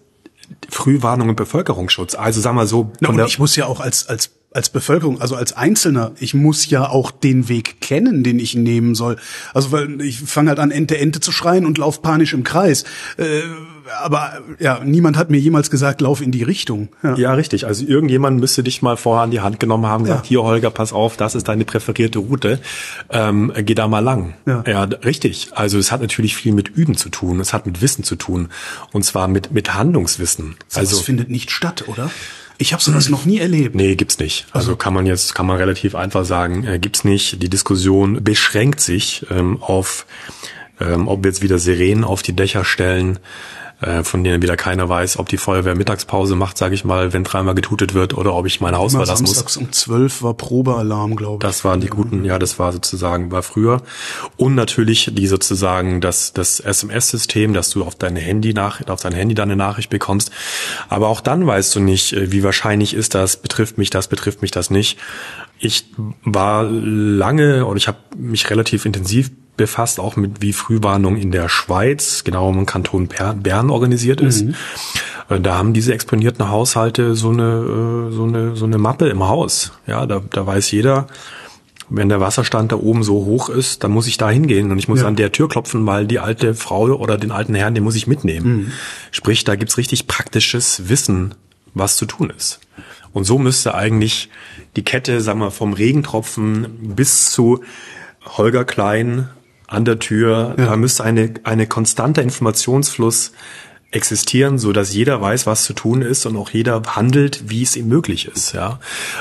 Frühwarnung 0.69 1.29
und 1.29 1.35
Bevölkerungsschutz. 1.35 2.13
Also 2.13 2.41
sagen 2.41 2.57
wir 2.57 2.67
so. 2.67 2.91
Na, 2.99 3.09
und 3.09 3.19
ich 3.25 3.39
muss 3.39 3.55
ja 3.55 3.65
auch 3.65 3.79
als, 3.79 4.07
als 4.07 4.29
als 4.53 4.69
Bevölkerung, 4.69 5.21
also 5.21 5.35
als 5.35 5.53
Einzelner, 5.53 6.11
ich 6.19 6.33
muss 6.33 6.69
ja 6.69 6.89
auch 6.89 7.11
den 7.11 7.49
Weg 7.49 7.81
kennen, 7.81 8.23
den 8.23 8.39
ich 8.39 8.55
nehmen 8.55 8.95
soll. 8.95 9.17
Also 9.53 9.71
weil 9.71 10.01
ich 10.01 10.19
fange 10.19 10.49
halt 10.49 10.59
an, 10.59 10.71
Ente, 10.71 10.97
Ente 10.97 11.19
zu 11.19 11.31
schreien 11.31 11.65
und 11.65 11.77
lauf 11.77 12.01
panisch 12.01 12.33
im 12.33 12.43
Kreis. 12.43 12.83
Äh, 13.17 13.41
aber 14.01 14.39
ja, 14.59 14.79
niemand 14.83 15.17
hat 15.17 15.29
mir 15.29 15.39
jemals 15.39 15.69
gesagt, 15.69 16.01
lauf 16.01 16.21
in 16.21 16.31
die 16.31 16.43
Richtung. 16.43 16.89
Ja. 17.03 17.15
ja, 17.15 17.33
richtig. 17.33 17.65
Also 17.65 17.85
irgendjemand 17.85 18.39
müsste 18.39 18.63
dich 18.63 18.81
mal 18.81 18.97
vorher 18.97 19.23
an 19.23 19.31
die 19.31 19.41
Hand 19.41 19.59
genommen 19.59 19.85
haben, 19.85 20.03
gesagt, 20.03 20.25
ja. 20.25 20.29
hier 20.29 20.43
Holger, 20.43 20.69
pass 20.69 20.93
auf, 20.93 21.17
das 21.17 21.35
ist 21.35 21.47
deine 21.47 21.65
präferierte 21.65 22.19
Route, 22.19 22.59
ähm, 23.09 23.51
geh 23.55 23.75
da 23.75 23.87
mal 23.87 23.99
lang. 23.99 24.35
Ja. 24.45 24.63
ja, 24.65 24.83
richtig. 24.83 25.49
Also 25.53 25.77
es 25.77 25.91
hat 25.91 26.01
natürlich 26.01 26.35
viel 26.35 26.53
mit 26.53 26.69
Üben 26.69 26.95
zu 26.95 27.09
tun, 27.09 27.39
es 27.39 27.53
hat 27.53 27.65
mit 27.65 27.81
Wissen 27.81 28.03
zu 28.03 28.15
tun 28.15 28.49
und 28.91 29.03
zwar 29.03 29.27
mit 29.27 29.51
mit 29.51 29.73
Handlungswissen. 29.73 30.55
So 30.67 30.79
also 30.79 30.97
es 30.97 31.01
findet 31.03 31.29
nicht 31.29 31.51
statt, 31.51 31.85
oder? 31.87 32.09
Ich 32.57 32.73
habe 32.73 32.83
sowas 32.83 33.09
noch 33.09 33.25
nie 33.25 33.39
erlebt. 33.39 33.75
Nee, 33.75 33.95
gibt's 33.95 34.19
nicht. 34.19 34.45
Also, 34.51 34.69
also 34.69 34.75
kann 34.77 34.93
man 34.93 35.05
jetzt, 35.05 35.35
kann 35.35 35.45
man 35.45 35.57
relativ 35.57 35.95
einfach 35.95 36.25
sagen, 36.25 36.65
äh, 36.65 36.79
gibt's 36.79 37.03
nicht. 37.03 37.41
Die 37.41 37.49
Diskussion 37.49 38.23
beschränkt 38.23 38.79
sich 38.79 39.25
ähm, 39.31 39.61
auf, 39.61 40.05
ähm, 40.79 41.07
ob 41.07 41.23
wir 41.23 41.31
jetzt 41.31 41.41
wieder 41.41 41.59
Sirenen 41.59 42.03
auf 42.03 42.21
die 42.21 42.35
Dächer 42.35 42.63
stellen, 42.63 43.19
äh, 43.83 44.03
von 44.03 44.23
denen 44.23 44.41
wieder 44.41 44.57
keiner 44.57 44.89
weiß, 44.89 45.19
ob 45.19 45.29
die 45.29 45.37
Feuerwehr 45.37 45.75
Mittagspause 45.75 46.35
macht, 46.35 46.57
sage 46.57 46.75
ich 46.75 46.83
mal, 46.85 47.13
wenn 47.13 47.23
dreimal 47.23 47.55
getutet 47.55 47.93
wird 47.93 48.13
oder 48.13 48.33
ob 48.33 48.45
ich 48.45 48.61
mein 48.61 48.75
Haus 48.75 48.93
verlassen 48.93 49.25
samstags 49.25 49.55
muss. 49.57 49.65
um 49.65 49.71
zwölf 49.71 50.23
war 50.23 50.33
Probealarm, 50.33 51.15
glaube 51.15 51.35
ich. 51.35 51.39
Das 51.39 51.63
waren 51.63 51.81
die 51.81 51.87
guten, 51.87 52.25
ja, 52.25 52.39
das 52.39 52.59
war 52.59 52.71
sozusagen, 52.71 53.31
war 53.31 53.43
früher. 53.43 53.81
Und 54.37 54.55
natürlich 54.55 55.11
die 55.13 55.27
sozusagen 55.27 56.01
das, 56.01 56.33
das 56.33 56.59
SMS-System, 56.59 57.53
dass 57.53 57.69
du 57.69 57.83
auf 57.83 57.95
dein 57.95 58.15
Handy 58.15 58.53
nach, 58.53 58.87
auf 58.87 59.01
dein 59.01 59.13
Handy 59.13 59.35
deine 59.35 59.55
Nachricht 59.55 59.89
bekommst. 59.89 60.31
Aber 60.89 61.07
auch 61.07 61.21
dann 61.21 61.45
weißt 61.45 61.75
du 61.75 61.79
nicht, 61.79 62.13
äh, 62.13 62.31
wie 62.31 62.43
wahrscheinlich 62.43 62.93
ist 62.93 63.15
das, 63.15 63.37
betrifft 63.37 63.77
mich 63.77 63.89
das, 63.89 64.07
betrifft 64.07 64.41
mich 64.41 64.51
das 64.51 64.69
nicht. 64.69 64.97
Ich 65.59 65.85
war 66.23 66.63
lange 66.63 67.65
und 67.65 67.77
ich 67.77 67.87
habe 67.87 67.97
mich 68.17 68.49
relativ 68.49 68.85
intensiv 68.85 69.31
befasst, 69.57 69.99
auch 69.99 70.15
mit 70.15 70.41
wie 70.41 70.53
Frühwarnung 70.53 71.17
in 71.17 71.31
der 71.31 71.49
Schweiz, 71.49 72.23
genau 72.23 72.49
im 72.51 72.65
Kanton 72.65 73.07
Bern 73.07 73.69
organisiert 73.69 74.21
ist. 74.21 74.45
Mhm. 74.45 74.55
Äh, 75.29 75.39
da 75.39 75.57
haben 75.57 75.73
diese 75.73 75.93
exponierten 75.93 76.49
Haushalte 76.49 77.15
so 77.15 77.29
eine, 77.29 78.09
äh, 78.09 78.11
so 78.13 78.23
eine, 78.23 78.55
so 78.55 78.65
eine 78.65 78.77
Mappe 78.77 79.09
im 79.09 79.27
Haus. 79.27 79.73
Ja, 79.87 80.05
da, 80.05 80.21
da 80.29 80.45
weiß 80.45 80.71
jeder, 80.71 81.07
wenn 81.89 82.09
der 82.09 82.19
Wasserstand 82.19 82.71
da 82.71 82.77
oben 82.77 83.03
so 83.03 83.25
hoch 83.25 83.49
ist, 83.49 83.83
dann 83.83 83.91
muss 83.91 84.07
ich 84.07 84.17
da 84.17 84.29
hingehen 84.29 84.71
und 84.71 84.79
ich 84.79 84.87
muss 84.87 85.01
ja. 85.01 85.07
an 85.07 85.15
der 85.15 85.31
Tür 85.31 85.49
klopfen, 85.49 85.85
weil 85.85 86.07
die 86.07 86.19
alte 86.19 86.55
Frau 86.55 86.85
oder 86.85 87.17
den 87.17 87.31
alten 87.31 87.55
Herrn, 87.55 87.75
den 87.75 87.83
muss 87.83 87.95
ich 87.95 88.07
mitnehmen. 88.07 88.47
Mhm. 88.47 88.71
Sprich, 89.11 89.43
da 89.43 89.55
gibt's 89.55 89.77
richtig 89.77 90.07
praktisches 90.07 90.89
Wissen, 90.89 91.35
was 91.73 91.97
zu 91.97 92.05
tun 92.05 92.31
ist. 92.35 92.59
Und 93.11 93.25
so 93.25 93.37
müsste 93.37 93.75
eigentlich 93.75 94.29
die 94.75 94.83
Kette, 94.83 95.21
sagen 95.21 95.39
wir, 95.39 95.51
vom 95.51 95.73
Regentropfen 95.73 96.95
bis 96.95 97.29
zu 97.29 97.61
Holger 98.25 98.65
Klein 98.65 99.29
an 99.67 99.85
der 99.85 99.99
Tür. 99.99 100.55
Ja. 100.57 100.65
Da 100.65 100.75
müsste 100.75 101.03
eine, 101.03 101.33
eine 101.43 101.67
konstanter 101.67 102.21
Informationsfluss 102.21 103.31
existieren, 103.91 104.57
so 104.57 104.73
dass 104.73 104.93
jeder 104.93 105.21
weiß, 105.21 105.45
was 105.45 105.65
zu 105.65 105.73
tun 105.73 106.01
ist 106.01 106.25
und 106.25 106.35
auch 106.35 106.49
jeder 106.49 106.81
handelt, 106.87 107.49
wie 107.49 107.61
es 107.61 107.75
ihm 107.75 107.87
möglich 107.87 108.27
ist, 108.27 108.53
ja. 108.53 108.79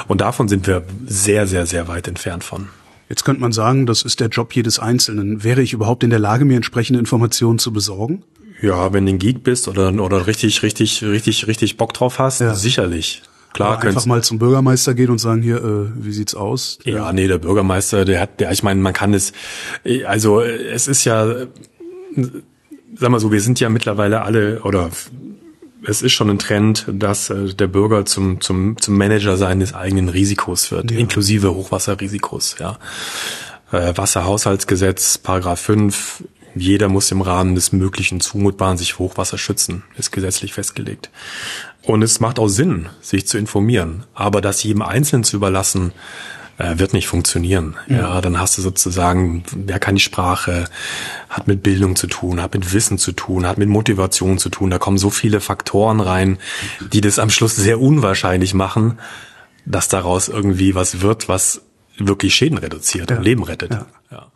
Und 0.08 0.20
davon 0.22 0.48
sind 0.48 0.66
wir 0.66 0.84
sehr, 1.06 1.46
sehr, 1.46 1.66
sehr 1.66 1.88
weit 1.88 2.08
entfernt 2.08 2.42
von. 2.42 2.68
Jetzt 3.08 3.24
könnte 3.24 3.42
man 3.42 3.52
sagen, 3.52 3.84
das 3.84 4.02
ist 4.02 4.20
der 4.20 4.28
Job 4.28 4.54
jedes 4.54 4.78
Einzelnen. 4.78 5.44
Wäre 5.44 5.60
ich 5.60 5.74
überhaupt 5.74 6.02
in 6.02 6.08
der 6.08 6.18
Lage, 6.18 6.46
mir 6.46 6.56
entsprechende 6.56 6.98
Informationen 6.98 7.58
zu 7.58 7.70
besorgen? 7.70 8.22
Ja, 8.62 8.92
wenn 8.92 9.04
du 9.04 9.12
ein 9.12 9.18
Geek 9.18 9.42
bist 9.42 9.68
oder, 9.68 9.92
oder 9.92 10.26
richtig, 10.26 10.62
richtig, 10.62 11.02
richtig, 11.02 11.46
richtig 11.46 11.76
Bock 11.76 11.92
drauf 11.92 12.18
hast, 12.18 12.40
ja. 12.40 12.54
sicherlich. 12.54 13.22
Klar, 13.52 13.82
einfach 13.82 14.06
mal 14.06 14.22
zum 14.22 14.38
Bürgermeister 14.38 14.94
gehen 14.94 15.10
und 15.10 15.18
sagen, 15.18 15.42
hier, 15.42 15.56
äh, 15.56 16.04
wie 16.04 16.12
sieht's 16.12 16.34
aus? 16.34 16.78
Ja, 16.84 16.94
ja, 16.94 17.12
nee, 17.12 17.28
der 17.28 17.38
Bürgermeister, 17.38 18.04
der 18.04 18.20
hat, 18.20 18.40
der, 18.40 18.50
ich 18.50 18.62
meine, 18.62 18.80
man 18.80 18.92
kann 18.92 19.12
es, 19.14 19.32
also 20.06 20.40
es 20.40 20.88
ist 20.88 21.04
ja, 21.04 21.26
sag 22.94 23.10
mal 23.10 23.20
so, 23.20 23.32
wir 23.32 23.40
sind 23.40 23.60
ja 23.60 23.68
mittlerweile 23.68 24.22
alle, 24.22 24.62
oder 24.62 24.90
es 25.84 26.02
ist 26.02 26.12
schon 26.12 26.30
ein 26.30 26.38
Trend, 26.38 26.86
dass 26.88 27.30
äh, 27.30 27.54
der 27.54 27.66
Bürger 27.66 28.04
zum, 28.04 28.40
zum, 28.40 28.76
zum 28.80 28.96
Manager 28.96 29.36
seines 29.36 29.74
eigenen 29.74 30.08
Risikos 30.08 30.70
wird, 30.70 30.90
ja. 30.90 30.98
inklusive 30.98 31.54
Hochwasserrisikos, 31.54 32.56
ja. 32.58 32.78
Äh, 33.70 33.96
Wasserhaushaltsgesetz, 33.96 35.18
Paragraph 35.18 35.60
5, 35.60 36.24
Jeder 36.54 36.88
muss 36.88 37.10
im 37.10 37.22
Rahmen 37.22 37.54
des 37.54 37.72
Möglichen 37.72 38.20
Zumutbaren 38.20 38.76
sich 38.76 38.92
vor 38.94 39.10
Hochwasser 39.10 39.38
schützen, 39.38 39.82
ist 39.96 40.12
gesetzlich 40.12 40.52
festgelegt. 40.52 41.10
Und 41.82 42.02
es 42.02 42.20
macht 42.20 42.38
auch 42.38 42.48
Sinn, 42.48 42.88
sich 43.00 43.26
zu 43.26 43.38
informieren. 43.38 44.04
Aber 44.14 44.40
das 44.40 44.62
jedem 44.62 44.82
Einzelnen 44.82 45.24
zu 45.24 45.36
überlassen, 45.36 45.92
äh, 46.58 46.78
wird 46.78 46.92
nicht 46.92 47.08
funktionieren. 47.08 47.76
Ja. 47.88 47.96
ja, 47.96 48.20
dann 48.20 48.38
hast 48.38 48.56
du 48.56 48.62
sozusagen, 48.62 49.42
wer 49.54 49.78
kann 49.78 49.96
die 49.96 50.00
Sprache, 50.00 50.66
hat 51.28 51.48
mit 51.48 51.62
Bildung 51.62 51.96
zu 51.96 52.06
tun, 52.06 52.40
hat 52.40 52.54
mit 52.54 52.72
Wissen 52.72 52.98
zu 52.98 53.12
tun, 53.12 53.46
hat 53.46 53.58
mit 53.58 53.68
Motivation 53.68 54.38
zu 54.38 54.48
tun. 54.48 54.70
Da 54.70 54.78
kommen 54.78 54.98
so 54.98 55.10
viele 55.10 55.40
Faktoren 55.40 56.00
rein, 56.00 56.38
die 56.92 57.00
das 57.00 57.18
am 57.18 57.30
Schluss 57.30 57.56
sehr 57.56 57.80
unwahrscheinlich 57.80 58.54
machen, 58.54 58.98
dass 59.64 59.88
daraus 59.88 60.28
irgendwie 60.28 60.74
was 60.74 61.00
wird, 61.00 61.28
was 61.28 61.62
wirklich 61.96 62.34
Schäden 62.34 62.58
reduziert 62.58 63.10
ja. 63.10 63.16
und 63.16 63.22
Leben 63.22 63.42
rettet. 63.42 63.72
Ja. 63.72 63.86
ja. 64.10 64.26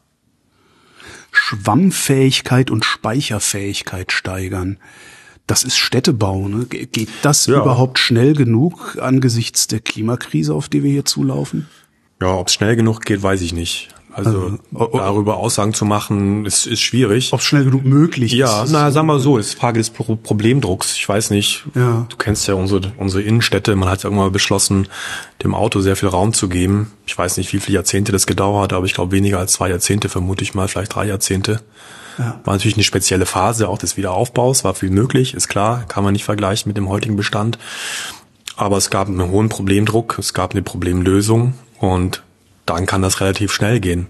Schwammfähigkeit 1.32 2.70
und 2.70 2.84
Speicherfähigkeit 2.84 4.10
steigern. 4.10 4.78
Das 5.46 5.62
ist 5.62 5.76
Städtebau. 5.76 6.48
Ne? 6.48 6.66
Geht 6.66 7.08
das 7.22 7.46
ja. 7.46 7.60
überhaupt 7.60 7.98
schnell 7.98 8.34
genug 8.34 8.98
angesichts 9.00 9.68
der 9.68 9.80
Klimakrise, 9.80 10.54
auf 10.54 10.68
die 10.68 10.82
wir 10.82 10.90
hier 10.90 11.04
zulaufen? 11.04 11.68
Ja, 12.20 12.34
ob 12.34 12.48
es 12.48 12.54
schnell 12.54 12.76
genug 12.76 13.02
geht, 13.02 13.22
weiß 13.22 13.42
ich 13.42 13.52
nicht. 13.52 13.90
Also 14.16 14.58
äh, 14.74 14.78
darüber 14.94 15.36
Aussagen 15.36 15.74
zu 15.74 15.84
machen, 15.84 16.46
ist, 16.46 16.66
ist 16.66 16.80
schwierig. 16.80 17.34
Ob 17.34 17.42
schnell 17.42 17.64
genug 17.64 17.84
möglich 17.84 18.32
ja, 18.32 18.62
ist. 18.62 18.72
Ja, 18.72 18.84
na, 18.84 18.90
sagen 18.90 19.06
wir 19.08 19.18
so, 19.18 19.36
ist 19.36 19.54
Frage 19.54 19.78
des 19.78 19.90
Problemdrucks. 19.90 20.96
Ich 20.96 21.06
weiß 21.06 21.28
nicht, 21.28 21.64
ja. 21.74 22.06
du 22.08 22.16
kennst 22.16 22.48
ja 22.48 22.54
unsere, 22.54 22.92
unsere 22.96 23.22
Innenstädte, 23.22 23.76
man 23.76 23.90
hat 23.90 24.02
ja 24.02 24.08
irgendwann 24.08 24.32
beschlossen, 24.32 24.88
dem 25.44 25.54
Auto 25.54 25.80
sehr 25.82 25.96
viel 25.96 26.08
Raum 26.08 26.32
zu 26.32 26.48
geben. 26.48 26.92
Ich 27.06 27.16
weiß 27.16 27.36
nicht, 27.36 27.52
wie 27.52 27.60
viele 27.60 27.74
Jahrzehnte 27.74 28.10
das 28.10 28.26
gedauert, 28.26 28.72
aber 28.72 28.86
ich 28.86 28.94
glaube 28.94 29.12
weniger 29.12 29.38
als 29.38 29.52
zwei 29.52 29.68
Jahrzehnte, 29.68 30.08
vermute 30.08 30.44
ich 30.44 30.54
mal, 30.54 30.66
vielleicht 30.66 30.94
drei 30.94 31.06
Jahrzehnte. 31.06 31.60
War 32.16 32.54
natürlich 32.54 32.76
eine 32.76 32.84
spezielle 32.84 33.26
Phase 33.26 33.68
auch 33.68 33.78
des 33.78 33.96
Wiederaufbaus, 33.96 34.64
war 34.64 34.74
viel 34.74 34.90
möglich, 34.90 35.34
ist 35.34 35.48
klar, 35.48 35.84
kann 35.86 36.04
man 36.04 36.12
nicht 36.12 36.24
vergleichen 36.24 36.68
mit 36.68 36.76
dem 36.76 36.88
heutigen 36.88 37.16
Bestand. 37.16 37.58
Aber 38.56 38.78
es 38.78 38.88
gab 38.88 39.08
einen 39.08 39.30
hohen 39.30 39.48
Problemdruck, 39.48 40.18
es 40.18 40.32
gab 40.32 40.52
eine 40.52 40.62
Problemlösung 40.62 41.54
und 41.78 42.22
dann 42.64 42.86
kann 42.86 43.02
das 43.02 43.20
relativ 43.20 43.52
schnell 43.52 43.80
gehen. 43.80 44.06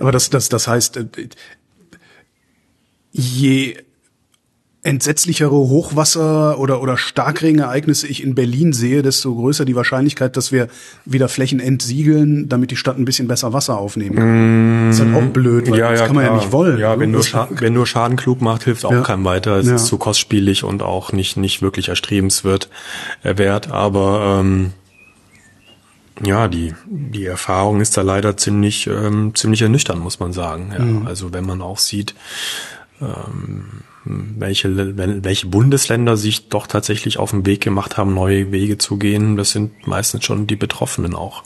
Aber 0.00 0.12
das, 0.12 0.30
das, 0.30 0.48
das 0.48 0.66
heißt, 0.66 0.96
äh, 0.96 1.28
je 3.12 3.76
entsetzlichere 4.84 5.50
Hochwasser 5.50 6.58
oder, 6.58 6.82
oder 6.82 6.98
Starkregenereignisse 6.98 8.06
ich 8.06 8.22
in 8.22 8.34
Berlin 8.34 8.74
sehe, 8.74 9.02
desto 9.02 9.34
größer 9.34 9.64
die 9.64 9.74
Wahrscheinlichkeit, 9.74 10.36
dass 10.36 10.52
wir 10.52 10.68
wieder 11.06 11.30
Flächen 11.30 11.58
entsiegeln, 11.58 12.50
damit 12.50 12.70
die 12.70 12.76
Stadt 12.76 12.98
ein 12.98 13.06
bisschen 13.06 13.26
besser 13.26 13.54
Wasser 13.54 13.78
aufnehmen 13.78 14.16
kann. 14.16 14.86
Mm, 14.86 14.90
das 14.90 14.98
ist 14.98 15.06
halt 15.06 15.16
auch 15.16 15.32
blöd, 15.32 15.70
weil 15.70 15.78
ja, 15.78 15.90
das 15.90 16.00
ja, 16.00 16.06
kann 16.06 16.14
man 16.14 16.24
klar. 16.24 16.36
ja 16.36 16.42
nicht 16.42 16.52
wollen. 16.52 16.78
Ja, 16.78 17.00
wenn 17.00 17.12
nur, 17.12 17.24
Scha 17.24 17.48
wenn 17.50 17.72
nur 17.72 17.86
Schaden 17.86 18.18
klug 18.18 18.42
macht, 18.42 18.64
hilft 18.64 18.84
auch 18.84 18.92
ja. 18.92 19.00
keinem 19.00 19.24
weiter. 19.24 19.56
Es 19.56 19.66
ja. 19.66 19.76
ist 19.76 19.86
zu 19.86 19.96
kostspielig 19.96 20.64
und 20.64 20.82
auch 20.82 21.12
nicht, 21.12 21.38
nicht 21.38 21.62
wirklich 21.62 21.88
erstrebenswert 21.88 22.68
äh, 23.22 23.38
wert, 23.38 23.70
aber 23.70 24.40
ähm, 24.40 24.72
ja, 26.22 26.46
die, 26.46 26.74
die 26.86 27.24
Erfahrung 27.24 27.80
ist 27.80 27.96
da 27.96 28.02
leider 28.02 28.36
ziemlich, 28.36 28.86
ähm, 28.86 29.34
ziemlich 29.34 29.62
ernüchternd, 29.62 30.02
muss 30.02 30.20
man 30.20 30.34
sagen. 30.34 30.72
Ja, 30.72 30.84
mhm. 30.84 31.06
Also 31.06 31.32
wenn 31.32 31.46
man 31.46 31.62
auch 31.62 31.78
sieht, 31.78 32.14
ähm, 33.00 33.82
welche, 34.04 34.96
welche 34.96 35.46
Bundesländer 35.46 36.16
sich 36.16 36.48
doch 36.48 36.66
tatsächlich 36.66 37.18
auf 37.18 37.30
den 37.30 37.46
Weg 37.46 37.62
gemacht 37.62 37.96
haben, 37.96 38.14
neue 38.14 38.52
Wege 38.52 38.78
zu 38.78 38.96
gehen, 38.96 39.36
das 39.36 39.50
sind 39.50 39.86
meistens 39.86 40.24
schon 40.24 40.46
die 40.46 40.56
Betroffenen 40.56 41.14
auch. 41.14 41.42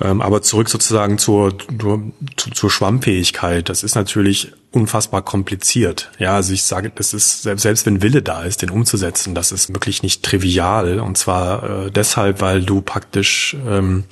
Ähm, 0.00 0.20
aber 0.20 0.42
zurück 0.42 0.68
sozusagen 0.68 1.18
zur, 1.18 1.54
zur, 1.78 2.02
zur 2.36 2.70
Schwammfähigkeit. 2.70 3.68
Das 3.68 3.82
ist 3.82 3.94
natürlich 3.94 4.52
unfassbar 4.72 5.22
kompliziert. 5.22 6.10
Ja, 6.18 6.34
also 6.34 6.52
ich 6.52 6.64
sage, 6.64 6.90
das 6.94 7.14
ist, 7.14 7.42
selbst, 7.42 7.62
selbst 7.62 7.86
wenn 7.86 8.02
Wille 8.02 8.22
da 8.22 8.42
ist, 8.42 8.62
den 8.62 8.70
umzusetzen, 8.70 9.34
das 9.34 9.52
ist 9.52 9.72
wirklich 9.72 10.02
nicht 10.02 10.22
trivial. 10.22 10.98
Und 11.00 11.18
zwar 11.18 11.86
äh, 11.86 11.90
deshalb, 11.90 12.40
weil 12.40 12.62
du 12.62 12.80
praktisch 12.80 13.56
ähm, 13.66 14.04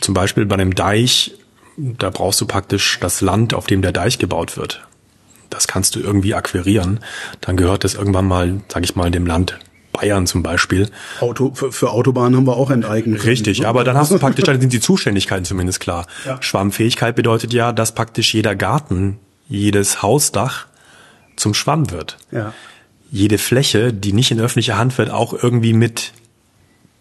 zum 0.00 0.14
Beispiel 0.14 0.46
bei 0.46 0.54
einem 0.54 0.74
Deich, 0.74 1.34
da 1.76 2.10
brauchst 2.10 2.40
du 2.40 2.46
praktisch 2.46 2.98
das 3.00 3.20
Land, 3.20 3.54
auf 3.54 3.66
dem 3.66 3.82
der 3.82 3.92
Deich 3.92 4.18
gebaut 4.18 4.56
wird. 4.56 4.86
Das 5.50 5.66
kannst 5.66 5.96
du 5.96 6.00
irgendwie 6.00 6.34
akquirieren. 6.34 7.00
Dann 7.40 7.56
gehört 7.56 7.84
das 7.84 7.94
irgendwann 7.94 8.26
mal, 8.26 8.60
sag 8.68 8.84
ich 8.84 8.96
mal, 8.96 9.10
dem 9.10 9.26
Land 9.26 9.58
Bayern 9.92 10.26
zum 10.26 10.42
Beispiel. 10.42 10.90
Auto, 11.20 11.52
für, 11.54 11.72
für 11.72 11.90
Autobahnen 11.90 12.36
haben 12.36 12.46
wir 12.46 12.56
auch 12.56 12.70
enteignet. 12.70 13.24
Richtig, 13.24 13.66
aber 13.66 13.84
dann 13.84 13.96
hast 13.96 14.10
du 14.10 14.18
praktisch, 14.18 14.44
dann 14.44 14.60
sind 14.60 14.72
die 14.72 14.80
Zuständigkeiten 14.80 15.44
zumindest 15.44 15.80
klar. 15.80 16.06
Ja. 16.24 16.40
Schwammfähigkeit 16.40 17.16
bedeutet 17.16 17.52
ja, 17.52 17.72
dass 17.72 17.94
praktisch 17.94 18.34
jeder 18.34 18.54
Garten, 18.54 19.18
jedes 19.48 20.02
Hausdach 20.02 20.66
zum 21.36 21.54
Schwamm 21.54 21.90
wird. 21.90 22.18
Ja. 22.30 22.52
Jede 23.10 23.38
Fläche, 23.38 23.92
die 23.92 24.12
nicht 24.12 24.30
in 24.30 24.40
öffentlicher 24.40 24.76
Hand 24.76 24.98
wird, 24.98 25.10
auch 25.10 25.32
irgendwie 25.32 25.72
mit 25.72 26.12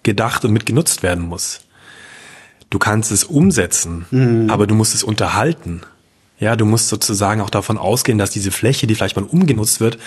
gedacht 0.04 0.46
und 0.46 0.54
mit 0.54 0.66
genutzt 0.66 1.04
werden 1.04 1.26
muss. 1.26 1.62
Du 2.70 2.80
kannst 2.80 3.12
es 3.12 3.24
umsetzen, 3.24 4.06
mhm. 4.12 4.50
aber 4.50 4.68
du 4.68 4.76
musst 4.76 4.96
es 4.96 5.04
unterhalten. 5.04 5.82
Ja, 6.40 6.56
du 6.56 6.66
musst 6.66 6.90
sozusagen 6.90 7.42
auch 7.42 7.50
davon 7.50 7.78
ausgehen, 7.78 8.18
dass 8.18 8.30
diese 8.30 8.52
Fläche, 8.52 8.86
die 8.86 8.96
vielleicht 8.96 9.16
mal 9.16 9.26
umgenutzt 9.26 9.80
wird, 9.80 9.98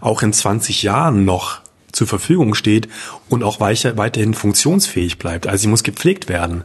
auch 0.00 0.22
in 0.22 0.32
20 0.32 0.82
Jahren 0.82 1.24
noch 1.24 1.60
zur 1.90 2.06
Verfügung 2.06 2.54
steht 2.54 2.88
und 3.28 3.42
auch 3.42 3.58
weiterhin 3.60 4.34
funktionsfähig 4.34 5.18
bleibt. 5.18 5.48
Also 5.48 5.62
sie 5.62 5.68
muss 5.68 5.82
gepflegt 5.82 6.28
werden. 6.28 6.62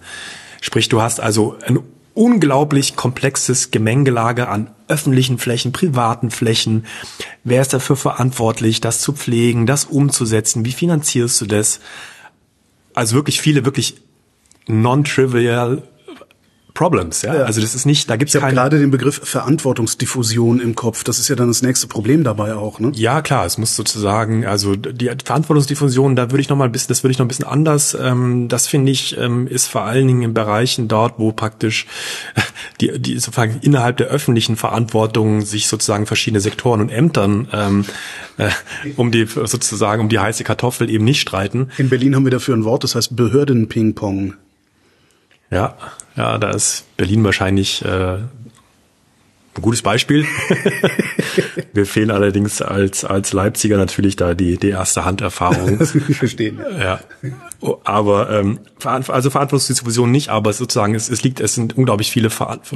Sprich, 0.62 0.90
du 0.90 1.02
hast 1.02 1.20
also 1.20 1.58
ein 1.66 1.80
unglaublich 2.14 2.96
komplexes 2.96 3.72
Gemengelage 3.72 4.48
an 4.48 4.72
öffentlichen 4.88 5.38
Flächen, 5.38 5.72
privaten 5.72 6.32
Flächen. 6.32 6.86
Wer 7.44 7.62
ist 7.62 7.74
dafür 7.74 7.96
verantwortlich, 7.96 8.80
das 8.80 9.02
zu 9.02 9.14
pflegen, 9.14 9.66
das 9.66 9.86
umzusetzen? 9.86 10.64
Wie 10.64 10.72
finanzierst 10.72 11.42
du 11.42 11.46
das? 11.48 11.80
Also 12.94 13.16
wirklich 13.16 13.42
viele, 13.42 13.66
wirklich 13.66 13.96
non-trivial 14.68 15.84
Problems. 16.76 17.22
Ja? 17.24 17.34
ja? 17.34 17.44
Also 17.44 17.62
das 17.62 17.74
ist 17.74 17.86
nicht, 17.86 18.10
da 18.10 18.18
gibt's 18.18 18.36
ich 18.36 18.42
keine. 18.42 18.54
gerade 18.54 18.78
den 18.78 18.92
Begriff 18.92 19.22
Verantwortungsdiffusion 19.24 20.60
im 20.60 20.76
Kopf. 20.76 21.04
Das 21.04 21.20
ist 21.20 21.30
ja 21.30 21.36
dann 21.36 21.48
das 21.48 21.62
nächste 21.62 21.88
Problem 21.88 22.24
dabei 22.24 22.54
auch. 22.54 22.80
Ne? 22.80 22.92
Ja 22.94 23.22
klar, 23.22 23.46
es 23.46 23.58
muss 23.58 23.76
sozusagen, 23.76 24.46
also 24.46 24.76
die 24.76 25.10
Verantwortungsdiffusion, 25.24 26.16
da 26.16 26.30
würde 26.32 26.42
ich 26.42 26.50
noch 26.50 26.58
mal 26.58 26.66
ein 26.66 26.72
bisschen, 26.74 26.90
das 26.90 27.04
würde 27.04 27.14
ich 27.14 27.18
noch 27.18 27.26
ein 27.26 27.30
bisschen 27.30 27.46
anders. 27.46 27.98
Ähm, 28.00 28.50
das 28.50 28.68
finde 28.68 28.92
ich 28.92 29.18
ähm, 29.18 29.48
ist 29.48 29.68
vor 29.68 29.84
allen 29.84 30.06
Dingen 30.06 30.22
in 30.22 30.34
Bereichen 30.34 30.88
dort, 30.90 31.18
wo 31.18 31.32
praktisch 31.32 31.88
die, 32.82 33.00
die 33.00 33.14
sozusagen 33.20 33.60
innerhalb 33.62 33.96
der 33.98 34.08
öffentlichen 34.08 34.58
Verantwortung 34.58 35.42
sich 35.42 35.68
sozusagen 35.68 36.06
verschiedene 36.06 36.42
Sektoren 36.42 36.82
und 36.82 36.90
Ämtern 36.90 37.48
ähm, 37.54 37.86
äh, 38.38 38.50
um 38.98 39.12
die 39.12 39.26
sozusagen 39.26 40.02
um 40.02 40.10
die 40.10 40.20
heiße 40.20 40.44
Kartoffel 40.44 40.90
eben 40.90 41.06
nicht 41.06 41.22
streiten. 41.22 41.70
In 41.78 41.90
Berlin 41.90 42.16
haben 42.16 42.26
wir 42.26 42.32
dafür 42.32 42.56
ein 42.56 42.66
Wort, 42.66 42.84
das 42.84 42.96
heißt 42.96 43.16
Behördenpingpong. 43.16 44.34
Ja, 45.56 45.78
ja, 46.18 46.38
da 46.38 46.52
ist 46.52 46.84
Berlin 46.98 47.24
wahrscheinlich 47.24 47.84
äh, 47.86 47.88
ein 47.88 49.62
gutes 49.62 49.82
Beispiel. 49.82 50.26
Wir 51.74 51.86
fehlen 51.86 52.12
allerdings 52.12 52.62
als, 52.62 53.06
als 53.06 53.32
Leipziger 53.32 53.78
natürlich 53.78 54.18
da 54.18 54.34
die, 54.34 54.58
die 54.58 54.70
erste 54.70 55.06
Handerfahrung. 55.06 55.80
Das 55.86 55.96
ich 55.96 56.18
verstehen. 56.18 56.60
Ja. 56.78 57.00
Aber 57.86 58.30
ähm, 58.32 58.60
also 58.84 59.30
Verantwortungsdistribution 59.30 60.12
nicht, 60.12 60.28
aber 60.28 60.52
sozusagen 60.52 60.94
es, 60.94 61.08
es 61.08 61.24
liegt, 61.24 61.40
es 61.40 61.56
sind 61.56 61.78
unglaublich 61.78 62.12
viele 62.12 62.30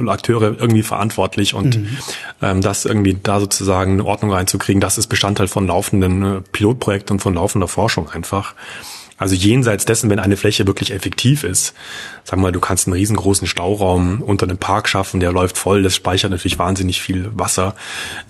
Akteure 0.06 0.56
irgendwie 0.58 0.82
verantwortlich 0.82 1.52
und 1.52 1.76
mhm. 1.76 1.98
ähm, 2.40 2.60
das 2.62 2.86
irgendwie 2.86 3.18
da 3.22 3.40
sozusagen 3.40 3.92
eine 3.92 4.06
Ordnung 4.06 4.32
reinzukriegen, 4.32 4.80
das 4.80 4.96
ist 4.96 5.08
Bestandteil 5.08 5.48
von 5.48 5.66
laufenden 5.66 6.22
äh, 6.22 6.40
Pilotprojekten 6.52 7.16
und 7.16 7.20
von 7.20 7.34
laufender 7.34 7.68
Forschung 7.68 8.08
einfach. 8.08 8.54
Also 9.20 9.34
jenseits 9.34 9.84
dessen, 9.84 10.08
wenn 10.08 10.18
eine 10.18 10.38
Fläche 10.38 10.66
wirklich 10.66 10.92
effektiv 10.92 11.44
ist, 11.44 11.74
sag 12.24 12.38
mal, 12.38 12.52
du 12.52 12.58
kannst 12.58 12.86
einen 12.86 12.94
riesengroßen 12.94 13.46
Stauraum 13.46 14.22
unter 14.22 14.46
einem 14.46 14.56
Park 14.56 14.88
schaffen, 14.88 15.20
der 15.20 15.30
läuft 15.30 15.58
voll, 15.58 15.82
das 15.82 15.94
speichert 15.94 16.30
natürlich 16.30 16.58
wahnsinnig 16.58 17.02
viel 17.02 17.30
Wasser. 17.34 17.74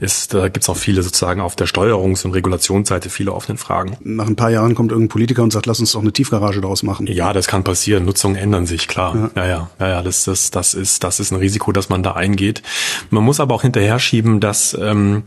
Ist, 0.00 0.35
da 0.35 0.48
gibt's 0.48 0.68
auch 0.68 0.76
viele 0.76 1.05
sozusagen 1.05 1.40
auf 1.40 1.55
der 1.55 1.68
Steuerungs- 1.68 2.24
und 2.24 2.33
Regulationsseite 2.33 3.09
viele 3.09 3.33
offene 3.33 3.57
Fragen. 3.57 3.96
Nach 4.03 4.26
ein 4.26 4.35
paar 4.35 4.50
Jahren 4.50 4.74
kommt 4.74 4.90
irgendein 4.90 5.11
Politiker 5.11 5.44
und 5.44 5.53
sagt, 5.53 5.66
lass 5.66 5.79
uns 5.79 5.92
doch 5.92 6.00
eine 6.00 6.12
Tiefgarage 6.12 6.61
daraus 6.61 6.83
machen. 6.83 7.07
Ja, 7.07 7.33
das 7.33 7.46
kann 7.46 7.62
passieren. 7.62 8.05
Nutzungen 8.05 8.35
ändern 8.35 8.66
sich, 8.66 8.88
klar. 8.88 9.31
Ja, 9.37 9.44
ja, 9.44 9.48
ja, 9.48 9.70
ja, 9.79 9.88
ja 9.88 10.03
das, 10.03 10.24
das, 10.24 10.50
das 10.50 10.74
ist, 10.74 11.05
das 11.05 11.20
ist 11.20 11.31
ein 11.31 11.37
Risiko, 11.37 11.70
dass 11.70 11.88
man 11.88 12.03
da 12.03 12.14
eingeht. 12.14 12.62
Man 13.11 13.22
muss 13.22 13.38
aber 13.38 13.55
auch 13.55 13.62
hinterher 13.62 14.00
schieben, 14.00 14.40
dass 14.40 14.76
ähm, 14.81 15.22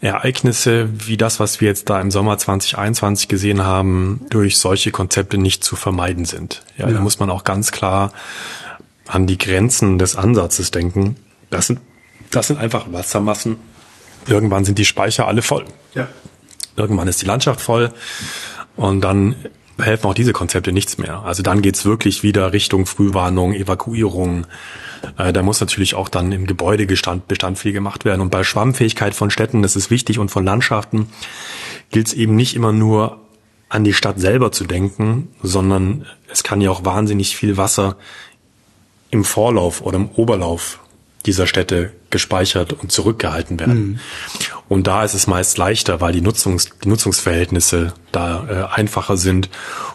Ereignisse 0.00 0.88
wie 0.92 1.16
das, 1.16 1.40
was 1.40 1.60
wir 1.60 1.66
jetzt 1.66 1.90
da 1.90 2.00
im 2.00 2.12
Sommer 2.12 2.38
2021 2.38 3.26
gesehen 3.26 3.64
haben, 3.64 4.20
durch 4.30 4.58
solche 4.58 4.92
Konzepte 5.08 5.38
nicht 5.38 5.64
zu 5.64 5.74
vermeiden 5.74 6.26
sind. 6.26 6.62
Ja, 6.76 6.86
ja. 6.86 6.92
da 6.92 7.00
muss 7.00 7.18
man 7.18 7.30
auch 7.30 7.42
ganz 7.42 7.72
klar 7.72 8.12
an 9.06 9.26
die 9.26 9.38
Grenzen 9.38 9.98
des 9.98 10.16
Ansatzes 10.16 10.70
denken. 10.70 11.16
Das 11.48 11.66
sind, 11.66 11.80
das 12.30 12.48
sind 12.48 12.60
einfach 12.60 12.92
Wassermassen. 12.92 13.56
Irgendwann 14.26 14.66
sind 14.66 14.76
die 14.76 14.84
Speicher 14.84 15.26
alle 15.26 15.40
voll. 15.40 15.64
Ja. 15.94 16.08
Irgendwann 16.76 17.08
ist 17.08 17.22
die 17.22 17.24
Landschaft 17.24 17.62
voll 17.62 17.90
und 18.76 19.00
dann 19.00 19.34
helfen 19.78 20.08
auch 20.08 20.14
diese 20.14 20.34
Konzepte 20.34 20.72
nichts 20.72 20.98
mehr. 20.98 21.22
Also 21.22 21.42
dann 21.42 21.62
geht's 21.62 21.86
wirklich 21.86 22.22
wieder 22.22 22.52
Richtung 22.52 22.84
Frühwarnung, 22.84 23.54
Evakuierung. 23.54 24.46
Äh, 25.16 25.32
da 25.32 25.42
muss 25.42 25.60
natürlich 25.60 25.94
auch 25.94 26.10
dann 26.10 26.32
im 26.32 26.46
Gebäudebestand 26.46 27.28
Bestand 27.28 27.58
viel 27.58 27.72
gemacht 27.72 28.04
werden. 28.04 28.20
Und 28.20 28.28
bei 28.28 28.44
Schwammfähigkeit 28.44 29.14
von 29.14 29.30
Städten, 29.30 29.62
das 29.62 29.74
ist 29.74 29.90
wichtig, 29.90 30.18
und 30.18 30.30
von 30.30 30.44
Landschaften 30.44 31.08
gilt 31.90 32.08
es 32.08 32.12
eben 32.12 32.36
nicht 32.36 32.54
immer 32.54 32.72
nur 32.72 33.27
an 33.68 33.84
die 33.84 33.92
Stadt 33.92 34.20
selber 34.20 34.52
zu 34.52 34.64
denken, 34.64 35.28
sondern 35.42 36.06
es 36.30 36.42
kann 36.42 36.60
ja 36.60 36.70
auch 36.70 36.84
wahnsinnig 36.84 37.36
viel 37.36 37.56
Wasser 37.56 37.96
im 39.10 39.24
Vorlauf 39.24 39.80
oder 39.82 39.96
im 39.96 40.08
Oberlauf 40.10 40.80
dieser 41.26 41.46
Städte 41.46 41.92
gespeichert 42.10 42.72
und 42.72 42.90
zurückgehalten 42.90 43.60
werden. 43.60 43.88
Mhm. 43.88 43.98
Und 44.68 44.86
da 44.86 45.04
ist 45.04 45.14
es 45.14 45.26
meist 45.26 45.58
leichter, 45.58 46.00
weil 46.00 46.12
die, 46.12 46.20
Nutzungs 46.20 46.70
die 46.82 46.88
Nutzungsverhältnisse 46.88 47.92
da 48.12 48.48
äh, 48.48 48.74
einfacher 48.74 49.16
sind 49.16 49.50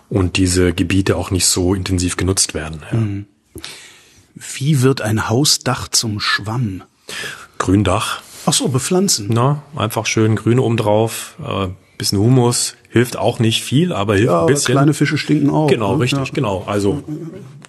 und 0.09 0.37
diese 0.37 0.73
Gebiete 0.73 1.15
auch 1.15 1.31
nicht 1.31 1.45
so 1.45 1.73
intensiv 1.73 2.17
genutzt 2.17 2.53
werden. 2.53 2.81
Ja. 2.91 2.97
Mhm. 2.97 3.25
Wie 4.35 4.81
wird 4.81 5.01
ein 5.01 5.29
Hausdach 5.29 5.87
zum 5.87 6.19
Schwamm? 6.19 6.83
Gründach. 7.57 8.21
Ach 8.45 8.53
so, 8.53 8.67
bepflanzen. 8.67 9.27
Na, 9.29 9.63
einfach 9.75 10.05
schön 10.05 10.35
grün 10.35 10.59
obendrauf, 10.59 11.35
äh, 11.43 11.67
bisschen 11.97 12.19
Humus, 12.19 12.75
hilft 12.89 13.17
auch 13.17 13.39
nicht 13.39 13.63
viel, 13.63 13.93
aber 13.93 14.15
hilft 14.15 14.27
ja, 14.27 14.41
ein 14.41 14.47
bisschen. 14.47 14.73
Kleine 14.73 14.93
Fische 14.93 15.17
stinken 15.17 15.49
auch. 15.49 15.67
Genau, 15.67 15.95
ne? 15.95 16.03
richtig, 16.03 16.27
ja. 16.27 16.33
genau. 16.33 16.63
Also 16.65 17.03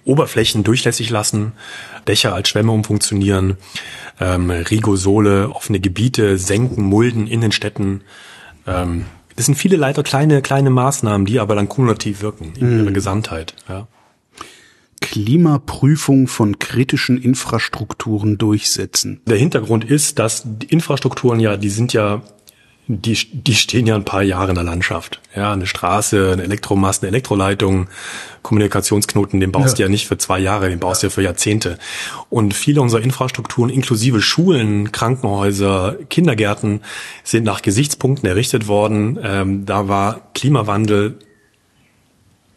Oberflächen 0.05 0.63
durchlässig 0.63 1.09
lassen, 1.09 1.53
Dächer 2.07 2.33
als 2.33 2.49
Schwämme 2.49 2.71
umfunktionieren, 2.71 3.57
ähm, 4.19 4.49
Rigosole, 4.49 5.49
offene 5.49 5.79
Gebiete, 5.79 6.37
senken, 6.37 6.83
mulden 6.83 7.27
in 7.27 7.41
den 7.41 7.51
Städten. 7.51 8.01
Ähm, 8.67 9.05
das 9.35 9.47
sind 9.47 9.55
viele 9.55 9.75
leider 9.75 10.03
kleine, 10.03 10.41
kleine 10.41 10.69
Maßnahmen, 10.69 11.25
die 11.25 11.39
aber 11.39 11.55
dann 11.55 11.67
kumulativ 11.67 12.21
wirken 12.21 12.53
in 12.57 12.73
mhm. 12.73 12.83
ihrer 12.83 12.91
Gesamtheit. 12.91 13.55
Ja. 13.67 13.87
Klimaprüfung 15.01 16.27
von 16.27 16.57
kritischen 16.57 17.21
Infrastrukturen 17.21 18.37
durchsetzen. 18.37 19.21
Der 19.27 19.37
Hintergrund 19.37 19.83
ist, 19.85 20.19
dass 20.19 20.43
die 20.45 20.67
Infrastrukturen 20.67 21.39
ja, 21.39 21.57
die 21.57 21.69
sind 21.69 21.93
ja 21.93 22.21
die, 22.87 23.17
die 23.31 23.55
stehen 23.55 23.87
ja 23.87 23.95
ein 23.95 24.05
paar 24.05 24.21
Jahre 24.21 24.49
in 24.49 24.55
der 24.55 24.63
Landschaft. 24.63 25.19
Ja, 25.35 25.51
eine 25.53 25.65
Straße, 25.65 26.31
eine 26.33 26.43
Elektromast, 26.43 27.03
eine 27.03 27.09
Elektroleitung, 27.09 27.87
Kommunikationsknoten, 28.43 29.39
den 29.39 29.51
baust 29.51 29.69
ja. 29.69 29.75
du 29.75 29.81
ja 29.83 29.89
nicht 29.89 30.07
für 30.07 30.17
zwei 30.17 30.39
Jahre, 30.39 30.69
den 30.69 30.79
baust 30.79 31.01
du 31.01 31.07
ja 31.07 31.11
für 31.11 31.23
Jahrzehnte. 31.23 31.79
Und 32.29 32.53
viele 32.53 32.81
unserer 32.81 33.01
Infrastrukturen, 33.01 33.71
inklusive 33.71 34.21
Schulen, 34.21 34.91
Krankenhäuser, 34.91 35.95
Kindergärten, 36.09 36.81
sind 37.23 37.43
nach 37.43 37.63
Gesichtspunkten 37.63 38.29
errichtet 38.29 38.67
worden. 38.67 39.19
Ähm, 39.21 39.65
da 39.65 39.87
war 39.87 40.21
Klimawandel, 40.33 41.17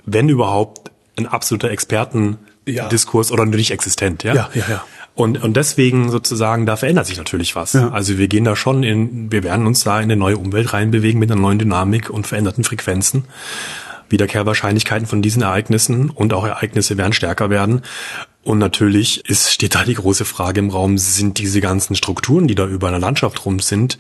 wenn 0.05 0.29
überhaupt, 0.29 0.91
ein 1.17 1.27
absoluter 1.27 1.71
Expertendiskurs 1.71 3.31
ja. 3.31 3.35
oder 3.35 3.45
nicht 3.45 3.73
existent. 3.73 4.23
Ja, 4.23 4.35
ja, 4.35 4.51
ja. 4.55 4.65
ja. 4.69 4.85
Und, 5.19 5.43
und 5.43 5.57
deswegen 5.57 6.13
sozusagen, 6.13 6.65
da 6.65 6.77
verändert 6.77 7.07
sich 7.07 7.19
natürlich 7.19 7.57
was. 7.57 7.73
Ja. 7.73 7.91
Also 7.91 8.19
wir 8.19 8.29
gehen 8.29 8.45
da 8.45 8.55
schon 8.55 8.85
in, 8.85 9.33
wir 9.33 9.43
werden 9.43 9.67
uns 9.67 9.83
da 9.83 9.99
in 9.99 10.05
eine 10.05 10.15
neue 10.15 10.39
Umwelt 10.39 10.73
reinbewegen 10.73 11.19
mit 11.19 11.29
einer 11.29 11.41
neuen 11.41 11.59
Dynamik 11.59 12.09
und 12.09 12.29
veränderten 12.29 12.63
Frequenzen. 12.63 13.25
Wiederkehrwahrscheinlichkeiten 14.11 15.09
von 15.09 15.21
diesen 15.21 15.43
Ereignissen 15.43 16.11
und 16.11 16.33
auch 16.33 16.47
Ereignisse 16.47 16.99
werden 16.99 17.13
stärker 17.13 17.51
werden. 17.51 17.83
Und 18.45 18.59
natürlich 18.59 19.29
ist, 19.29 19.53
steht 19.53 19.75
da 19.75 19.83
die 19.83 19.95
große 19.95 20.25
Frage 20.25 20.61
im 20.61 20.71
Raum, 20.71 20.99
sind 20.99 21.39
diese 21.39 21.61
ganzen 21.61 21.97
Strukturen, 21.97 22.47
die 22.47 22.55
da 22.55 22.69
über 22.69 22.87
einer 22.87 23.01
Landschaft 23.01 23.45
rum 23.45 23.59
sind, 23.59 23.99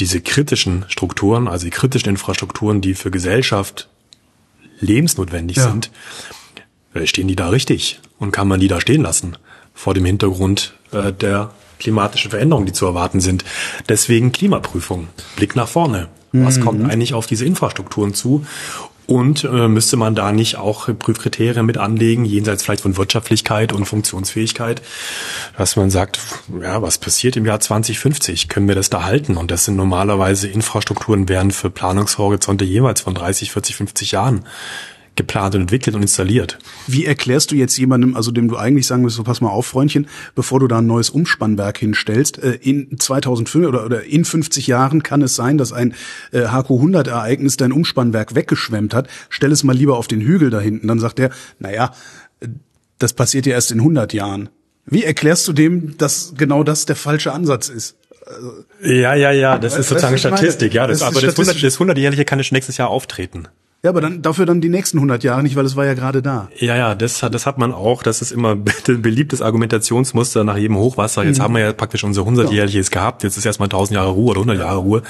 diese 0.00 0.22
kritischen 0.22 0.86
Strukturen, 0.88 1.46
also 1.46 1.66
die 1.66 1.70
kritischen 1.72 2.08
Infrastrukturen, 2.08 2.80
die 2.80 2.94
für 2.94 3.10
Gesellschaft 3.10 3.90
lebensnotwendig 4.80 5.58
ja. 5.58 5.64
sind, 5.64 5.90
äh, 6.94 7.06
stehen 7.06 7.28
die 7.28 7.36
da 7.36 7.50
richtig? 7.50 8.00
Und 8.18 8.32
kann 8.32 8.48
man 8.48 8.60
die 8.60 8.68
da 8.68 8.80
stehen 8.80 9.02
lassen? 9.02 9.36
Vor 9.78 9.94
dem 9.94 10.04
Hintergrund 10.04 10.74
äh, 10.90 11.12
der 11.12 11.52
klimatischen 11.78 12.30
Veränderungen, 12.30 12.66
die 12.66 12.72
zu 12.72 12.84
erwarten 12.84 13.20
sind. 13.20 13.44
Deswegen 13.88 14.32
Klimaprüfung, 14.32 15.06
Blick 15.36 15.54
nach 15.54 15.68
vorne. 15.68 16.08
Was 16.32 16.58
mhm. 16.58 16.64
kommt 16.64 16.90
eigentlich 16.90 17.14
auf 17.14 17.26
diese 17.26 17.46
Infrastrukturen 17.46 18.12
zu? 18.12 18.44
Und 19.06 19.44
äh, 19.44 19.68
müsste 19.68 19.96
man 19.96 20.14
da 20.14 20.32
nicht 20.32 20.56
auch 20.56 20.90
Prüfkriterien 20.98 21.64
mit 21.64 21.78
anlegen, 21.78 22.26
jenseits 22.26 22.62
vielleicht 22.62 22.82
von 22.82 22.98
Wirtschaftlichkeit 22.98 23.72
und 23.72 23.86
Funktionsfähigkeit, 23.86 24.82
dass 25.56 25.76
man 25.76 25.88
sagt, 25.88 26.18
ja, 26.60 26.82
was 26.82 26.98
passiert 26.98 27.36
im 27.36 27.46
Jahr 27.46 27.60
2050? 27.60 28.48
Können 28.48 28.68
wir 28.68 28.74
das 28.74 28.90
da 28.90 29.04
halten? 29.04 29.38
Und 29.38 29.50
das 29.50 29.64
sind 29.64 29.76
normalerweise 29.76 30.48
Infrastrukturen, 30.48 31.28
werden 31.30 31.52
für 31.52 31.70
Planungshorizonte 31.70 32.66
jeweils 32.66 33.00
von 33.00 33.14
30, 33.14 33.52
40, 33.52 33.76
50 33.76 34.12
Jahren 34.12 34.44
geplant 35.18 35.54
und 35.54 35.62
entwickelt 35.62 35.94
und 35.94 36.00
installiert. 36.00 36.58
Wie 36.86 37.04
erklärst 37.04 37.50
du 37.50 37.56
jetzt 37.56 37.76
jemandem, 37.76 38.16
also 38.16 38.30
dem 38.30 38.48
du 38.48 38.56
eigentlich 38.56 38.86
sagen 38.86 39.02
willst, 39.02 39.16
so 39.16 39.24
pass 39.24 39.42
mal 39.42 39.50
auf, 39.50 39.66
Freundchen, 39.66 40.06
bevor 40.34 40.60
du 40.60 40.66
da 40.66 40.78
ein 40.78 40.86
neues 40.86 41.10
Umspannwerk 41.10 41.76
hinstellst, 41.76 42.42
äh, 42.42 42.52
in 42.62 42.98
2005 42.98 43.66
oder, 43.66 43.84
oder 43.84 44.04
in 44.04 44.24
50 44.24 44.66
Jahren 44.66 45.02
kann 45.02 45.20
es 45.20 45.36
sein, 45.36 45.58
dass 45.58 45.72
ein 45.72 45.94
HQ100-Ereignis 46.32 47.58
dein 47.58 47.72
Umspannwerk 47.72 48.34
weggeschwemmt 48.34 48.94
hat, 48.94 49.08
stell 49.28 49.52
es 49.52 49.64
mal 49.64 49.76
lieber 49.76 49.98
auf 49.98 50.08
den 50.08 50.20
Hügel 50.20 50.50
da 50.50 50.60
hinten. 50.60 50.88
Dann 50.88 50.98
sagt 50.98 51.18
er, 51.18 51.30
naja, 51.58 51.92
das 52.98 53.12
passiert 53.12 53.46
ja 53.46 53.52
erst 53.52 53.70
in 53.70 53.78
100 53.78 54.12
Jahren. 54.12 54.48
Wie 54.86 55.04
erklärst 55.04 55.46
du 55.48 55.52
dem, 55.52 55.98
dass 55.98 56.34
genau 56.36 56.62
das 56.62 56.86
der 56.86 56.96
falsche 56.96 57.32
Ansatz 57.32 57.68
ist? 57.68 57.96
Ja, 58.82 59.14
ja, 59.14 59.32
ja, 59.32 59.58
das 59.58 59.76
ist 59.76 59.88
sozusagen 59.88 60.18
Statistik, 60.18 60.74
ja. 60.74 60.86
Das, 60.86 61.00
das 61.00 61.08
aber 61.08 61.20
das, 61.20 61.38
100, 61.38 61.62
das 61.62 61.78
100-jährige 61.78 62.24
kann 62.24 62.42
schon 62.44 62.56
nächstes 62.56 62.76
Jahr 62.76 62.88
auftreten. 62.88 63.48
Ja, 63.84 63.90
aber 63.90 64.00
dann 64.00 64.22
dafür 64.22 64.44
dann 64.44 64.60
die 64.60 64.70
nächsten 64.70 64.98
100 64.98 65.22
Jahre 65.22 65.40
nicht, 65.40 65.54
weil 65.54 65.64
es 65.64 65.76
war 65.76 65.86
ja 65.86 65.94
gerade 65.94 66.20
da. 66.20 66.48
Ja, 66.58 66.76
ja, 66.76 66.96
das 66.96 67.22
hat 67.22 67.32
das 67.32 67.46
hat 67.46 67.58
man 67.58 67.72
auch. 67.72 68.02
Das 68.02 68.20
ist 68.22 68.32
immer 68.32 68.56
ein 68.88 69.02
beliebtes 69.02 69.40
Argumentationsmuster 69.40 70.42
nach 70.42 70.56
jedem 70.56 70.76
Hochwasser. 70.76 71.24
Jetzt 71.24 71.38
mhm. 71.38 71.42
haben 71.42 71.54
wir 71.54 71.60
ja 71.60 71.72
praktisch 71.72 72.02
unser 72.02 72.22
100-jähriges 72.22 72.90
gehabt. 72.90 73.22
Jetzt 73.22 73.36
ist 73.36 73.46
erstmal 73.46 73.66
1000 73.66 73.94
Jahre 73.94 74.10
Ruhe 74.10 74.32
oder 74.32 74.40
100 74.40 74.58
Jahre 74.58 74.78
Ruhe. 74.78 75.02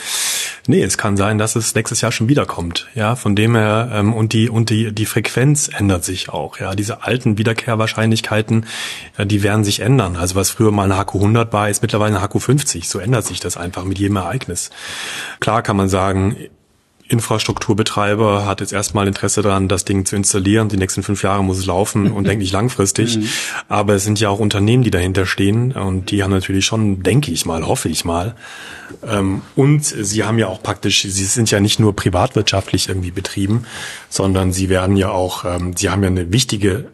Nee, 0.66 0.82
es 0.82 0.98
kann 0.98 1.16
sein, 1.16 1.38
dass 1.38 1.56
es 1.56 1.74
nächstes 1.74 2.02
Jahr 2.02 2.12
schon 2.12 2.28
wiederkommt. 2.28 2.88
Ja, 2.94 3.16
von 3.16 3.34
dem 3.34 3.56
her 3.56 3.90
ähm, 3.90 4.12
und 4.12 4.34
die 4.34 4.50
und 4.50 4.68
die 4.68 4.92
die 4.92 5.06
Frequenz 5.06 5.70
ändert 5.74 6.04
sich 6.04 6.28
auch. 6.28 6.58
Ja, 6.58 6.74
diese 6.74 7.02
alten 7.04 7.38
Wiederkehrwahrscheinlichkeiten, 7.38 8.66
ja, 9.16 9.24
die 9.24 9.42
werden 9.42 9.64
sich 9.64 9.80
ändern. 9.80 10.16
Also 10.16 10.34
was 10.34 10.50
früher 10.50 10.72
mal 10.72 10.92
eine 10.92 11.02
HQ 11.02 11.14
100 11.14 11.54
war, 11.54 11.70
ist 11.70 11.80
mittlerweile 11.80 12.18
eine 12.18 12.28
HQ 12.28 12.38
50. 12.38 12.86
So 12.86 12.98
ändert 12.98 13.24
sich 13.24 13.40
das 13.40 13.56
einfach 13.56 13.84
mit 13.84 13.98
jedem 13.98 14.16
Ereignis. 14.16 14.68
Klar 15.40 15.62
kann 15.62 15.78
man 15.78 15.88
sagen, 15.88 16.36
Infrastrukturbetreiber 17.08 18.44
hat 18.44 18.60
jetzt 18.60 18.72
erstmal 18.72 19.08
Interesse 19.08 19.42
daran, 19.42 19.68
das 19.68 19.84
Ding 19.84 20.04
zu 20.04 20.14
installieren. 20.14 20.68
Die 20.68 20.76
nächsten 20.76 21.02
fünf 21.02 21.22
Jahre 21.22 21.42
muss 21.42 21.58
es 21.58 21.66
laufen 21.66 22.12
und 22.12 22.24
denke 22.28 22.44
ich 22.44 22.52
langfristig. 22.52 23.16
Mhm. 23.16 23.28
Aber 23.68 23.94
es 23.94 24.04
sind 24.04 24.20
ja 24.20 24.28
auch 24.28 24.38
Unternehmen, 24.38 24.82
die 24.82 24.90
dahinter 24.90 25.26
stehen 25.26 25.72
und 25.72 26.10
die 26.10 26.22
haben 26.22 26.30
natürlich 26.30 26.66
schon, 26.66 27.02
denke 27.02 27.30
ich 27.30 27.46
mal, 27.46 27.66
hoffe 27.66 27.88
ich 27.88 28.04
mal. 28.04 28.34
Ähm, 29.06 29.42
und 29.56 29.84
sie 29.84 30.24
haben 30.24 30.38
ja 30.38 30.48
auch 30.48 30.62
praktisch, 30.62 31.02
sie 31.02 31.24
sind 31.24 31.50
ja 31.50 31.60
nicht 31.60 31.80
nur 31.80 31.96
privatwirtschaftlich 31.96 32.88
irgendwie 32.88 33.10
betrieben, 33.10 33.64
sondern 34.08 34.52
sie 34.52 34.68
werden 34.68 34.96
ja 34.96 35.10
auch, 35.10 35.44
ähm, 35.44 35.74
sie 35.76 35.90
haben 35.90 36.02
ja 36.02 36.08
eine 36.08 36.32
wichtige 36.32 36.86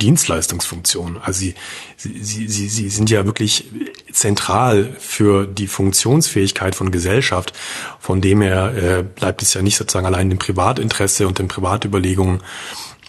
Dienstleistungsfunktion. 0.00 1.18
Also 1.22 1.40
sie, 1.40 1.54
sie, 1.96 2.48
sie, 2.48 2.68
sie 2.68 2.88
sind 2.88 3.10
ja 3.10 3.24
wirklich 3.26 3.64
zentral 4.12 4.94
für 4.98 5.46
die 5.46 5.66
Funktionsfähigkeit 5.66 6.74
von 6.74 6.90
Gesellschaft. 6.90 7.52
Von 8.00 8.20
dem 8.20 8.42
her 8.42 8.74
äh, 8.74 9.02
bleibt 9.02 9.42
es 9.42 9.54
ja 9.54 9.62
nicht 9.62 9.76
sozusagen 9.76 10.06
allein 10.06 10.30
dem 10.30 10.38
Privatinteresse 10.38 11.26
und 11.26 11.38
den 11.38 11.48
Privatüberlegungen 11.48 12.40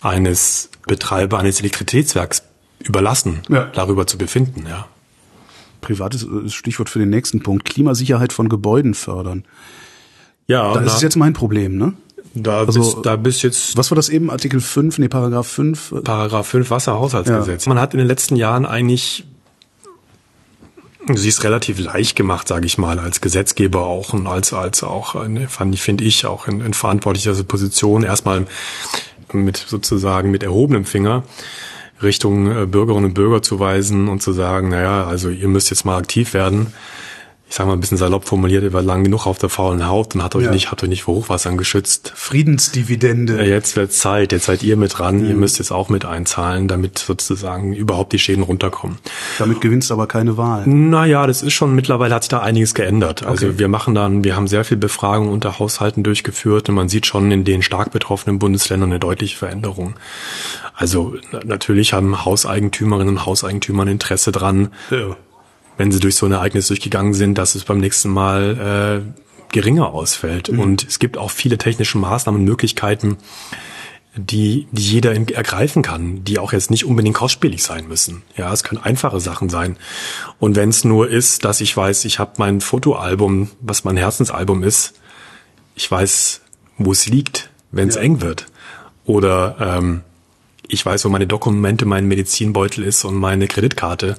eines 0.01 0.69
Betreiber 0.87 1.39
eines 1.39 1.59
Elektrizitätswerks 1.59 2.43
überlassen, 2.79 3.41
ja. 3.49 3.65
darüber 3.73 4.05
zu 4.07 4.17
befinden. 4.17 4.65
Ja. 4.67 4.87
Privates 5.81 6.27
Stichwort 6.53 6.89
für 6.89 6.99
den 6.99 7.09
nächsten 7.09 7.41
Punkt. 7.41 7.65
Klimasicherheit 7.65 8.33
von 8.33 8.49
Gebäuden 8.49 8.93
fördern. 8.93 9.45
Ja, 10.47 10.73
das 10.73 10.95
ist 10.95 11.01
jetzt 11.01 11.15
mein 11.15 11.33
Problem, 11.33 11.77
ne? 11.77 11.93
Da 12.35 12.59
also, 12.59 12.79
bis, 12.79 13.01
da 13.03 13.15
bis 13.15 13.41
jetzt. 13.43 13.77
Was 13.77 13.91
war 13.91 13.95
das 13.95 14.09
eben? 14.09 14.31
Artikel 14.31 14.59
5, 14.59 14.97
nee, 14.97 15.07
Paragraph 15.07 15.47
5? 15.47 15.95
Paragraph 16.03 16.47
5 16.47 16.71
Wasserhaushaltsgesetz. 16.71 17.65
Ja. 17.65 17.69
Man 17.69 17.79
hat 17.79 17.93
in 17.93 17.99
den 17.99 18.07
letzten 18.07 18.35
Jahren 18.35 18.65
eigentlich 18.65 19.25
sie 21.13 21.27
ist 21.27 21.43
relativ 21.43 21.79
leicht 21.79 22.15
gemacht, 22.15 22.47
sage 22.47 22.65
ich 22.65 22.77
mal, 22.77 22.97
als 22.97 23.19
Gesetzgeber 23.19 23.81
auch 23.81 24.13
und 24.13 24.25
als 24.25 24.53
als 24.53 24.83
auch 24.83 25.15
fand 25.49 25.75
ich 25.75 25.81
finde 25.81 26.05
ich 26.05 26.25
auch 26.25 26.47
in, 26.47 26.61
in 26.61 26.73
verantwortlicher 26.73 27.33
Position 27.43 28.03
erstmal 28.03 28.45
mit 29.33 29.57
sozusagen 29.57 30.31
mit 30.31 30.43
erhobenem 30.43 30.85
Finger 30.85 31.23
Richtung 32.01 32.51
äh, 32.51 32.65
Bürgerinnen 32.65 33.05
und 33.05 33.13
Bürger 33.13 33.41
zu 33.41 33.59
weisen 33.59 34.07
und 34.07 34.21
zu 34.21 34.31
sagen, 34.33 34.69
naja, 34.69 35.05
also 35.05 35.29
ihr 35.29 35.47
müsst 35.47 35.69
jetzt 35.69 35.85
mal 35.85 35.97
aktiv 35.97 36.33
werden 36.33 36.73
ich 37.53 37.57
sage 37.57 37.67
mal 37.67 37.75
ein 37.75 37.81
bisschen 37.81 37.99
salopp 37.99 38.25
formuliert, 38.25 38.63
ihr 38.63 38.73
war 38.73 38.81
lang 38.81 39.03
genug 39.03 39.27
auf 39.27 39.37
der 39.37 39.47
faulen 39.47 39.87
Haut 39.87 40.15
und 40.15 40.23
hat 40.23 40.35
euch 40.35 40.45
ja. 40.45 40.49
nicht, 40.49 40.71
hat 40.71 40.81
euch 40.81 40.89
nicht 40.89 41.03
vor 41.03 41.13
Hochwassern 41.13 41.55
geschützt. 41.55 42.11
Friedensdividende. 42.15 43.45
Jetzt 43.45 43.75
wird 43.75 43.93
Zeit, 43.93 44.31
jetzt 44.31 44.45
seid 44.45 44.63
ihr 44.63 44.75
mit 44.75 44.97
dran, 44.97 45.19
mhm. 45.19 45.29
ihr 45.29 45.35
müsst 45.35 45.59
jetzt 45.59 45.69
auch 45.69 45.87
mit 45.87 46.03
einzahlen, 46.03 46.67
damit 46.67 46.97
sozusagen 46.97 47.75
überhaupt 47.75 48.11
die 48.11 48.17
Schäden 48.17 48.41
runterkommen. 48.41 48.97
Damit 49.37 49.61
gewinnst 49.61 49.91
aber 49.91 50.07
keine 50.07 50.35
Wahl. 50.35 50.67
Naja, 50.67 51.27
das 51.27 51.43
ist 51.43 51.53
schon, 51.53 51.75
mittlerweile 51.75 52.15
hat 52.15 52.23
sich 52.23 52.29
da 52.29 52.39
einiges 52.39 52.73
geändert. 52.73 53.23
Also 53.23 53.45
okay. 53.45 53.59
wir 53.59 53.67
machen 53.67 53.93
dann, 53.93 54.23
wir 54.23 54.35
haben 54.35 54.47
sehr 54.47 54.63
viel 54.63 54.77
Befragung 54.77 55.29
unter 55.29 55.59
Haushalten 55.59 56.01
durchgeführt 56.01 56.69
und 56.69 56.73
man 56.73 56.89
sieht 56.89 57.05
schon 57.05 57.29
in 57.29 57.43
den 57.43 57.61
stark 57.61 57.91
betroffenen 57.91 58.39
Bundesländern 58.39 58.89
eine 58.89 58.99
deutliche 58.99 59.37
Veränderung. 59.37 59.93
Also 60.73 61.17
natürlich 61.45 61.93
haben 61.93 62.25
Hauseigentümerinnen 62.25 63.09
und 63.17 63.25
Hauseigentümer 63.27 63.83
ein 63.83 63.89
Interesse 63.89 64.31
dran, 64.31 64.69
ja 64.89 65.15
wenn 65.77 65.91
sie 65.91 65.99
durch 65.99 66.15
so 66.15 66.25
ein 66.25 66.31
Ereignis 66.31 66.67
durchgegangen 66.67 67.13
sind, 67.13 67.37
dass 67.37 67.55
es 67.55 67.63
beim 67.63 67.79
nächsten 67.79 68.09
Mal 68.09 69.03
äh, 69.05 69.23
geringer 69.51 69.93
ausfällt. 69.93 70.51
Mhm. 70.51 70.59
Und 70.59 70.83
es 70.87 70.99
gibt 70.99 71.17
auch 71.17 71.31
viele 71.31 71.57
technische 71.57 71.97
Maßnahmen 71.97 72.41
und 72.41 72.45
Möglichkeiten, 72.45 73.17
die, 74.15 74.67
die 74.71 74.81
jeder 74.83 75.13
ergreifen 75.13 75.81
kann, 75.81 76.23
die 76.23 76.37
auch 76.37 76.53
jetzt 76.53 76.69
nicht 76.69 76.85
unbedingt 76.85 77.15
kostspielig 77.15 77.63
sein 77.63 77.87
müssen. 77.87 78.21
Ja, 78.37 78.53
es 78.53 78.63
können 78.63 78.83
einfache 78.83 79.19
Sachen 79.19 79.49
sein. 79.49 79.77
Und 80.39 80.55
wenn 80.55 80.69
es 80.69 80.83
nur 80.83 81.09
ist, 81.09 81.45
dass 81.45 81.61
ich 81.61 81.75
weiß, 81.75 82.05
ich 82.05 82.19
habe 82.19 82.33
mein 82.37 82.61
Fotoalbum, 82.61 83.49
was 83.59 83.83
mein 83.85 83.97
Herzensalbum 83.97 84.63
ist, 84.63 84.93
ich 85.75 85.89
weiß, 85.89 86.41
wo 86.77 86.91
es 86.91 87.07
liegt, 87.07 87.49
wenn 87.71 87.89
es 87.89 87.95
ja. 87.95 88.01
eng 88.01 88.21
wird. 88.21 88.45
Oder 89.05 89.57
ähm, 89.59 90.01
ich 90.67 90.85
weiß, 90.85 91.05
wo 91.05 91.09
meine 91.09 91.27
Dokumente, 91.27 91.85
mein 91.85 92.07
Medizinbeutel 92.07 92.83
ist 92.83 93.03
und 93.05 93.15
meine 93.15 93.47
Kreditkarte. 93.47 94.17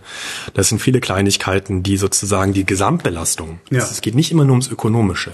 Das 0.52 0.68
sind 0.68 0.80
viele 0.80 1.00
Kleinigkeiten, 1.00 1.82
die 1.82 1.96
sozusagen 1.96 2.52
die 2.52 2.66
Gesamtbelastung. 2.66 3.60
Ja. 3.70 3.78
Es 3.78 4.00
geht 4.00 4.14
nicht 4.14 4.30
immer 4.30 4.44
nur 4.44 4.52
ums 4.52 4.68
Ökonomische. 4.68 5.32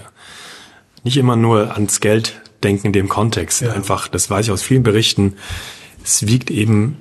Nicht 1.03 1.17
immer 1.17 1.35
nur 1.35 1.73
ans 1.73 1.99
Geld 1.99 2.41
denken 2.63 2.87
in 2.87 2.93
dem 2.93 3.09
Kontext. 3.09 3.61
Ja. 3.61 3.73
Einfach, 3.73 4.07
das 4.07 4.29
weiß 4.29 4.45
ich 4.45 4.51
aus 4.51 4.61
vielen 4.61 4.83
Berichten. 4.83 5.35
Es 6.03 6.27
wiegt 6.27 6.49
eben 6.49 6.97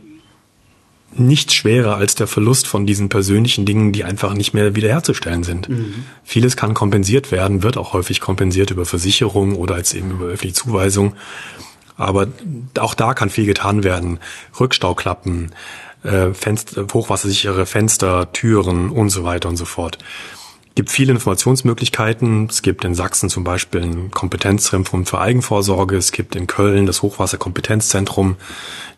nicht 1.13 1.53
schwerer 1.53 1.97
als 1.97 2.15
der 2.15 2.27
Verlust 2.27 2.67
von 2.69 2.87
diesen 2.87 3.09
persönlichen 3.09 3.67
Dingen, 3.67 3.93
die 3.93 4.05
einfach 4.05 4.35
nicht 4.35 4.55
mehr 4.55 4.77
wiederherzustellen 4.77 5.43
sind. 5.43 5.69
Mhm. 5.69 6.05
Vieles 6.23 6.57
kann 6.57 6.75
kompensiert 6.75 7.33
werden, 7.33 7.63
wird 7.63 7.77
auch 7.77 7.93
häufig 7.93 8.21
kompensiert 8.21 8.71
über 8.71 8.87
Versicherung 8.87 9.57
oder 9.57 9.75
als 9.75 9.93
eben 9.93 10.13
über 10.13 10.27
öffentliche 10.27 10.55
Zuweisung. 10.55 11.15
Aber 12.01 12.29
auch 12.79 12.95
da 12.95 13.15
kann 13.15 13.31
viel 13.31 13.47
getan 13.47 13.85
werden. 13.85 14.19
Rückstauklappen, 14.59 15.53
äh, 16.03 16.33
Fenster, 16.33 16.87
hochwassersichere 16.93 17.67
Fenster, 17.67 18.33
Türen 18.33 18.91
und 18.91 19.11
so 19.11 19.25
weiter 19.25 19.49
und 19.49 19.57
so 19.57 19.67
fort. 19.67 19.99
Es 20.71 20.75
gibt 20.77 20.91
viele 20.91 21.13
Informationsmöglichkeiten. 21.13 22.47
Es 22.49 22.63
gibt 22.63 22.85
in 22.85 22.95
Sachsen 22.95 23.29
zum 23.29 23.45
Beispiel 23.45 23.83
ein 23.83 24.11
Kompetenzzentrum 24.13 25.05
für 25.05 25.21
Eigenvorsorge. 25.21 25.97
Es 25.97 26.13
gibt 26.13 26.37
in 26.37 26.47
Köln 26.47 26.87
das 26.87 27.03
Hochwasserkompetenzzentrum. 27.03 28.37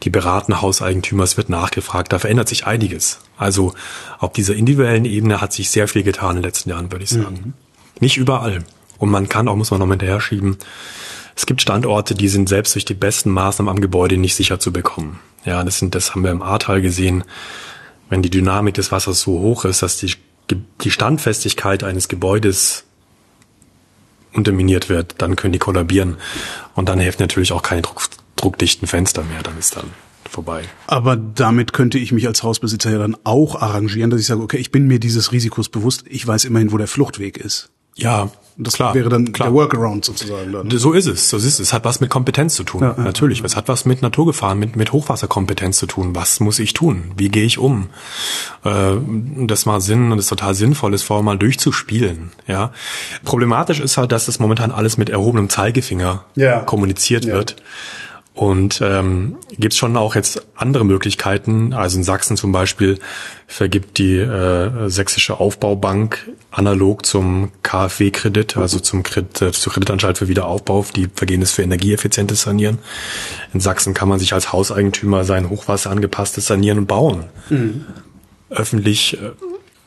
Die 0.04 0.10
beraten 0.10 0.60
Hauseigentümer. 0.60 1.24
Es 1.24 1.36
wird 1.36 1.48
nachgefragt. 1.48 2.12
Da 2.12 2.20
verändert 2.20 2.48
sich 2.48 2.66
einiges. 2.66 3.18
Also 3.36 3.74
auf 4.18 4.32
dieser 4.32 4.54
individuellen 4.54 5.06
Ebene 5.06 5.40
hat 5.40 5.52
sich 5.52 5.70
sehr 5.70 5.88
viel 5.88 6.04
getan 6.04 6.30
in 6.30 6.36
den 6.36 6.44
letzten 6.44 6.70
Jahren, 6.70 6.92
würde 6.92 7.04
ich 7.04 7.10
sagen. 7.10 7.40
Mhm. 7.44 7.52
Nicht 7.98 8.16
überall. 8.16 8.62
Und 8.98 9.10
man 9.10 9.28
kann 9.28 9.48
auch, 9.48 9.56
muss 9.56 9.72
man 9.72 9.80
noch 9.80 9.88
hinterher 9.88 10.20
schieben, 10.20 10.58
es 11.34 11.46
gibt 11.46 11.62
Standorte, 11.62 12.14
die 12.14 12.28
sind 12.28 12.48
selbst 12.48 12.74
durch 12.74 12.84
die 12.84 12.94
besten 12.94 13.30
Maßnahmen 13.30 13.70
am 13.70 13.80
Gebäude 13.80 14.16
nicht 14.16 14.34
sicher 14.34 14.60
zu 14.60 14.72
bekommen. 14.72 15.20
Ja, 15.44 15.64
das 15.64 15.78
sind, 15.78 15.94
das 15.94 16.10
haben 16.10 16.22
wir 16.22 16.30
im 16.30 16.42
Ahrtal 16.42 16.82
gesehen. 16.82 17.24
Wenn 18.08 18.22
die 18.22 18.30
Dynamik 18.30 18.74
des 18.74 18.92
Wassers 18.92 19.20
so 19.20 19.38
hoch 19.38 19.64
ist, 19.64 19.82
dass 19.82 19.96
die, 19.96 20.14
die 20.82 20.90
Standfestigkeit 20.90 21.82
eines 21.82 22.08
Gebäudes 22.08 22.84
unterminiert 24.32 24.88
wird, 24.88 25.16
dann 25.18 25.36
können 25.36 25.52
die 25.52 25.58
kollabieren. 25.58 26.16
Und 26.74 26.88
dann 26.88 26.98
helfen 26.98 27.22
natürlich 27.22 27.52
auch 27.52 27.62
keine 27.62 27.82
Druck, 27.82 28.02
druckdichten 28.36 28.86
Fenster 28.86 29.24
mehr. 29.24 29.42
Dann 29.42 29.58
ist 29.58 29.76
dann 29.76 29.90
vorbei. 30.28 30.64
Aber 30.86 31.16
damit 31.16 31.72
könnte 31.72 31.98
ich 31.98 32.12
mich 32.12 32.26
als 32.26 32.42
Hausbesitzer 32.42 32.90
ja 32.90 32.98
dann 32.98 33.16
auch 33.24 33.60
arrangieren, 33.60 34.10
dass 34.10 34.20
ich 34.20 34.26
sage, 34.26 34.42
okay, 34.42 34.56
ich 34.56 34.72
bin 34.72 34.86
mir 34.86 34.98
dieses 34.98 35.32
Risikos 35.32 35.68
bewusst, 35.68 36.04
ich 36.08 36.26
weiß 36.26 36.44
immerhin, 36.44 36.72
wo 36.72 36.78
der 36.78 36.88
Fluchtweg 36.88 37.36
ist. 37.36 37.70
Ja, 37.94 38.30
das 38.58 38.74
klar, 38.74 38.94
wäre 38.94 39.08
dann 39.08 39.32
klar. 39.32 39.48
der 39.48 39.54
Workaround 39.54 40.04
sozusagen. 40.04 40.52
Dann. 40.52 40.70
So 40.70 40.92
ist 40.92 41.06
es. 41.06 41.30
So 41.30 41.36
ist 41.38 41.44
es. 41.44 41.58
Es 41.58 41.72
hat 41.72 41.84
was 41.84 42.00
mit 42.00 42.10
Kompetenz 42.10 42.54
zu 42.54 42.64
tun. 42.64 42.82
Ja, 42.82 42.94
Natürlich. 42.98 43.38
Ja. 43.38 43.44
Es 43.46 43.56
hat 43.56 43.68
was 43.68 43.84
mit 43.86 44.02
Naturgefahren, 44.02 44.58
mit, 44.58 44.76
mit 44.76 44.92
Hochwasserkompetenz 44.92 45.78
zu 45.78 45.86
tun. 45.86 46.14
Was 46.14 46.40
muss 46.40 46.58
ich 46.58 46.72
tun? 46.74 47.12
Wie 47.16 47.28
gehe 47.28 47.44
ich 47.44 47.58
um? 47.58 47.88
Äh, 48.64 48.96
das 49.46 49.64
mal 49.64 49.80
Sinn 49.80 50.12
und 50.12 50.18
es 50.18 50.26
total 50.26 50.54
sinnvoll 50.54 50.92
ist, 50.94 51.02
vorher 51.02 51.22
mal 51.22 51.38
durchzuspielen. 51.38 52.30
Ja. 52.46 52.72
Problematisch 53.24 53.80
ist 53.80 53.96
halt, 53.96 54.12
dass 54.12 54.26
das 54.26 54.38
momentan 54.38 54.70
alles 54.70 54.98
mit 54.98 55.08
erhobenem 55.08 55.48
Zeigefinger 55.48 56.24
ja. 56.34 56.60
kommuniziert 56.60 57.26
wird. 57.26 57.56
Und 58.34 58.80
ähm, 58.82 59.36
gibt 59.58 59.74
schon 59.74 59.96
auch 59.96 60.14
jetzt 60.14 60.46
andere 60.54 60.86
Möglichkeiten. 60.86 61.74
Also 61.74 61.98
in 61.98 62.04
Sachsen 62.04 62.38
zum 62.38 62.50
Beispiel 62.50 62.98
vergibt 63.46 63.98
die 63.98 64.16
äh, 64.16 64.88
Sächsische 64.88 65.38
Aufbaubank 65.38 66.30
analog 66.50 67.04
zum 67.04 67.52
KfW-Kredit, 67.62 68.56
also 68.56 68.80
zum 68.80 69.02
Kredit, 69.02 69.42
äh, 69.42 69.52
zur 69.52 69.72
Kreditanstalt 69.74 70.16
für 70.16 70.28
Wiederaufbau, 70.28 70.86
die 70.96 71.08
vergehen 71.14 71.42
es 71.42 71.52
für 71.52 71.62
energieeffizientes 71.62 72.42
Sanieren. 72.42 72.78
In 73.52 73.60
Sachsen 73.60 73.92
kann 73.92 74.08
man 74.08 74.18
sich 74.18 74.32
als 74.32 74.50
Hauseigentümer 74.50 75.24
sein 75.24 75.50
Hochwasser 75.50 75.90
angepasstes 75.90 76.46
Sanieren 76.46 76.78
und 76.78 76.86
bauen. 76.86 77.24
Mhm. 77.50 77.84
Öffentlich 78.48 79.18
äh, 79.20 79.32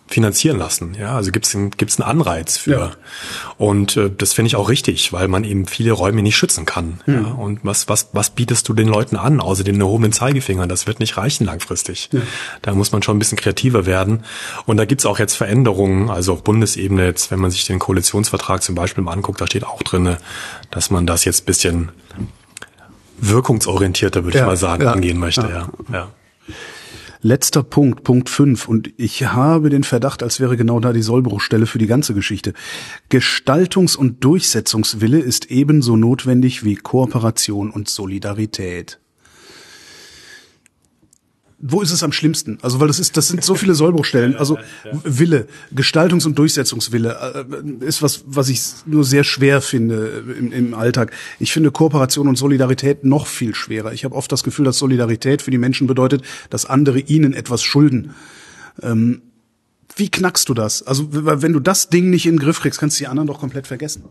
finanzieren 0.08 0.60
lassen. 0.60 0.96
Ja, 1.00 1.16
also 1.16 1.32
gibt's 1.32 1.56
einen, 1.56 1.72
gibt's 1.72 2.00
einen 2.00 2.08
Anreiz 2.08 2.58
für. 2.58 2.72
Ja. 2.72 2.92
Und 3.58 3.98
äh, 3.98 4.12
das 4.16 4.34
finde 4.34 4.48
ich 4.48 4.56
auch 4.56 4.70
richtig, 4.70 5.12
weil 5.12 5.28
man 5.28 5.44
eben 5.44 5.66
viele 5.66 5.94
Räume 5.94 6.22
nicht 6.22 6.38
schützen 6.38 6.66
kann. 6.66 7.00
Mhm. 7.08 7.14
Ja, 7.14 7.32
und 7.32 7.60
was, 7.64 7.90
was, 7.90 8.10
was 8.14 8.30
bietest 8.30 8.70
du 8.70 8.74
den 8.74 8.88
Leuten 8.88 9.16
an, 9.16 9.42
außer 9.42 9.64
den 9.64 9.82
erhobenen 9.82 10.12
Zeigefingern? 10.12 10.70
Das 10.70 10.86
wird 10.86 11.00
nicht 11.00 11.18
reichen 11.18 11.46
langfristig. 11.46 12.10
Ja. 12.12 12.22
Da 12.62 12.74
muss 12.74 12.92
man 12.92 13.02
schon 13.02 13.16
ein 13.16 13.20
bisschen 13.20 13.38
kreativer 13.38 13.88
werden. 13.88 14.24
Und 14.68 14.78
da 14.78 14.86
gibt's 14.86 15.08
auch 15.08 15.18
jetzt 15.18 15.34
Veränderungen, 15.34 16.10
also 16.10 16.34
auf 16.34 16.44
Bundesebene 16.44 17.06
jetzt, 17.06 17.32
wenn 17.32 17.40
man 17.40 17.50
sich 17.50 17.66
den 17.66 17.80
Koalitionsvertrag 17.80 18.62
zum 18.62 18.76
Beispiel 18.76 19.04
mal 19.04 19.14
anguckt, 19.14 19.42
da 19.42 19.48
steht 19.48 19.66
auch 19.66 19.82
drinne, 19.82 20.20
dass 20.70 20.92
man 20.92 21.08
das 21.08 21.26
jetzt 21.26 21.48
bisschen 21.48 21.90
wirkungsorientierter, 23.18 24.24
würde 24.24 24.38
ich 24.38 24.46
mal 24.46 24.58
sagen, 24.58 24.86
angehen 24.86 25.18
möchte. 25.18 25.42
ja. 25.42 25.70
ja. 25.92 26.08
Letzter 27.26 27.64
Punkt, 27.64 28.04
Punkt 28.04 28.30
5. 28.30 28.68
Und 28.68 28.94
ich 28.98 29.26
habe 29.26 29.72
den 29.72 29.84
Verdacht, 29.84 30.22
als 30.22 30.40
wäre 30.40 30.58
genau 30.58 30.80
da 30.80 30.94
die 30.94 31.02
Sollbruchstelle 31.02 31.66
für 31.66 31.80
die 31.80 31.88
ganze 31.88 32.14
Geschichte. 32.14 32.54
Gestaltungs- 33.10 33.98
und 33.98 34.24
Durchsetzungswille 34.24 35.18
ist 35.18 35.50
ebenso 35.50 35.96
notwendig 35.96 36.64
wie 36.64 36.76
Kooperation 36.76 37.72
und 37.72 37.90
Solidarität 37.90 39.00
wo 41.68 41.82
ist 41.82 41.92
es 41.92 42.04
am 42.04 42.12
schlimmsten? 42.12 42.60
Also 42.62 42.80
weil 42.80 42.88
das 42.88 43.00
ist, 43.00 43.18
das 43.18 43.28
sind 43.30 43.44
so 43.44 43.56
viele 43.56 43.74
Sollbruchstellen. 43.74 44.36
Also 44.36 44.60
Wille, 45.04 45.48
Gestaltungs- 45.74 46.26
und 46.26 46.38
Durchsetzungswille 46.38 47.46
äh, 47.82 47.86
ist 47.86 48.04
was, 48.04 48.24
was 48.28 48.50
ich 48.50 48.62
nur 48.86 49.04
sehr 49.04 49.24
schwer 49.24 49.62
finde 49.62 50.24
im, 50.38 50.52
im 50.52 50.74
Alltag. 50.76 51.12
Ich 51.40 51.52
finde 51.52 51.72
Kooperation 51.72 52.28
und 52.28 52.36
Solidarität 52.36 53.04
noch 53.04 53.26
viel 53.26 53.56
schwerer. 53.56 53.94
Ich 53.94 54.06
habe 54.06 54.16
oft 54.16 54.32
das 54.32 54.44
Gefühl, 54.44 54.66
dass 54.66 54.78
Solidarität 54.78 55.42
für 55.42 55.50
die 55.50 55.58
Menschen 55.58 55.88
bedeutet, 55.88 56.22
dass 56.52 56.68
andere 56.68 57.00
ihnen 57.00 57.34
etwas 57.34 57.64
schulden. 57.64 58.12
Ähm, 58.84 59.24
wie 59.96 60.10
knackst 60.10 60.48
du 60.50 60.54
das? 60.54 60.84
Also 60.84 61.08
wenn 61.12 61.54
du 61.54 61.60
das 61.60 61.90
Ding 61.90 62.12
nicht 62.12 62.28
in 62.28 62.36
den 62.36 62.40
Griff 62.40 62.60
kriegst, 62.60 62.80
kannst 62.80 63.00
du 63.00 63.04
die 63.04 63.08
anderen 63.08 63.28
doch 63.28 63.40
komplett 63.40 63.66
vergessen. 63.66 64.04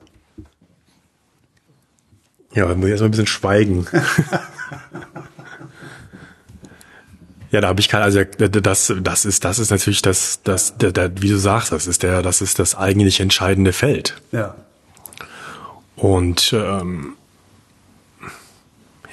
Ja, 2.55 2.67
dann 2.67 2.79
muss 2.79 2.87
ich 2.87 2.93
erstmal 2.93 3.09
ein 3.09 3.11
bisschen 3.13 3.27
schweigen. 3.27 3.87
Ja, 7.55 7.61
da 7.61 7.69
habe 7.69 7.79
ich 7.79 7.89
kein, 7.89 8.03
also 8.03 8.25
das, 8.25 8.93
das 9.01 9.25
ist, 9.25 9.45
das 9.45 9.61
ist 9.61 9.71
natürlich 9.71 10.03
das, 10.03 10.41
das, 10.43 10.77
der, 10.77 10.91
der, 10.91 11.23
wie 11.23 11.29
du 11.29 11.39
sagst, 11.39 11.71
das 11.71 11.87
ist 11.87 12.03
der, 12.03 12.21
das 12.21 12.41
ist 12.41 12.59
das 12.59 12.75
eigentlich 12.75 13.21
entscheidende 13.21 13.73
Feld. 13.73 14.21
Ja. 14.33 14.57
Und 15.95 16.53
ähm, 16.53 17.13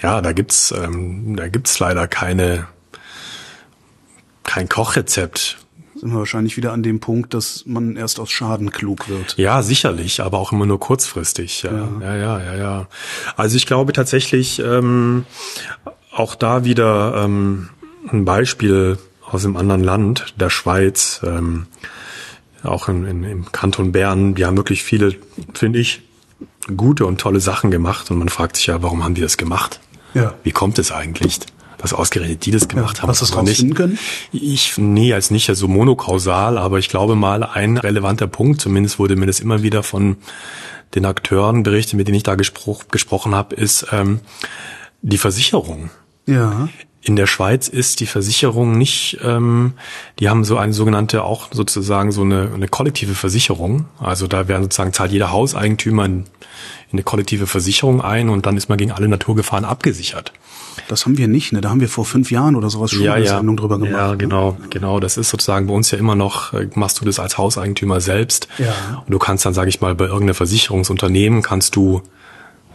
ja, 0.01 0.21
da 0.21 0.31
gibt's, 0.31 0.71
ähm, 0.75 1.35
da 1.35 1.49
gibt's 1.49 1.77
leider 1.77 2.07
keine, 2.07 2.65
kein 4.41 4.67
Kochrezept. 4.67 5.59
Sind 5.93 6.11
wir 6.11 6.17
wahrscheinlich 6.17 6.57
wieder 6.57 6.73
an 6.73 6.81
dem 6.81 6.99
Punkt, 6.99 7.35
dass 7.35 7.67
man 7.67 7.95
erst 7.95 8.19
aus 8.19 8.31
Schaden 8.31 8.71
klug 8.71 9.07
wird. 9.07 9.37
Ja, 9.37 9.61
sicherlich, 9.61 10.19
aber 10.19 10.39
auch 10.39 10.51
immer 10.51 10.65
nur 10.65 10.79
kurzfristig. 10.79 11.61
Ja, 11.61 11.73
ja, 11.73 11.99
ja, 12.01 12.15
ja, 12.15 12.39
ja. 12.39 12.55
ja. 12.55 12.87
Also 13.37 13.55
ich 13.55 13.67
glaube 13.67 13.93
tatsächlich 13.93 14.57
ähm, 14.57 15.27
auch 16.11 16.33
da 16.33 16.65
wieder. 16.65 17.21
Ähm, 17.23 17.69
ein 18.11 18.25
Beispiel 18.25 18.97
aus 19.25 19.45
einem 19.45 19.57
anderen 19.57 19.83
Land, 19.83 20.33
der 20.39 20.49
Schweiz, 20.49 21.21
ähm, 21.23 21.67
auch 22.63 22.89
in, 22.89 23.05
in, 23.05 23.23
im 23.23 23.51
Kanton 23.51 23.91
Bern. 23.91 24.35
Die 24.35 24.45
haben 24.45 24.57
wirklich 24.57 24.83
viele, 24.83 25.15
finde 25.53 25.79
ich, 25.79 26.01
gute 26.75 27.05
und 27.05 27.19
tolle 27.19 27.39
Sachen 27.39 27.71
gemacht. 27.71 28.11
Und 28.11 28.19
man 28.19 28.29
fragt 28.29 28.57
sich 28.57 28.67
ja, 28.67 28.81
warum 28.83 29.03
haben 29.03 29.15
die 29.15 29.21
das 29.21 29.37
gemacht? 29.37 29.79
Ja. 30.13 30.33
Wie 30.43 30.51
kommt 30.51 30.77
es 30.79 30.91
eigentlich? 30.91 31.39
dass 31.81 31.93
ausgerechnet 31.93 32.45
die 32.45 32.51
das 32.51 32.67
gemacht 32.67 32.97
Ja, 32.97 33.01
haben. 33.01 33.09
hast 33.09 33.27
du 33.27 33.33
aber 33.33 33.41
nicht. 33.41 33.73
können? 33.73 33.97
Ich, 34.31 34.77
nee, 34.77 35.13
als 35.13 35.31
nicht, 35.31 35.49
also 35.49 35.67
monokausal, 35.67 36.59
aber 36.59 36.77
ich 36.77 36.89
glaube 36.89 37.15
mal, 37.15 37.43
ein 37.43 37.77
relevanter 37.77 38.27
Punkt, 38.27 38.61
zumindest 38.61 38.99
wurde 38.99 39.15
mir 39.15 39.25
das 39.25 39.39
immer 39.39 39.63
wieder 39.63 39.81
von 39.81 40.17
den 40.93 41.05
Akteuren 41.05 41.63
berichtet, 41.63 41.95
mit 41.95 42.07
denen 42.07 42.17
ich 42.17 42.23
da 42.23 42.35
gespro 42.35 42.79
gesprochen 42.91 43.33
habe, 43.33 43.55
ist 43.55 43.87
ähm, 43.91 44.19
die 45.01 45.17
Versicherung. 45.17 45.89
Ja. 46.27 46.69
In 47.03 47.15
der 47.15 47.25
Schweiz 47.25 47.67
ist 47.67 47.99
die 47.99 48.05
Versicherung 48.05 48.77
nicht, 48.77 49.17
ähm, 49.23 49.73
die 50.19 50.29
haben 50.29 50.43
so 50.43 50.57
eine 50.57 50.71
sogenannte 50.71 51.23
auch 51.23 51.49
sozusagen 51.51 52.11
so 52.11 52.21
eine, 52.21 52.51
eine 52.53 52.67
kollektive 52.67 53.15
Versicherung. 53.15 53.85
Also 53.99 54.27
da 54.27 54.47
werden 54.47 54.63
sozusagen 54.63 54.93
zahlt 54.93 55.11
jeder 55.11 55.31
Hauseigentümer 55.31 56.05
in, 56.05 56.13
in 56.13 56.25
eine 56.93 57.03
kollektive 57.03 57.47
Versicherung 57.47 58.01
ein 58.01 58.29
und 58.29 58.45
dann 58.45 58.55
ist 58.55 58.69
man 58.69 58.77
gegen 58.77 58.91
alle 58.91 59.07
Naturgefahren 59.07 59.65
abgesichert. 59.65 60.31
Das 60.87 61.05
haben 61.05 61.17
wir 61.17 61.27
nicht, 61.27 61.53
ne? 61.53 61.61
Da 61.61 61.69
haben 61.69 61.81
wir 61.81 61.89
vor 61.89 62.05
fünf 62.05 62.31
Jahren 62.31 62.55
oder 62.55 62.69
sowas 62.69 62.91
schon 62.91 63.07
eine 63.07 63.27
Sendung 63.27 63.57
drüber 63.57 63.79
gemacht. 63.79 63.91
Ja, 63.93 64.11
ne? 64.11 64.17
genau, 64.17 64.57
genau. 64.69 64.99
Das 64.99 65.17
ist 65.17 65.29
sozusagen 65.29 65.67
bei 65.67 65.73
uns 65.73 65.91
ja 65.91 65.97
immer 65.97 66.15
noch, 66.15 66.53
äh, 66.53 66.69
machst 66.75 67.01
du 67.01 67.05
das 67.05 67.19
als 67.19 67.37
Hauseigentümer 67.37 67.99
selbst. 67.99 68.47
Ja. 68.57 69.03
Und 69.05 69.11
du 69.11 69.19
kannst 69.19 69.45
dann, 69.45 69.53
sage 69.53 69.69
ich 69.69 69.81
mal, 69.81 69.95
bei 69.95 70.05
irgendeinem 70.05 70.35
Versicherungsunternehmen 70.35 71.41
kannst 71.41 71.75
du 71.75 72.03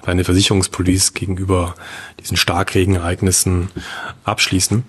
deine 0.07 0.25
Versicherungspolice 0.25 1.13
gegenüber 1.13 1.75
diesen 2.21 2.37
Starkregenereignissen 2.37 3.69
abschließen. 4.25 4.85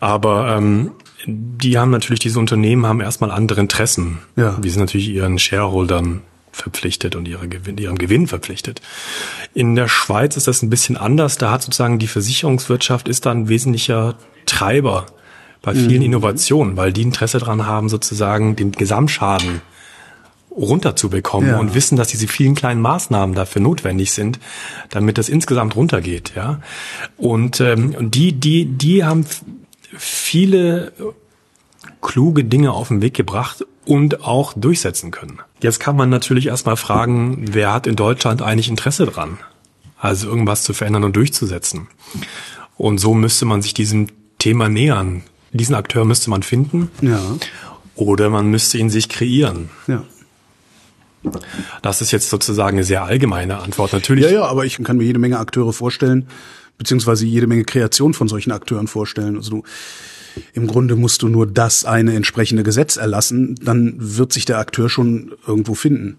Aber 0.00 0.56
ähm, 0.56 0.92
die 1.26 1.76
haben 1.76 1.90
natürlich, 1.90 2.20
diese 2.20 2.38
Unternehmen 2.38 2.86
haben 2.86 3.00
erstmal 3.00 3.32
andere 3.32 3.60
Interessen. 3.60 4.18
Ja. 4.36 4.52
Die 4.52 4.70
sind 4.70 4.80
natürlich 4.80 5.08
ihren 5.08 5.38
Shareholdern 5.38 6.22
verpflichtet 6.52 7.16
und 7.16 7.28
ihre 7.28 7.48
Gewinn, 7.48 7.76
ihrem 7.76 7.98
Gewinn 7.98 8.28
verpflichtet. 8.28 8.80
In 9.52 9.74
der 9.74 9.88
Schweiz 9.88 10.36
ist 10.36 10.46
das 10.46 10.62
ein 10.62 10.70
bisschen 10.70 10.96
anders. 10.96 11.36
Da 11.36 11.50
hat 11.50 11.62
sozusagen 11.62 11.98
die 11.98 12.06
Versicherungswirtschaft 12.06 13.08
ist 13.08 13.26
dann 13.26 13.42
ein 13.42 13.48
wesentlicher 13.48 14.14
Treiber 14.46 15.06
bei 15.60 15.74
vielen 15.74 16.02
Innovationen, 16.02 16.76
weil 16.76 16.92
die 16.92 17.02
Interesse 17.02 17.38
daran 17.38 17.66
haben, 17.66 17.88
sozusagen 17.88 18.54
den 18.54 18.70
Gesamtschaden 18.70 19.60
runterzubekommen 20.56 21.50
Ja. 21.50 21.58
und 21.58 21.74
wissen, 21.74 21.96
dass 21.96 22.08
diese 22.08 22.28
vielen 22.28 22.54
kleinen 22.54 22.80
Maßnahmen 22.80 23.34
dafür 23.36 23.60
notwendig 23.62 24.12
sind, 24.12 24.38
damit 24.90 25.18
das 25.18 25.28
insgesamt 25.28 25.76
runtergeht, 25.76 26.32
ja. 26.34 26.60
Und 27.16 27.60
ähm, 27.60 28.10
die, 28.10 28.32
die, 28.32 28.64
die 28.64 29.04
haben 29.04 29.26
viele 29.96 30.92
kluge 32.00 32.44
Dinge 32.44 32.72
auf 32.72 32.88
den 32.88 33.02
Weg 33.02 33.14
gebracht 33.14 33.64
und 33.84 34.22
auch 34.24 34.52
durchsetzen 34.54 35.10
können. 35.10 35.38
Jetzt 35.60 35.78
kann 35.80 35.96
man 35.96 36.08
natürlich 36.10 36.46
erstmal 36.46 36.76
fragen, 36.76 37.44
wer 37.52 37.72
hat 37.72 37.86
in 37.86 37.96
Deutschland 37.96 38.42
eigentlich 38.42 38.68
Interesse 38.68 39.06
dran? 39.06 39.38
Also 39.98 40.28
irgendwas 40.28 40.62
zu 40.64 40.72
verändern 40.74 41.04
und 41.04 41.16
durchzusetzen. 41.16 41.88
Und 42.76 42.98
so 42.98 43.14
müsste 43.14 43.44
man 43.46 43.62
sich 43.62 43.74
diesem 43.74 44.08
Thema 44.38 44.68
nähern. 44.68 45.22
Diesen 45.52 45.74
Akteur 45.74 46.04
müsste 46.04 46.28
man 46.30 46.42
finden 46.42 46.90
Ja. 47.00 47.20
oder 47.94 48.28
man 48.28 48.50
müsste 48.50 48.76
ihn 48.78 48.90
sich 48.90 49.08
kreieren. 49.08 49.70
Ja. 49.86 50.04
Das 51.82 52.00
ist 52.00 52.10
jetzt 52.12 52.30
sozusagen 52.30 52.76
eine 52.76 52.84
sehr 52.84 53.04
allgemeine 53.04 53.58
Antwort. 53.58 53.92
Natürlich 53.92 54.24
Ja, 54.24 54.30
ja, 54.30 54.44
aber 54.44 54.64
ich 54.64 54.82
kann 54.82 54.96
mir 54.96 55.04
jede 55.04 55.18
Menge 55.18 55.38
Akteure 55.38 55.72
vorstellen, 55.72 56.26
beziehungsweise 56.78 57.26
jede 57.26 57.46
Menge 57.46 57.64
Kreation 57.64 58.14
von 58.14 58.28
solchen 58.28 58.52
Akteuren 58.52 58.86
vorstellen. 58.86 59.36
Also 59.36 59.50
du, 59.50 59.62
im 60.52 60.66
Grunde 60.66 60.96
musst 60.96 61.22
du 61.22 61.28
nur 61.28 61.46
das 61.46 61.84
eine 61.84 62.14
entsprechende 62.14 62.62
Gesetz 62.62 62.96
erlassen, 62.96 63.54
dann 63.62 63.94
wird 63.98 64.32
sich 64.32 64.44
der 64.44 64.58
Akteur 64.58 64.88
schon 64.88 65.32
irgendwo 65.46 65.74
finden. 65.74 66.18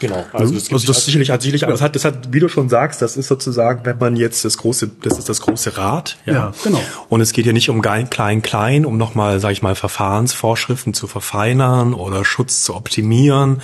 Genau. 0.00 0.24
Also 0.32 0.52
das, 0.54 0.72
Also 0.72 0.86
das- 0.88 1.04
sicherlich, 1.04 1.30
also 1.30 1.42
sicherlich, 1.42 1.62
aber 1.62 1.72
das 1.72 1.80
hat, 1.82 1.94
das 1.94 2.04
hat, 2.04 2.32
wie 2.32 2.40
du 2.40 2.48
schon 2.48 2.68
sagst, 2.68 3.00
das 3.02 3.16
ist 3.16 3.28
sozusagen, 3.28 3.84
wenn 3.84 3.98
man 3.98 4.16
jetzt 4.16 4.44
das 4.44 4.58
große, 4.58 4.90
das 5.02 5.18
ist 5.18 5.28
das 5.28 5.40
große 5.42 5.76
Rad, 5.76 6.16
ja. 6.26 6.32
Ja, 6.32 6.52
genau. 6.64 6.80
Und 7.08 7.20
es 7.20 7.32
geht 7.32 7.44
hier 7.44 7.52
nicht 7.52 7.68
um 7.70 7.82
klein, 7.82 8.10
klein, 8.10 8.42
klein, 8.42 8.84
um 8.86 8.96
nochmal, 8.96 9.38
sag 9.40 9.52
ich 9.52 9.62
mal, 9.62 9.74
Verfahrensvorschriften 9.74 10.94
zu 10.94 11.06
verfeinern 11.06 11.94
oder 11.94 12.24
Schutz 12.24 12.64
zu 12.64 12.74
optimieren. 12.74 13.60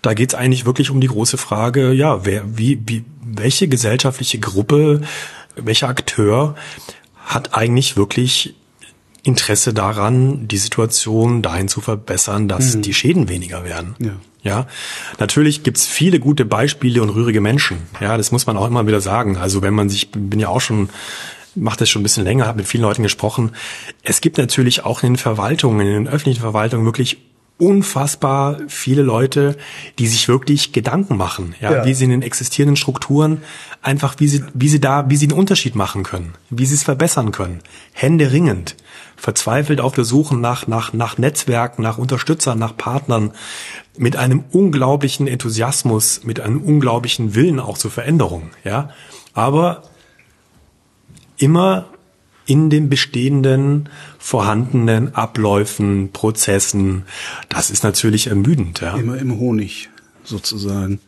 Da 0.00 0.14
geht 0.14 0.30
es 0.30 0.34
eigentlich 0.34 0.64
wirklich 0.66 0.90
um 0.90 1.00
die 1.00 1.08
große 1.08 1.36
Frage, 1.36 1.92
ja, 1.92 2.24
wer, 2.24 2.42
wie, 2.46 2.80
wie, 2.86 3.04
welche 3.24 3.68
gesellschaftliche 3.68 4.38
Gruppe, 4.38 5.02
welcher 5.56 5.88
Akteur 5.88 6.54
hat 7.24 7.54
eigentlich 7.54 7.96
wirklich 7.96 8.54
Interesse 9.24 9.72
daran, 9.72 10.48
die 10.48 10.58
Situation 10.58 11.42
dahin 11.42 11.68
zu 11.68 11.80
verbessern, 11.80 12.48
dass 12.48 12.80
die 12.80 12.94
Schäden 12.94 13.28
weniger 13.28 13.64
werden. 13.64 13.94
Ja. 14.00 14.12
Ja, 14.44 14.66
natürlich 15.20 15.62
gibt's 15.62 15.86
viele 15.86 16.18
gute 16.18 16.44
Beispiele 16.44 17.00
und 17.02 17.10
rührige 17.10 17.40
Menschen. 17.40 17.78
Ja, 18.00 18.16
das 18.16 18.32
muss 18.32 18.46
man 18.46 18.56
auch 18.56 18.66
immer 18.66 18.86
wieder 18.86 19.00
sagen. 19.00 19.36
Also 19.36 19.62
wenn 19.62 19.74
man 19.74 19.88
sich, 19.88 20.10
bin 20.10 20.40
ja 20.40 20.48
auch 20.48 20.60
schon, 20.60 20.88
macht 21.54 21.80
das 21.80 21.88
schon 21.90 22.00
ein 22.00 22.02
bisschen 22.02 22.24
länger, 22.24 22.46
habe 22.46 22.58
mit 22.58 22.66
vielen 22.66 22.82
Leuten 22.82 23.02
gesprochen. 23.04 23.52
Es 24.02 24.20
gibt 24.20 24.38
natürlich 24.38 24.84
auch 24.84 25.02
in 25.04 25.12
den 25.12 25.16
Verwaltungen, 25.16 25.86
in 25.86 25.92
den 25.92 26.08
öffentlichen 26.08 26.40
Verwaltungen 26.40 26.84
wirklich 26.84 27.18
unfassbar 27.58 28.58
viele 28.66 29.02
Leute, 29.02 29.56
die 30.00 30.08
sich 30.08 30.26
wirklich 30.26 30.72
Gedanken 30.72 31.16
machen, 31.16 31.54
ja, 31.60 31.72
Ja. 31.72 31.84
wie 31.84 31.94
sie 31.94 32.04
in 32.04 32.10
den 32.10 32.22
existierenden 32.22 32.76
Strukturen 32.76 33.42
einfach, 33.82 34.14
wie 34.18 34.28
sie, 34.28 34.44
wie 34.54 34.68
sie 34.68 34.80
da, 34.80 35.10
wie 35.10 35.16
sie 35.16 35.26
einen 35.26 35.38
Unterschied 35.38 35.74
machen 35.74 36.04
können, 36.04 36.34
wie 36.48 36.64
sie 36.64 36.74
es 36.74 36.84
verbessern 36.84 37.32
können, 37.32 37.60
händeringend, 37.92 38.76
verzweifelt 39.16 39.80
auf 39.80 39.94
der 39.94 40.04
Suche 40.04 40.36
nach, 40.36 40.66
nach, 40.68 40.92
nach 40.92 41.18
Netzwerken, 41.18 41.82
nach 41.82 41.98
Unterstützern, 41.98 42.58
nach 42.58 42.76
Partnern, 42.76 43.32
mit 43.98 44.16
einem 44.16 44.44
unglaublichen 44.52 45.26
Enthusiasmus, 45.26 46.22
mit 46.24 46.40
einem 46.40 46.62
unglaublichen 46.62 47.34
Willen 47.34 47.60
auch 47.60 47.76
zur 47.76 47.90
Veränderung, 47.90 48.50
ja. 48.64 48.90
Aber 49.34 49.82
immer 51.36 51.86
in 52.46 52.70
den 52.70 52.88
bestehenden, 52.88 53.88
vorhandenen 54.18 55.14
Abläufen, 55.14 56.10
Prozessen. 56.12 57.04
Das 57.48 57.70
ist 57.70 57.84
natürlich 57.84 58.28
ermüdend, 58.28 58.80
ja. 58.80 58.96
Immer 58.96 59.18
im 59.18 59.38
Honig, 59.38 59.90
sozusagen. 60.24 61.00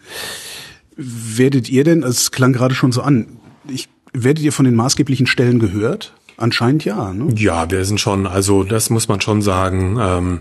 Werdet 0.97 1.69
ihr 1.69 1.85
denn, 1.85 2.03
es 2.03 2.31
klang 2.31 2.53
gerade 2.53 2.75
schon 2.75 2.93
so 2.93 3.03
an, 3.03 3.27
ich, 3.69 3.89
werdet 4.13 4.45
ihr 4.45 4.53
von 4.53 4.65
den 4.65 4.75
maßgeblichen 4.75 5.27
Stellen 5.27 5.59
gehört? 5.59 6.15
Anscheinend 6.37 6.85
ja, 6.85 7.13
ne? 7.13 7.33
Ja, 7.37 7.71
wir 7.71 7.85
sind 7.85 8.01
schon, 8.01 8.27
also 8.27 8.65
das 8.65 8.91
muss 8.91 9.09
man 9.09 9.21
schon 9.21 9.43
sagen. 9.43 9.99
Ähm, 10.01 10.41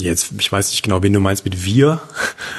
jetzt, 0.00 0.32
ich 0.38 0.50
weiß 0.50 0.70
nicht 0.70 0.82
genau, 0.82 1.02
wen 1.02 1.12
du 1.12 1.20
meinst 1.20 1.44
mit 1.44 1.64
wir. 1.64 2.00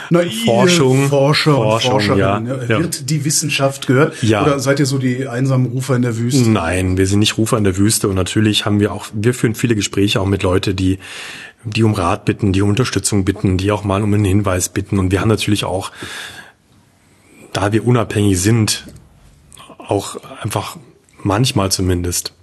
Na, 0.09 0.21
Forschung, 0.45 1.09
Forscher 1.09 1.53
Forschung, 1.53 2.13
und 2.13 2.17
ja, 2.17 2.39
ja. 2.39 2.67
Wird 2.67 3.09
die 3.09 3.25
Wissenschaft 3.25 3.87
gehört? 3.87 4.21
Ja. 4.23 4.43
Oder 4.43 4.59
seid 4.59 4.79
ihr 4.79 4.85
so 4.85 4.97
die 4.97 5.27
einsamen 5.27 5.67
Rufer 5.67 5.95
in 5.95 6.01
der 6.01 6.17
Wüste? 6.17 6.49
Nein, 6.49 6.97
wir 6.97 7.05
sind 7.07 7.19
nicht 7.19 7.37
Rufer 7.37 7.57
in 7.57 7.65
der 7.65 7.77
Wüste 7.77 8.07
und 8.07 8.15
natürlich 8.15 8.65
haben 8.65 8.79
wir 8.79 8.93
auch, 8.93 9.07
wir 9.13 9.33
führen 9.33 9.53
viele 9.53 9.75
Gespräche 9.75 10.21
auch 10.21 10.25
mit 10.25 10.43
Leuten, 10.43 10.75
die, 10.75 10.99
die 11.65 11.83
um 11.83 11.93
Rat 11.93 12.25
bitten, 12.25 12.53
die 12.53 12.61
um 12.61 12.69
Unterstützung 12.69 13.25
bitten, 13.25 13.57
die 13.57 13.71
auch 13.71 13.83
mal 13.83 14.01
um 14.01 14.13
einen 14.13 14.25
Hinweis 14.25 14.69
bitten 14.69 14.97
und 14.97 15.11
wir 15.11 15.21
haben 15.21 15.29
natürlich 15.29 15.65
auch, 15.65 15.91
da 17.53 17.71
wir 17.71 17.85
unabhängig 17.85 18.39
sind, 18.39 18.85
auch 19.77 20.17
einfach 20.41 20.77
manchmal 21.23 21.71
zumindest 21.71 22.33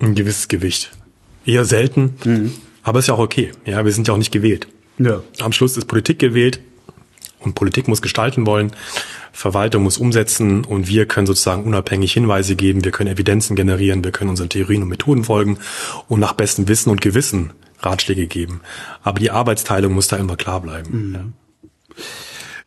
ein 0.00 0.14
gewisses 0.14 0.48
Gewicht. 0.48 0.90
Eher 1.44 1.64
selten, 1.64 2.52
aber 2.82 2.98
ist 2.98 3.08
ja 3.08 3.14
auch 3.14 3.18
okay. 3.18 3.52
Ja, 3.64 3.84
wir 3.84 3.92
sind 3.92 4.08
ja 4.08 4.14
auch 4.14 4.18
nicht 4.18 4.32
gewählt. 4.32 4.68
Ja. 4.98 5.22
Am 5.40 5.52
Schluss 5.52 5.76
ist 5.76 5.86
Politik 5.86 6.18
gewählt 6.18 6.60
und 7.40 7.54
Politik 7.54 7.88
muss 7.88 8.02
gestalten 8.02 8.46
wollen, 8.46 8.72
Verwaltung 9.32 9.82
muss 9.82 9.98
umsetzen 9.98 10.64
und 10.64 10.88
wir 10.88 11.06
können 11.06 11.26
sozusagen 11.26 11.64
unabhängig 11.64 12.12
Hinweise 12.12 12.54
geben, 12.54 12.84
wir 12.84 12.92
können 12.92 13.10
Evidenzen 13.10 13.56
generieren, 13.56 14.04
wir 14.04 14.12
können 14.12 14.30
unseren 14.30 14.48
Theorien 14.48 14.82
und 14.82 14.88
Methoden 14.88 15.24
folgen 15.24 15.58
und 16.08 16.20
nach 16.20 16.34
bestem 16.34 16.68
Wissen 16.68 16.90
und 16.90 17.00
Gewissen 17.00 17.52
Ratschläge 17.80 18.26
geben. 18.26 18.60
Aber 19.02 19.18
die 19.18 19.30
Arbeitsteilung 19.30 19.92
muss 19.92 20.08
da 20.08 20.16
immer 20.16 20.36
klar 20.36 20.60
bleiben. 20.60 21.14
Ja. 21.14 21.96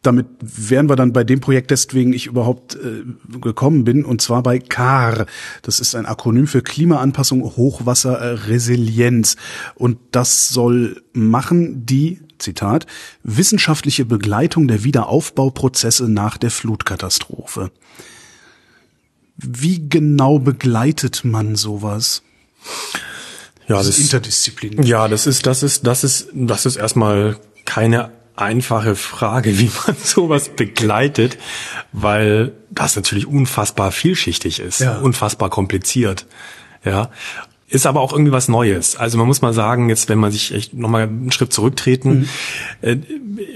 Damit 0.05 0.27
wären 0.41 0.89
wir 0.89 0.95
dann 0.95 1.13
bei 1.13 1.23
dem 1.23 1.39
Projekt, 1.39 1.71
deswegen 1.71 2.13
ich 2.13 2.27
überhaupt 2.27 2.75
äh, 2.75 3.03
gekommen 3.39 3.83
bin, 3.83 4.05
und 4.05 4.21
zwar 4.21 4.43
bei 4.43 4.59
CAR. 4.59 5.25
Das 5.61 5.79
ist 5.79 5.95
ein 5.95 6.05
Akronym 6.05 6.47
für 6.47 6.61
Klimaanpassung, 6.61 7.43
Hochwasser, 7.43 8.17
äh, 8.17 8.33
Resilienz. 8.47 9.35
Und 9.75 9.97
das 10.11 10.49
soll 10.49 11.01
machen 11.13 11.85
die, 11.85 12.19
Zitat, 12.37 12.85
wissenschaftliche 13.23 14.05
Begleitung 14.05 14.67
der 14.67 14.83
Wiederaufbauprozesse 14.83 16.09
nach 16.09 16.37
der 16.37 16.51
Flutkatastrophe. 16.51 17.71
Wie 19.37 19.89
genau 19.89 20.39
begleitet 20.39 21.23
man 21.23 21.55
sowas? 21.55 22.23
Ja, 23.67 23.77
Das 23.77 23.87
das, 23.87 23.97
ist 23.97 24.03
interdisziplinär. 24.05 24.85
ja, 24.85 25.07
das 25.07 25.27
ist, 25.27 25.45
das 25.45 25.63
ist, 25.63 25.87
das 25.87 26.03
ist, 26.03 26.27
das 26.33 26.65
ist 26.65 26.75
erstmal 26.75 27.37
keine 27.65 28.11
einfache 28.35 28.95
Frage, 28.95 29.57
wie 29.59 29.71
man 29.85 29.95
sowas 30.03 30.49
begleitet, 30.49 31.37
weil 31.91 32.53
das 32.69 32.95
natürlich 32.95 33.27
unfassbar 33.27 33.91
vielschichtig 33.91 34.59
ist, 34.59 34.79
Ja. 34.79 34.97
unfassbar 34.97 35.49
kompliziert. 35.49 36.25
Ja. 36.83 37.09
Ist 37.67 37.87
aber 37.87 38.01
auch 38.01 38.13
irgendwie 38.13 38.31
was 38.31 38.47
Neues. 38.47 38.95
Also 38.95 39.17
man 39.17 39.25
muss 39.25 39.41
mal 39.41 39.53
sagen, 39.53 39.89
jetzt 39.89 40.07
wenn 40.07 40.19
man 40.19 40.31
sich 40.31 40.53
echt 40.53 40.75
nochmal 40.75 41.03
einen 41.03 41.31
Schritt 41.31 41.51
zurücktreten, 41.51 42.19
mhm. 42.19 42.27
äh, 42.81 42.97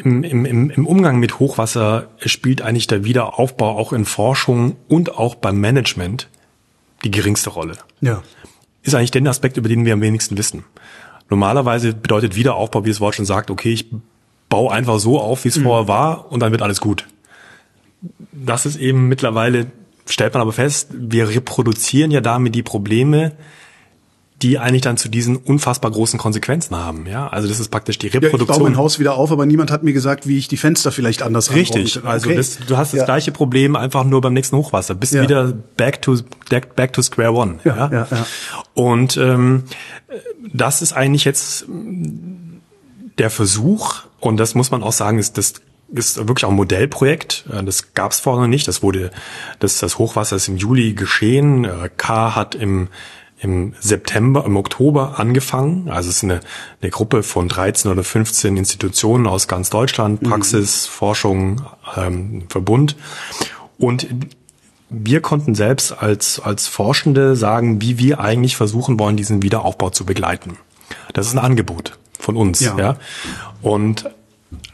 im, 0.04 0.24
im, 0.24 0.70
im 0.72 0.88
Umgang 0.88 1.20
mit 1.20 1.40
Hochwasser 1.40 2.08
spielt 2.26 2.62
eigentlich 2.64 2.88
der 2.88 3.04
Wiederaufbau 3.04 3.78
auch 3.78 3.94
in 3.94 4.06
Forschung 4.06 4.78
und 4.88 5.16
auch 5.18 5.36
beim 5.36 5.60
Management 5.60 6.28
die 7.04 7.12
geringste 7.12 7.52
Rolle. 7.52 7.74
Ja. 8.02 8.24
Ist 8.82 8.96
eigentlich 8.96 9.12
der 9.12 9.26
Aspekt, 9.28 9.58
über 9.58 9.70
den 9.70 9.86
wir 9.86 9.94
am 9.94 10.02
wenigsten 10.02 10.38
wissen. 10.38 10.64
Normalerweise 11.30 11.94
bedeutet 11.94 12.36
Wiederaufbau, 12.36 12.86
wie 12.86 12.90
das 12.90 13.00
Wort 13.00 13.16
schon 13.16 13.26
sagt, 13.26 13.52
okay, 13.52 13.72
ich 13.72 13.92
baue 14.50 14.72
einfach 14.72 15.00
so 15.00 15.20
auf, 15.20 15.46
wie 15.46 15.50
es 15.50 15.58
mhm. 15.58 15.64
vorher 15.64 15.88
war 15.88 16.32
und 16.32 16.42
dann 16.42 16.52
wird 16.52 16.62
alles 16.62 16.82
gut. 16.82 17.08
Das 18.32 18.66
ist 18.66 18.78
eben 18.78 19.08
mittlerweile, 19.08 19.68
stellt 20.08 20.34
man 20.34 20.42
aber 20.42 20.54
fest, 20.54 20.90
wir 20.92 21.30
reproduzieren 21.30 22.12
ja 22.12 22.22
damit 22.22 22.56
die 22.56 22.64
Probleme, 22.64 23.34
die 24.42 24.58
eigentlich 24.58 24.82
dann 24.82 24.96
zu 24.96 25.10
diesen 25.10 25.36
unfassbar 25.36 25.92
großen 25.92 26.18
Konsequenzen 26.18 26.76
haben. 26.78 27.06
Ja, 27.08 27.28
also 27.28 27.50
das 27.50 27.60
ist 27.60 27.70
praktisch 27.70 27.98
die 27.98 28.08
Reproduktion. 28.08 28.40
Ja, 28.40 28.54
ich 28.54 28.60
baue 28.60 28.70
mein 28.70 28.78
Haus 28.78 28.98
wieder 28.98 29.16
auf, 29.16 29.34
aber 29.34 29.46
niemand 29.46 29.70
hat 29.70 29.84
mir 29.84 29.92
gesagt, 29.92 30.28
wie 30.28 30.38
ich 30.38 30.48
die 30.48 30.56
Fenster 30.56 30.94
vielleicht 30.94 31.22
anders 31.22 31.54
Richtig. 31.54 31.98
Okay. 31.98 32.08
Also 32.08 32.32
das, 32.32 32.58
du 32.66 32.78
hast 32.78 32.94
das 32.94 33.00
ja. 33.00 33.06
gleiche 33.06 33.34
Problem 33.34 33.76
einfach 33.76 34.06
nur 34.06 34.22
beim 34.22 34.34
nächsten 34.34 34.56
Hochwasser. 34.56 34.96
Bist 34.96 35.14
ja. 35.14 35.24
wieder 35.24 35.52
back 35.76 36.02
to 36.02 36.16
back 36.50 36.94
to 36.94 37.02
square 37.02 37.34
one. 37.34 37.60
Ja, 37.66 37.76
ja. 37.76 37.92
ja, 37.92 38.08
ja. 38.10 38.26
Und 38.74 39.18
ähm, 39.18 39.64
das 40.54 40.82
ist 40.82 40.94
eigentlich 40.94 41.26
jetzt 41.26 41.66
der 43.20 43.30
Versuch, 43.30 44.04
und 44.20 44.38
das 44.38 44.56
muss 44.56 44.72
man 44.72 44.84
auch 44.84 44.94
sagen, 44.94 45.20
ist 45.20 45.38
das 45.38 45.54
ist 45.92 46.18
wirklich 46.28 46.46
auch 46.46 46.52
ein 46.52 46.56
Modellprojekt. 46.56 47.46
Das 47.66 47.96
gab 47.96 48.12
es 48.12 48.20
vorher 48.20 48.44
noch 48.44 48.48
nicht. 48.48 48.68
Das 48.68 48.84
wurde, 48.84 49.10
das, 49.58 49.80
das 49.80 49.98
Hochwasser 49.98 50.36
ist 50.36 50.48
im 50.48 50.56
Juli 50.56 50.94
geschehen. 50.94 51.68
K 51.98 52.36
hat 52.36 52.54
im 52.54 52.90
im 53.42 53.74
September, 53.80 54.44
im 54.46 54.58
Oktober 54.58 55.18
angefangen. 55.18 55.90
Also 55.90 56.10
es 56.10 56.18
ist 56.18 56.24
eine, 56.24 56.42
eine 56.82 56.92
Gruppe 56.92 57.24
von 57.24 57.48
13 57.48 57.90
oder 57.90 58.04
15 58.04 58.58
Institutionen 58.58 59.28
aus 59.28 59.48
ganz 59.48 59.70
Deutschland, 59.70 60.22
mhm. 60.22 60.30
Praxis, 60.30 60.88
mhm. 60.88 60.92
Forschung, 60.92 61.62
ähm, 61.96 62.44
Verbund. 62.50 62.98
Und 63.78 64.08
wir 64.90 65.22
konnten 65.22 65.56
selbst 65.56 65.92
als, 65.92 66.40
als 66.40 66.68
Forschende 66.68 67.36
sagen, 67.36 67.82
wie 67.82 67.98
wir 67.98 68.20
eigentlich 68.20 68.58
versuchen 68.58 69.00
wollen, 69.00 69.16
diesen 69.16 69.42
Wiederaufbau 69.42 69.90
zu 69.90 70.06
begleiten. 70.06 70.58
Das 71.14 71.28
ist 71.28 71.34
ein 71.34 71.40
Angebot 71.40 71.98
von 72.20 72.36
uns, 72.36 72.60
ja. 72.60 72.78
ja. 72.78 72.98
Und 73.62 74.10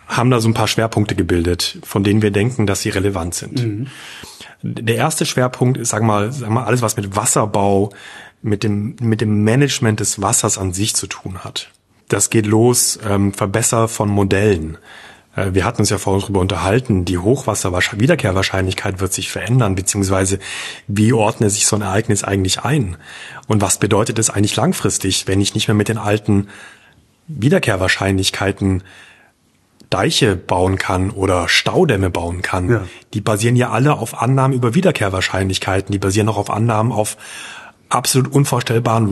haben 0.07 0.29
da 0.29 0.39
so 0.39 0.47
ein 0.47 0.53
paar 0.53 0.67
Schwerpunkte 0.67 1.15
gebildet, 1.15 1.79
von 1.83 2.03
denen 2.03 2.21
wir 2.21 2.31
denken, 2.31 2.67
dass 2.67 2.81
sie 2.81 2.89
relevant 2.89 3.33
sind. 3.33 3.63
Mhm. 3.63 3.87
Der 4.61 4.95
erste 4.95 5.25
Schwerpunkt 5.25 5.77
ist, 5.77 5.89
sagen 5.89 6.05
wir 6.07 6.13
mal, 6.13 6.31
sagen 6.31 6.53
wir 6.53 6.61
mal, 6.61 6.65
alles, 6.65 6.81
was 6.81 6.97
mit 6.97 7.15
Wasserbau, 7.15 7.91
mit 8.41 8.63
dem, 8.63 8.95
mit 8.99 9.21
dem 9.21 9.43
Management 9.43 9.99
des 9.99 10.21
Wassers 10.21 10.57
an 10.57 10.73
sich 10.73 10.95
zu 10.95 11.07
tun 11.07 11.39
hat. 11.39 11.71
Das 12.07 12.29
geht 12.29 12.45
los, 12.45 12.99
ähm, 13.07 13.33
Verbesser 13.33 13.87
von 13.87 14.09
Modellen. 14.09 14.77
Äh, 15.35 15.53
wir 15.53 15.65
hatten 15.65 15.81
uns 15.81 15.89
ja 15.89 15.97
vorhin 15.97 16.21
darüber 16.21 16.39
unterhalten, 16.39 17.05
die 17.05 17.17
Hochwasserwiederkehrwahrscheinlichkeit 17.17 18.99
wird 18.99 19.13
sich 19.13 19.29
verändern, 19.29 19.75
beziehungsweise 19.75 20.39
wie 20.87 21.13
ordnet 21.13 21.51
sich 21.51 21.67
so 21.67 21.75
ein 21.75 21.81
Ereignis 21.81 22.23
eigentlich 22.23 22.61
ein? 22.61 22.97
Und 23.47 23.61
was 23.61 23.77
bedeutet 23.77 24.19
es 24.19 24.29
eigentlich 24.29 24.55
langfristig, 24.55 25.27
wenn 25.27 25.41
ich 25.41 25.53
nicht 25.53 25.67
mehr 25.67 25.75
mit 25.75 25.89
den 25.89 25.97
alten 25.97 26.47
Wiederkehrwahrscheinlichkeiten 27.27 28.83
Deiche 29.89 30.35
bauen 30.35 30.77
kann 30.77 31.11
oder 31.11 31.47
Staudämme 31.47 32.09
bauen 32.09 32.41
kann? 32.41 32.69
Ja. 32.69 32.83
Die 33.13 33.21
basieren 33.21 33.55
ja 33.55 33.69
alle 33.69 33.93
auf 33.93 34.21
Annahmen 34.21 34.55
über 34.55 34.73
Wiederkehrwahrscheinlichkeiten, 34.73 35.91
die 35.91 35.99
basieren 35.99 36.29
auch 36.29 36.37
auf 36.37 36.49
Annahmen 36.49 36.91
auf 36.91 37.17
absolut 37.89 38.33
unvorstellbaren 38.33 39.11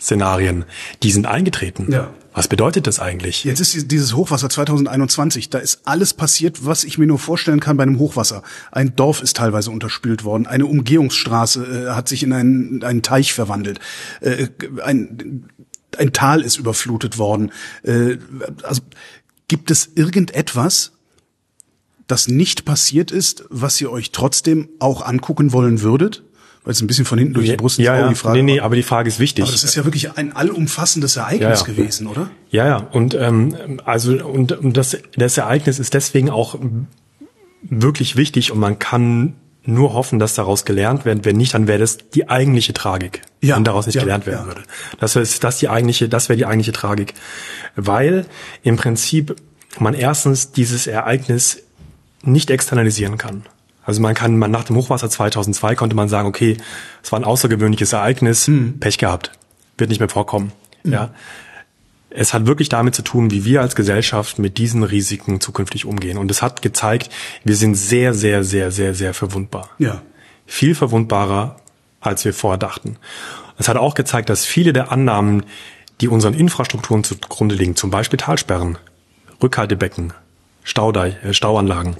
Worst-Case-Szenarien, 0.00 0.64
die 1.02 1.10
sind 1.10 1.26
eingetreten. 1.26 1.90
Ja. 1.90 2.12
Was 2.32 2.46
bedeutet 2.46 2.86
das 2.86 3.00
eigentlich? 3.00 3.44
Jetzt 3.44 3.60
ist 3.60 3.90
dieses 3.90 4.14
Hochwasser 4.14 4.48
2021. 4.48 5.50
Da 5.50 5.58
ist 5.58 5.80
alles 5.84 6.14
passiert, 6.14 6.64
was 6.64 6.84
ich 6.84 6.96
mir 6.96 7.06
nur 7.06 7.18
vorstellen 7.18 7.60
kann 7.60 7.76
bei 7.76 7.82
einem 7.82 7.98
Hochwasser. 7.98 8.42
Ein 8.70 8.94
Dorf 8.94 9.20
ist 9.20 9.36
teilweise 9.36 9.70
unterspült 9.70 10.24
worden. 10.24 10.46
Eine 10.46 10.66
Umgehungsstraße 10.66 11.88
äh, 11.88 11.90
hat 11.90 12.08
sich 12.08 12.22
in 12.22 12.32
einen, 12.32 12.84
einen 12.84 13.02
Teich 13.02 13.32
verwandelt. 13.32 13.80
Äh, 14.20 14.48
ein, 14.84 15.50
ein 15.98 16.12
Tal 16.12 16.42
ist 16.42 16.56
überflutet 16.56 17.18
worden. 17.18 17.50
Äh, 17.82 18.18
also 18.62 18.82
gibt 19.48 19.72
es 19.72 19.90
irgendetwas, 19.96 20.92
das 22.06 22.28
nicht 22.28 22.64
passiert 22.64 23.10
ist, 23.10 23.44
was 23.50 23.80
ihr 23.80 23.90
euch 23.90 24.12
trotzdem 24.12 24.68
auch 24.78 25.02
angucken 25.02 25.52
wollen 25.52 25.82
würdet? 25.82 26.22
Weil 26.64 26.72
es 26.72 26.82
ein 26.82 26.86
bisschen 26.86 27.04
von 27.04 27.18
hinten 27.18 27.34
durch 27.34 27.48
die 27.48 27.56
Brust 27.56 27.78
ja, 27.78 27.98
ja. 27.98 28.08
die 28.08 28.14
Frage. 28.14 28.38
Nee, 28.38 28.54
nee, 28.54 28.60
aber 28.60 28.76
die 28.76 28.82
Frage 28.82 29.08
ist 29.08 29.18
wichtig. 29.18 29.44
Aber 29.44 29.52
das 29.52 29.64
ist 29.64 29.74
ja 29.74 29.84
wirklich 29.84 30.16
ein 30.16 30.36
allumfassendes 30.36 31.16
Ereignis 31.16 31.60
ja, 31.60 31.66
ja. 31.66 31.72
gewesen, 31.72 32.06
oder? 32.06 32.30
Ja, 32.50 32.66
ja. 32.66 32.76
Und 32.76 33.14
ähm, 33.14 33.80
also 33.84 34.12
und, 34.24 34.52
und 34.52 34.76
das, 34.76 34.96
das 35.16 35.38
Ereignis 35.38 35.78
ist 35.78 35.94
deswegen 35.94 36.28
auch 36.28 36.58
wirklich 37.62 38.16
wichtig 38.16 38.52
und 38.52 38.58
man 38.58 38.78
kann 38.78 39.34
nur 39.64 39.92
hoffen, 39.92 40.18
dass 40.18 40.34
daraus 40.34 40.64
gelernt 40.64 41.04
wird. 41.04 41.24
Wenn 41.24 41.36
nicht, 41.36 41.54
dann 41.54 41.66
wäre 41.66 41.78
das 41.78 41.98
die 42.10 42.28
eigentliche 42.28 42.72
Tragik, 42.72 43.22
ja, 43.40 43.56
wenn 43.56 43.64
daraus 43.64 43.86
nicht 43.86 43.96
ja, 43.96 44.02
gelernt 44.02 44.26
werden 44.26 44.42
ja. 44.42 44.46
würde. 44.46 44.62
Das 44.98 45.16
ist 45.16 45.44
das 45.44 45.58
die 45.58 45.68
eigentliche, 45.68 46.08
das 46.08 46.28
wäre 46.28 46.36
die 46.36 46.46
eigentliche 46.46 46.72
Tragik, 46.72 47.14
weil 47.76 48.26
im 48.62 48.76
Prinzip 48.76 49.36
man 49.78 49.94
erstens 49.94 50.52
dieses 50.52 50.86
Ereignis 50.86 51.62
nicht 52.22 52.50
externalisieren 52.50 53.18
kann. 53.18 53.44
Also 53.90 54.02
man 54.02 54.14
kann, 54.14 54.38
man 54.38 54.52
nach 54.52 54.62
dem 54.62 54.76
Hochwasser 54.76 55.10
2002 55.10 55.74
konnte 55.74 55.96
man 55.96 56.08
sagen, 56.08 56.28
okay, 56.28 56.56
es 57.02 57.10
war 57.10 57.18
ein 57.18 57.24
außergewöhnliches 57.24 57.92
Ereignis, 57.92 58.46
mhm. 58.46 58.78
Pech 58.78 58.98
gehabt, 58.98 59.32
wird 59.78 59.90
nicht 59.90 59.98
mehr 59.98 60.08
vorkommen. 60.08 60.52
Mhm. 60.84 60.92
Ja. 60.92 61.10
Es 62.08 62.32
hat 62.32 62.46
wirklich 62.46 62.68
damit 62.68 62.94
zu 62.94 63.02
tun, 63.02 63.32
wie 63.32 63.44
wir 63.44 63.62
als 63.62 63.74
Gesellschaft 63.74 64.38
mit 64.38 64.58
diesen 64.58 64.84
Risiken 64.84 65.40
zukünftig 65.40 65.86
umgehen. 65.86 66.18
Und 66.18 66.30
es 66.30 66.40
hat 66.40 66.62
gezeigt, 66.62 67.10
wir 67.42 67.56
sind 67.56 67.74
sehr, 67.74 68.14
sehr, 68.14 68.44
sehr, 68.44 68.70
sehr, 68.70 68.94
sehr 68.94 69.12
verwundbar. 69.12 69.70
Ja. 69.78 70.02
Viel 70.46 70.76
verwundbarer, 70.76 71.56
als 72.00 72.24
wir 72.24 72.32
vorher 72.32 72.58
dachten. 72.58 72.96
Es 73.58 73.68
hat 73.68 73.76
auch 73.76 73.94
gezeigt, 73.94 74.30
dass 74.30 74.44
viele 74.44 74.72
der 74.72 74.92
Annahmen, 74.92 75.42
die 76.00 76.06
unseren 76.06 76.34
Infrastrukturen 76.34 77.02
zugrunde 77.02 77.56
liegen, 77.56 77.74
zum 77.74 77.90
Beispiel 77.90 78.20
Talsperren, 78.20 78.78
Rückhaltebecken, 79.42 80.12
Staudeich, 80.62 81.16
äh, 81.24 81.34
Stauanlagen, 81.34 81.96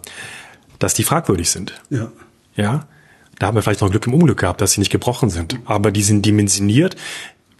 dass 0.80 0.94
die 0.94 1.04
fragwürdig 1.04 1.48
sind. 1.50 1.80
Ja. 1.90 2.10
Ja. 2.56 2.88
Da 3.38 3.46
haben 3.46 3.54
wir 3.54 3.62
vielleicht 3.62 3.80
noch 3.80 3.90
Glück 3.90 4.06
im 4.06 4.14
Unglück 4.14 4.40
gehabt, 4.40 4.60
dass 4.60 4.72
sie 4.72 4.80
nicht 4.80 4.90
gebrochen 4.90 5.30
sind. 5.30 5.60
Aber 5.64 5.92
die 5.92 6.02
sind 6.02 6.26
dimensioniert. 6.26 6.96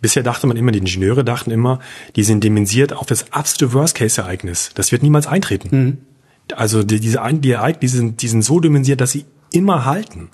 Bisher 0.01 0.23
dachte 0.23 0.47
man 0.47 0.57
immer, 0.57 0.73
die 0.73 0.79
Ingenieure 0.81 1.25
dachten 1.25 1.51
immer, 1.51 1.79
die 2.17 2.25
sind 2.25 2.43
dimensiert 2.43 2.93
auf 2.93 3.07
das 3.07 3.33
absolute 3.33 3.73
Worst-Case-Ereignis. 3.73 4.71
Das 4.75 4.93
wird 4.93 5.03
niemals 5.03 5.27
eintreten. 5.27 5.69
Mhm. 5.71 5.99
Also 6.57 6.83
die, 6.83 7.01
diese 7.01 7.21
die 7.33 7.53
Ereignisse, 7.53 7.99
sind, 7.99 8.23
die 8.23 8.29
sind 8.29 8.43
so 8.43 8.61
dimensioniert, 8.61 9.01
dass 9.01 9.13
sie 9.13 9.25
immer 9.53 9.85
halten. 9.85 10.31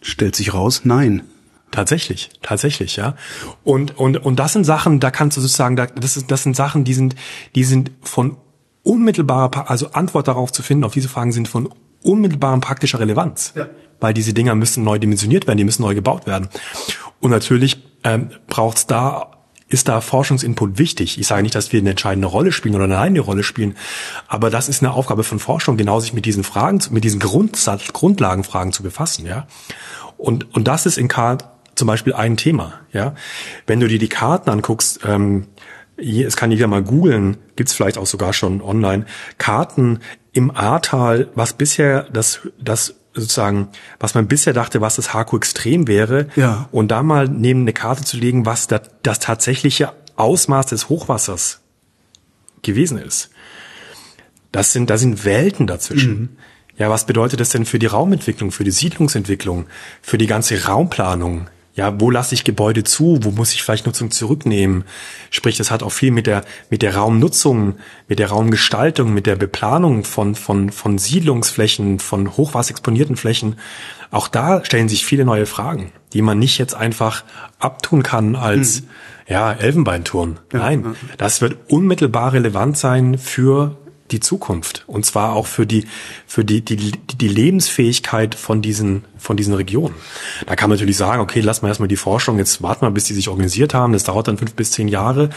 Stellt 0.00 0.36
sich 0.36 0.52
raus, 0.52 0.82
nein. 0.84 1.22
Tatsächlich, 1.70 2.28
tatsächlich, 2.42 2.96
ja. 2.96 3.16
Und, 3.64 3.96
und, 3.98 4.18
und 4.18 4.38
das 4.38 4.52
sind 4.52 4.64
Sachen, 4.64 5.00
da 5.00 5.10
kannst 5.10 5.38
du 5.38 5.40
sozusagen, 5.40 5.74
das, 5.74 6.18
ist, 6.18 6.30
das 6.30 6.42
sind 6.42 6.54
Sachen, 6.54 6.84
die 6.84 6.92
sind, 6.92 7.16
die 7.54 7.64
sind 7.64 7.90
von 8.02 8.36
unmittelbarer, 8.82 9.70
also 9.70 9.90
Antwort 9.92 10.28
darauf 10.28 10.52
zu 10.52 10.62
finden, 10.62 10.84
auf 10.84 10.92
diese 10.92 11.08
Fragen 11.08 11.32
sind 11.32 11.48
von 11.48 11.72
unmittelbarem 12.02 12.60
praktischer 12.60 13.00
Relevanz. 13.00 13.52
Ja. 13.56 13.68
Weil 14.00 14.14
diese 14.14 14.34
Dinger 14.34 14.54
müssen 14.54 14.82
neu 14.82 14.98
dimensioniert 14.98 15.46
werden, 15.46 15.58
die 15.58 15.64
müssen 15.64 15.82
neu 15.82 15.94
gebaut 15.94 16.26
werden. 16.26 16.48
Und 17.20 17.30
natürlich 17.30 17.82
ähm, 18.02 18.30
braucht 18.48 18.78
es 18.78 18.86
da 18.86 19.32
ist 19.72 19.88
da 19.88 20.00
Forschungsinput 20.00 20.78
wichtig. 20.78 21.18
Ich 21.18 21.26
sage 21.26 21.42
nicht, 21.42 21.54
dass 21.54 21.72
wir 21.72 21.80
eine 21.80 21.90
entscheidende 21.90 22.28
Rolle 22.28 22.52
spielen 22.52 22.74
oder 22.74 22.98
eine 22.98 23.20
Rolle 23.20 23.42
spielen, 23.42 23.74
aber 24.28 24.50
das 24.50 24.68
ist 24.68 24.82
eine 24.82 24.92
Aufgabe 24.92 25.24
von 25.24 25.38
Forschung, 25.38 25.76
genau 25.76 25.98
sich 25.98 26.12
mit 26.12 26.26
diesen 26.26 26.44
Fragen, 26.44 26.80
mit 26.90 27.04
diesen 27.04 27.20
Grundsatz, 27.20 27.92
Grundlagenfragen 27.92 28.72
zu 28.72 28.82
befassen, 28.82 29.26
ja. 29.26 29.46
Und, 30.18 30.54
und 30.54 30.68
das 30.68 30.84
ist 30.86 30.98
in 30.98 31.08
K 31.08 31.38
zum 31.74 31.88
Beispiel 31.88 32.12
ein 32.12 32.36
Thema, 32.36 32.74
ja. 32.92 33.14
Wenn 33.66 33.80
du 33.80 33.88
dir 33.88 33.98
die 33.98 34.08
Karten 34.08 34.50
anguckst, 34.50 35.00
ähm, 35.06 35.46
es 36.02 36.36
kann 36.36 36.50
jeder 36.50 36.66
mal 36.66 36.82
googeln, 36.82 37.36
gibt's 37.56 37.72
vielleicht 37.72 37.98
auch 37.98 38.06
sogar 38.06 38.32
schon 38.32 38.60
online, 38.60 39.06
Karten 39.38 40.00
im 40.32 40.50
Ahrtal, 40.50 41.28
was 41.34 41.52
bisher 41.52 42.04
das, 42.12 42.40
das 42.60 42.94
sozusagen, 43.14 43.68
was 44.00 44.14
man 44.14 44.26
bisher 44.26 44.52
dachte, 44.52 44.80
was 44.80 44.96
das 44.96 45.12
Haku 45.12 45.36
extrem 45.36 45.86
wäre, 45.86 46.28
ja. 46.36 46.68
und 46.72 46.88
da 46.88 47.02
mal 47.02 47.28
neben 47.28 47.62
eine 47.62 47.72
Karte 47.72 48.04
zu 48.04 48.16
legen, 48.16 48.46
was 48.46 48.66
das, 48.66 48.82
das 49.02 49.18
tatsächliche 49.18 49.92
Ausmaß 50.16 50.66
des 50.66 50.88
Hochwassers 50.88 51.60
gewesen 52.62 52.98
ist. 52.98 53.30
Das 54.50 54.72
sind, 54.72 54.90
da 54.90 54.98
sind 54.98 55.24
Welten 55.24 55.66
dazwischen. 55.66 56.12
Mhm. 56.12 56.28
Ja, 56.78 56.90
was 56.90 57.06
bedeutet 57.06 57.40
das 57.40 57.50
denn 57.50 57.64
für 57.64 57.78
die 57.78 57.86
Raumentwicklung, 57.86 58.50
für 58.50 58.64
die 58.64 58.70
Siedlungsentwicklung, 58.70 59.66
für 60.00 60.18
die 60.18 60.26
ganze 60.26 60.64
Raumplanung? 60.64 61.48
Ja, 61.74 61.98
wo 62.00 62.10
lasse 62.10 62.34
ich 62.34 62.44
Gebäude 62.44 62.84
zu? 62.84 63.20
Wo 63.22 63.30
muss 63.30 63.54
ich 63.54 63.62
vielleicht 63.62 63.86
Nutzung 63.86 64.10
zurücknehmen? 64.10 64.84
Sprich, 65.30 65.56
das 65.56 65.70
hat 65.70 65.82
auch 65.82 65.92
viel 65.92 66.10
mit 66.10 66.26
der, 66.26 66.44
mit 66.68 66.82
der 66.82 66.96
Raumnutzung, 66.96 67.76
mit 68.08 68.18
der 68.18 68.28
Raumgestaltung, 68.28 69.14
mit 69.14 69.26
der 69.26 69.36
Beplanung 69.36 70.04
von, 70.04 70.34
von, 70.34 70.70
von 70.70 70.98
Siedlungsflächen, 70.98 71.98
von 71.98 72.36
hochwasserexponierten 72.36 73.16
Flächen. 73.16 73.56
Auch 74.10 74.28
da 74.28 74.62
stellen 74.64 74.90
sich 74.90 75.06
viele 75.06 75.24
neue 75.24 75.46
Fragen, 75.46 75.92
die 76.12 76.20
man 76.20 76.38
nicht 76.38 76.58
jetzt 76.58 76.74
einfach 76.74 77.24
abtun 77.58 78.02
kann 78.02 78.36
als, 78.36 78.80
hm. 78.80 78.84
ja, 79.28 79.52
Elfenbeinturm. 79.52 80.36
Ja, 80.52 80.58
Nein, 80.58 80.84
ja. 80.84 80.94
das 81.16 81.40
wird 81.40 81.56
unmittelbar 81.70 82.34
relevant 82.34 82.76
sein 82.76 83.16
für 83.16 83.78
die 84.12 84.20
Zukunft 84.20 84.84
und 84.86 85.04
zwar 85.04 85.34
auch 85.34 85.46
für 85.46 85.66
die 85.66 85.86
für 86.26 86.44
die 86.44 86.60
die 86.60 86.92
die 86.92 87.28
Lebensfähigkeit 87.28 88.34
von 88.34 88.62
diesen 88.62 89.04
von 89.18 89.36
diesen 89.36 89.54
Regionen. 89.54 89.94
Da 90.46 90.56
kann 90.56 90.68
man 90.68 90.78
natürlich 90.78 90.96
sagen, 90.96 91.22
okay, 91.22 91.40
lass 91.40 91.62
mal 91.62 91.68
erstmal 91.68 91.88
die 91.88 91.96
Forschung 91.96 92.38
jetzt 92.38 92.62
warten 92.62 92.84
mal, 92.84 92.90
bis 92.90 93.04
die 93.04 93.14
sich 93.14 93.28
organisiert 93.28 93.72
haben. 93.74 93.92
Das 93.92 94.04
dauert 94.04 94.28
dann 94.28 94.38
fünf 94.38 94.54
bis 94.54 94.72
zehn 94.72 94.88
Jahre. 94.88 95.30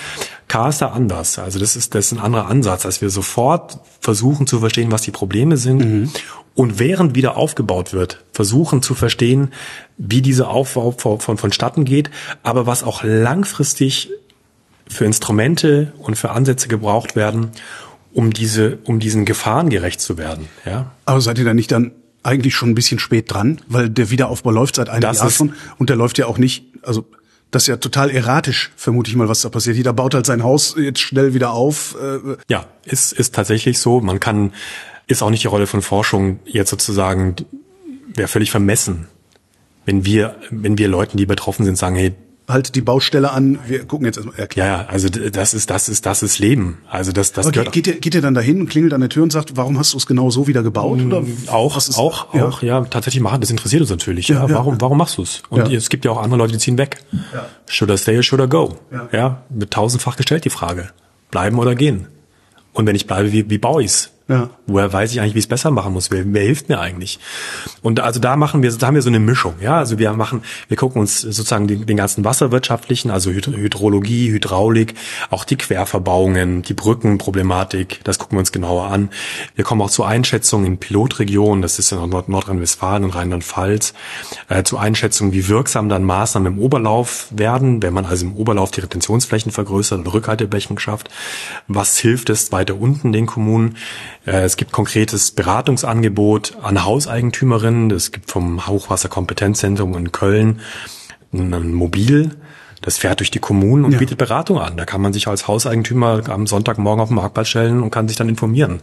K 0.47 0.69
ist 0.69 0.81
da 0.81 0.89
anders. 0.89 1.39
Also 1.39 1.59
das 1.59 1.75
ist 1.75 1.95
das 1.95 2.07
ist 2.07 2.11
ein 2.13 2.19
anderer 2.19 2.47
Ansatz, 2.47 2.85
als 2.85 3.01
wir 3.01 3.09
sofort 3.09 3.79
versuchen 3.99 4.47
zu 4.47 4.59
verstehen, 4.59 4.91
was 4.91 5.03
die 5.03 5.11
Probleme 5.11 5.57
sind 5.57 5.85
mhm. 5.85 6.11
und 6.53 6.79
während 6.79 7.15
wieder 7.15 7.37
aufgebaut 7.37 7.93
wird, 7.93 8.23
versuchen 8.33 8.81
zu 8.81 8.93
verstehen, 8.95 9.53
wie 9.97 10.21
dieser 10.21 10.49
Aufbau 10.49 10.91
von 10.91 11.37
vonstatten 11.37 11.85
geht, 11.85 12.09
aber 12.43 12.67
was 12.67 12.83
auch 12.83 13.03
langfristig 13.03 14.09
für 14.87 15.05
Instrumente 15.05 15.93
und 15.97 16.15
für 16.15 16.31
Ansätze 16.31 16.67
gebraucht 16.67 17.15
werden, 17.15 17.51
um 18.15 18.31
diese, 18.31 18.79
um 18.85 18.99
diesen 18.99 19.25
Gefahren 19.25 19.69
gerecht 19.69 19.99
zu 19.99 20.17
werden. 20.17 20.47
Ja. 20.65 20.91
Aber 21.03 21.19
seid 21.19 21.37
ihr 21.37 21.43
da 21.45 21.53
nicht 21.53 21.71
dann 21.71 21.91
eigentlich 22.23 22.55
schon 22.55 22.69
ein 22.69 22.75
bisschen 22.75 22.97
spät 22.97 23.31
dran, 23.31 23.59
weil 23.67 23.89
der 23.89 24.09
Wiederaufbau 24.09 24.51
läuft 24.51 24.75
seit 24.75 24.89
einem 24.89 25.01
das 25.01 25.19
Jahr 25.19 25.29
schon 25.29 25.53
und 25.77 25.89
der 25.89 25.97
läuft 25.97 26.17
ja 26.17 26.25
auch 26.25 26.37
nicht, 26.37 26.65
also 26.81 27.05
das 27.51 27.63
ist 27.63 27.67
ja 27.67 27.77
total 27.77 28.09
erratisch, 28.09 28.71
vermute 28.77 29.09
ich 29.09 29.17
mal, 29.17 29.27
was 29.27 29.41
da 29.41 29.49
passiert. 29.49 29.75
Jeder 29.75 29.93
baut 29.93 30.13
halt 30.13 30.25
sein 30.25 30.43
Haus 30.43 30.75
jetzt 30.77 31.01
schnell 31.01 31.33
wieder 31.33 31.51
auf. 31.51 31.95
Äh. 32.01 32.37
Ja, 32.49 32.65
ist, 32.85 33.11
ist 33.11 33.35
tatsächlich 33.35 33.79
so. 33.79 33.99
Man 33.99 34.19
kann, 34.19 34.53
ist 35.07 35.21
auch 35.21 35.29
nicht 35.29 35.43
die 35.43 35.47
Rolle 35.47 35.67
von 35.67 35.81
Forschung 35.81 36.39
jetzt 36.45 36.69
sozusagen, 36.69 37.35
wäre 38.13 38.29
völlig 38.29 38.49
vermessen, 38.49 39.07
wenn 39.85 40.05
wir, 40.05 40.37
wenn 40.49 40.77
wir 40.77 40.87
Leuten, 40.87 41.17
die 41.17 41.25
betroffen 41.25 41.65
sind, 41.65 41.77
sagen, 41.77 41.95
hey, 41.95 42.15
halt 42.47 42.75
die 42.75 42.81
Baustelle 42.81 43.31
an. 43.31 43.59
Wir 43.67 43.85
gucken 43.85 44.05
jetzt 44.05 44.17
erstmal. 44.17 44.35
Ja, 44.55 44.65
ja, 44.65 44.85
also 44.85 45.09
das 45.09 45.53
ist 45.53 45.69
das 45.69 45.89
ist 45.89 46.05
das 46.05 46.23
ist 46.23 46.39
Leben. 46.39 46.77
Also 46.89 47.11
das 47.11 47.31
das 47.31 47.51
gehört 47.51 47.71
geht, 47.71 47.87
ihr, 47.87 47.99
geht 47.99 48.15
ihr 48.15 48.21
dann 48.21 48.33
dahin 48.33 48.61
und 48.61 48.69
klingelt 48.69 48.93
an 48.93 49.01
der 49.01 49.09
Tür 49.09 49.23
und 49.23 49.31
sagt, 49.31 49.57
warum 49.57 49.79
hast 49.79 49.93
du 49.93 49.97
es 49.97 50.05
genau 50.05 50.29
so 50.29 50.47
wieder 50.47 50.63
gebaut? 50.63 51.01
Oder 51.01 51.21
mm, 51.21 51.37
auch 51.47 51.77
ist, 51.77 51.97
auch 51.97 52.33
ja. 52.33 52.45
auch 52.45 52.61
ja 52.61 52.81
tatsächlich 52.85 53.21
machen. 53.21 53.41
Das 53.41 53.49
interessiert 53.49 53.81
uns 53.81 53.89
natürlich. 53.89 54.27
Ja, 54.27 54.47
ja 54.47 54.49
warum 54.53 54.79
warum 54.79 54.97
machst 54.97 55.17
du 55.17 55.23
es? 55.23 55.41
Und 55.49 55.71
es 55.71 55.89
gibt 55.89 56.05
ja 56.05 56.11
auch 56.11 56.21
andere 56.21 56.37
Leute, 56.37 56.53
die 56.53 56.59
ziehen 56.59 56.77
weg. 56.77 56.97
Ja. 57.33 57.45
Should 57.67 57.91
I 57.91 57.97
stay 57.97 58.17
or 58.17 58.23
should 58.23 58.43
I 58.43 58.47
go? 58.47 58.75
Ja, 58.91 59.09
ja 59.11 59.43
wird 59.49 59.71
tausendfach 59.71 60.15
gestellt 60.15 60.45
die 60.45 60.49
Frage. 60.49 60.89
Bleiben 61.31 61.57
oder 61.57 61.75
gehen? 61.75 62.07
Und 62.73 62.85
wenn 62.85 62.95
ich 62.95 63.07
bleibe, 63.07 63.31
wie, 63.31 63.49
wie 63.49 63.57
baue 63.57 63.83
ich's? 63.83 64.11
Ja. 64.27 64.49
Woher 64.65 64.91
weiß 64.91 65.11
ich 65.11 65.19
eigentlich, 65.19 65.35
wie 65.35 65.39
ich 65.39 65.45
es 65.45 65.49
besser 65.49 65.69
machen 65.69 65.93
muss? 65.93 66.09
Wer, 66.09 66.23
wer 66.25 66.41
hilft 66.41 66.67
mir 66.67 66.79
eigentlich? 66.79 67.19
Und 67.83 67.99
also 67.99 68.19
da 68.19 68.35
machen 68.35 68.63
wir, 68.63 68.71
da 68.71 68.87
haben 68.87 68.95
wir 68.95 69.03
so 69.03 69.09
eine 69.09 69.19
Mischung. 69.19 69.53
Ja, 69.61 69.77
also 69.77 69.99
wir 69.99 70.11
machen, 70.13 70.41
wir 70.67 70.77
gucken 70.77 70.99
uns 70.99 71.21
sozusagen 71.21 71.67
den, 71.67 71.85
den 71.85 71.95
ganzen 71.95 72.25
wasserwirtschaftlichen, 72.25 73.11
also 73.11 73.29
Hydrologie, 73.29 74.31
Hydraulik, 74.31 74.95
auch 75.29 75.43
die 75.43 75.57
Querverbauungen, 75.57 76.63
die 76.63 76.73
Brückenproblematik, 76.73 77.99
das 78.03 78.17
gucken 78.17 78.37
wir 78.37 78.39
uns 78.39 78.51
genauer 78.51 78.87
an. 78.87 79.11
Wir 79.53 79.63
kommen 79.63 79.81
auch 79.83 79.91
zu 79.91 80.03
Einschätzungen 80.03 80.65
in 80.65 80.77
Pilotregionen, 80.79 81.61
das 81.61 81.77
ist 81.77 81.91
in 81.91 82.09
Nord 82.09 82.27
Nordrhein-Westfalen 82.27 83.03
und 83.03 83.11
Rheinland-Pfalz, 83.11 83.93
äh, 84.49 84.63
zu 84.63 84.79
Einschätzungen, 84.79 85.33
wie 85.33 85.47
wirksam 85.47 85.87
dann 85.87 86.03
Maßnahmen 86.03 86.53
im 86.53 86.59
Oberlauf 86.59 87.27
werden, 87.29 87.83
wenn 87.83 87.93
man 87.93 88.05
also 88.05 88.25
im 88.25 88.35
Oberlauf 88.35 88.71
die 88.71 88.81
Retentionsflächen 88.81 89.51
vergrößert 89.51 89.99
und 89.99 90.11
Rückhaltebächen 90.11 90.79
schafft. 90.79 91.11
Was 91.67 91.99
hilft 91.99 92.31
es 92.31 92.51
weiter 92.51 92.75
unten 92.79 93.11
den 93.11 93.27
Kommunen? 93.27 93.75
Äh, 94.25 94.43
es 94.43 94.57
gibt 94.57 94.71
konkretes 94.71 95.31
Beratungsangebot 95.31 96.57
an 96.61 96.83
Hauseigentümerinnen. 96.83 97.91
Es 97.91 98.11
gibt 98.11 98.31
vom 98.31 98.67
Hochwasserkompetenzzentrum 98.67 99.95
in 99.95 100.11
Köln 100.11 100.61
ein 101.33 101.73
Mobil, 101.73 102.31
das 102.85 102.97
fährt 102.97 103.19
durch 103.19 103.31
die 103.31 103.39
Kommunen 103.39 103.83
und 103.83 103.93
ja. 103.93 103.97
bietet 103.97 104.19
Beratung 104.19 104.59
an. 104.59 104.77
Da 104.77 104.85
kann 104.85 105.01
man 105.01 105.11
sich 105.11 105.27
als 105.27 105.47
Hauseigentümer 105.47 106.29
am 106.29 106.45
Sonntagmorgen 106.45 107.01
auf 107.01 107.09
den 107.09 107.15
Marktplatz 107.15 107.47
stellen 107.47 107.81
und 107.81 107.89
kann 107.89 108.07
sich 108.07 108.15
dann 108.15 108.29
informieren. 108.29 108.79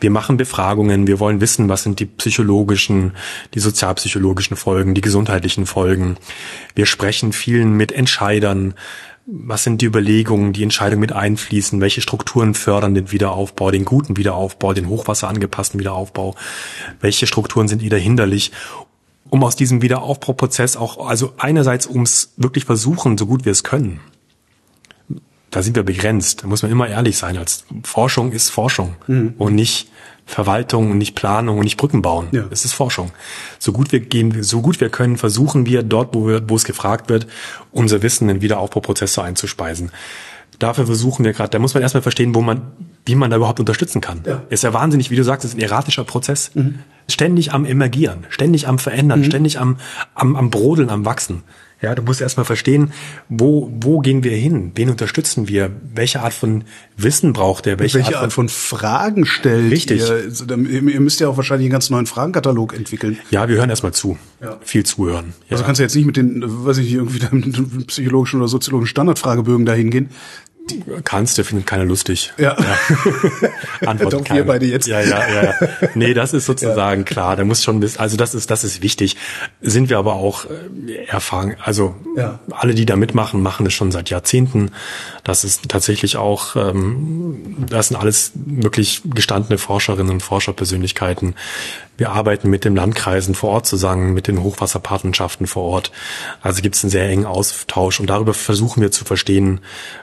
Wir 0.00 0.10
machen 0.10 0.36
Befragungen, 0.36 1.06
wir 1.06 1.20
wollen 1.20 1.40
wissen, 1.40 1.68
was 1.68 1.84
sind 1.84 2.00
die 2.00 2.06
psychologischen, 2.06 3.12
die 3.54 3.60
sozialpsychologischen 3.60 4.56
Folgen, 4.56 4.94
die 4.94 5.00
gesundheitlichen 5.00 5.66
Folgen. 5.66 6.16
Wir 6.74 6.86
sprechen 6.86 7.32
vielen 7.32 7.74
mit 7.74 7.92
Entscheidern, 7.92 8.74
was 9.26 9.64
sind 9.64 9.82
die 9.82 9.86
Überlegungen, 9.86 10.52
die 10.52 10.62
Entscheidungen 10.62 11.00
mit 11.00 11.12
einfließen, 11.12 11.80
welche 11.80 12.00
Strukturen 12.00 12.54
fördern 12.54 12.94
den 12.94 13.10
Wiederaufbau, 13.10 13.72
den 13.72 13.84
guten 13.84 14.16
Wiederaufbau, 14.16 14.72
den 14.72 14.88
hochwasserangepassten 14.88 15.80
Wiederaufbau, 15.80 16.36
welche 17.00 17.26
Strukturen 17.26 17.66
sind 17.66 17.82
wieder 17.82 17.98
hinderlich, 17.98 18.52
um 19.28 19.42
aus 19.42 19.56
diesem 19.56 19.82
Wiederaufbauprozess 19.82 20.76
auch, 20.76 21.08
also 21.08 21.32
einerseits 21.38 21.88
ums 21.88 22.34
wirklich 22.36 22.64
versuchen, 22.64 23.18
so 23.18 23.26
gut 23.26 23.44
wir 23.44 23.52
es 23.52 23.64
können. 23.64 24.00
Da 25.50 25.62
sind 25.62 25.74
wir 25.74 25.82
begrenzt, 25.82 26.44
da 26.44 26.46
muss 26.46 26.62
man 26.62 26.70
immer 26.70 26.86
ehrlich 26.86 27.18
sein, 27.18 27.36
als 27.36 27.64
Forschung 27.82 28.30
ist 28.30 28.50
Forschung 28.50 28.94
mhm. 29.08 29.34
und 29.38 29.56
nicht 29.56 29.88
Verwaltung 30.26 30.90
und 30.90 30.98
nicht 30.98 31.14
Planung 31.14 31.58
und 31.58 31.64
nicht 31.64 31.76
Brücken 31.76 32.02
bauen. 32.02 32.26
Ja. 32.32 32.44
Es 32.50 32.64
ist 32.64 32.72
Forschung. 32.72 33.12
So 33.60 33.72
gut 33.72 33.92
wir 33.92 34.00
gehen, 34.00 34.42
so 34.42 34.60
gut 34.60 34.80
wir 34.80 34.90
können, 34.90 35.16
versuchen 35.16 35.66
wir 35.66 35.84
dort, 35.84 36.14
wo, 36.14 36.26
wir, 36.26 36.42
wo 36.50 36.56
es 36.56 36.64
gefragt 36.64 37.08
wird, 37.08 37.28
unser 37.70 38.02
Wissen 38.02 38.28
in 38.28 38.42
Wiederaufbauprozesse 38.42 39.22
einzuspeisen. 39.22 39.92
Dafür 40.58 40.86
versuchen 40.86 41.24
wir 41.24 41.32
gerade, 41.32 41.50
da 41.50 41.58
muss 41.58 41.74
man 41.74 41.82
erstmal 41.82 42.02
verstehen, 42.02 42.34
wo 42.34 42.40
man, 42.40 42.62
wie 43.04 43.14
man 43.14 43.30
da 43.30 43.36
überhaupt 43.36 43.60
unterstützen 43.60 44.00
kann. 44.00 44.22
Ja. 44.26 44.42
Ist 44.48 44.64
ja 44.64 44.72
wahnsinnig, 44.72 45.10
wie 45.10 45.16
du 45.16 45.22
sagst, 45.22 45.44
ist 45.44 45.56
ein 45.56 45.60
erratischer 45.60 46.04
Prozess. 46.04 46.50
Mhm. 46.54 46.80
Ständig 47.08 47.52
am 47.52 47.64
Emergieren, 47.64 48.26
ständig 48.28 48.66
am 48.66 48.80
Verändern, 48.80 49.20
mhm. 49.20 49.24
ständig 49.24 49.60
am, 49.60 49.76
am, 50.14 50.34
am 50.34 50.50
Brodeln, 50.50 50.90
am 50.90 51.04
Wachsen. 51.04 51.44
Ja, 51.82 51.94
du 51.94 52.02
musst 52.02 52.22
erstmal 52.22 52.46
verstehen, 52.46 52.92
wo, 53.28 53.70
wo 53.80 54.00
gehen 54.00 54.24
wir 54.24 54.34
hin? 54.34 54.72
Wen 54.74 54.88
unterstützen 54.88 55.46
wir? 55.46 55.70
Welche 55.94 56.20
Art 56.20 56.32
von 56.32 56.64
Wissen 56.96 57.34
braucht 57.34 57.66
er? 57.66 57.78
Welche, 57.78 57.98
welche 57.98 58.18
Art, 58.18 58.32
von, 58.32 58.46
Art, 58.46 58.50
von, 58.52 58.78
Fragen 58.78 59.26
stellt 59.26 59.70
Richtig. 59.70 60.00
Ihr? 60.00 60.10
Also, 60.10 60.46
ihr 60.54 61.00
müsst 61.00 61.20
ja 61.20 61.28
auch 61.28 61.36
wahrscheinlich 61.36 61.66
einen 61.66 61.72
ganz 61.72 61.90
neuen 61.90 62.06
Fragenkatalog 62.06 62.74
entwickeln. 62.74 63.18
Ja, 63.30 63.48
wir 63.48 63.56
hören 63.56 63.68
erstmal 63.68 63.92
zu. 63.92 64.16
Ja. 64.40 64.58
Viel 64.62 64.86
zuhören. 64.86 65.34
Ja. 65.48 65.52
Also 65.52 65.64
kannst 65.64 65.78
du 65.78 65.82
jetzt 65.82 65.94
nicht 65.94 66.06
mit 66.06 66.16
den, 66.16 66.42
weiß 66.46 66.78
ich 66.78 66.84
nicht, 66.84 66.94
irgendwie 66.94 67.20
mit 67.76 67.86
psychologischen 67.88 68.40
oder 68.40 68.48
soziologischen 68.48 68.90
Standardfragebögen 68.90 69.66
dahin 69.66 69.90
gehen. 69.90 70.08
Kannst, 71.04 71.38
der 71.38 71.44
findet 71.44 71.66
keiner 71.66 71.84
lustig. 71.84 72.32
Ja. 72.38 72.56
ja. 72.58 73.48
Antwort 73.88 74.12
Doch, 74.12 74.30
wir 74.30 74.44
beide 74.44 74.66
jetzt. 74.66 74.86
Ja, 74.86 75.00
ja, 75.00 75.42
ja. 75.42 75.54
Nee, 75.94 76.14
das 76.14 76.32
ist 76.32 76.46
sozusagen 76.46 77.02
ja. 77.02 77.04
klar. 77.04 77.36
Da 77.36 77.44
muss 77.44 77.62
schon 77.62 77.80
wissen, 77.82 78.00
also 78.00 78.16
das 78.16 78.34
ist, 78.34 78.50
das 78.50 78.64
ist 78.64 78.82
wichtig. 78.82 79.16
Sind 79.60 79.90
wir 79.90 79.98
aber 79.98 80.14
auch 80.14 80.46
äh, 80.46 81.06
erfahren, 81.06 81.56
also 81.62 81.94
ja. 82.16 82.40
alle, 82.50 82.74
die 82.74 82.86
da 82.86 82.96
mitmachen, 82.96 83.42
machen 83.42 83.64
das 83.64 83.74
schon 83.74 83.92
seit 83.92 84.10
Jahrzehnten. 84.10 84.70
Das 85.24 85.44
ist 85.44 85.68
tatsächlich 85.68 86.16
auch, 86.16 86.56
ähm, 86.56 87.66
das 87.68 87.88
sind 87.88 87.96
alles 87.96 88.32
wirklich 88.34 89.02
gestandene 89.04 89.58
Forscherinnen 89.58 90.12
und 90.12 90.22
Forscherpersönlichkeiten. 90.22 91.34
Wir 91.96 92.10
arbeiten 92.10 92.50
mit 92.50 92.64
den 92.64 92.76
Landkreisen 92.76 93.34
vor 93.34 93.50
Ort 93.50 93.66
zusammen, 93.66 94.12
mit 94.12 94.28
den 94.28 94.42
Hochwasserpatenschaften 94.42 95.46
vor 95.46 95.64
Ort. 95.64 95.92
Also 96.42 96.62
gibt 96.62 96.74
es 96.74 96.84
einen 96.84 96.90
sehr 96.90 97.08
engen 97.08 97.26
Austausch 97.26 98.00
und 98.00 98.10
darüber 98.10 98.34
versuchen 98.34 98.82
wir 98.82 98.90
zu 98.90 99.04
verstehen, 99.04 99.60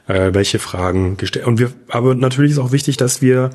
äh, 0.07 0.33
welche 0.33 0.59
Fragen 0.59 1.17
gestellt. 1.17 1.45
Und 1.45 1.59
wir, 1.59 1.71
aber 1.89 2.15
natürlich 2.15 2.51
ist 2.51 2.59
auch 2.59 2.71
wichtig, 2.71 2.97
dass 2.97 3.21
wir 3.21 3.51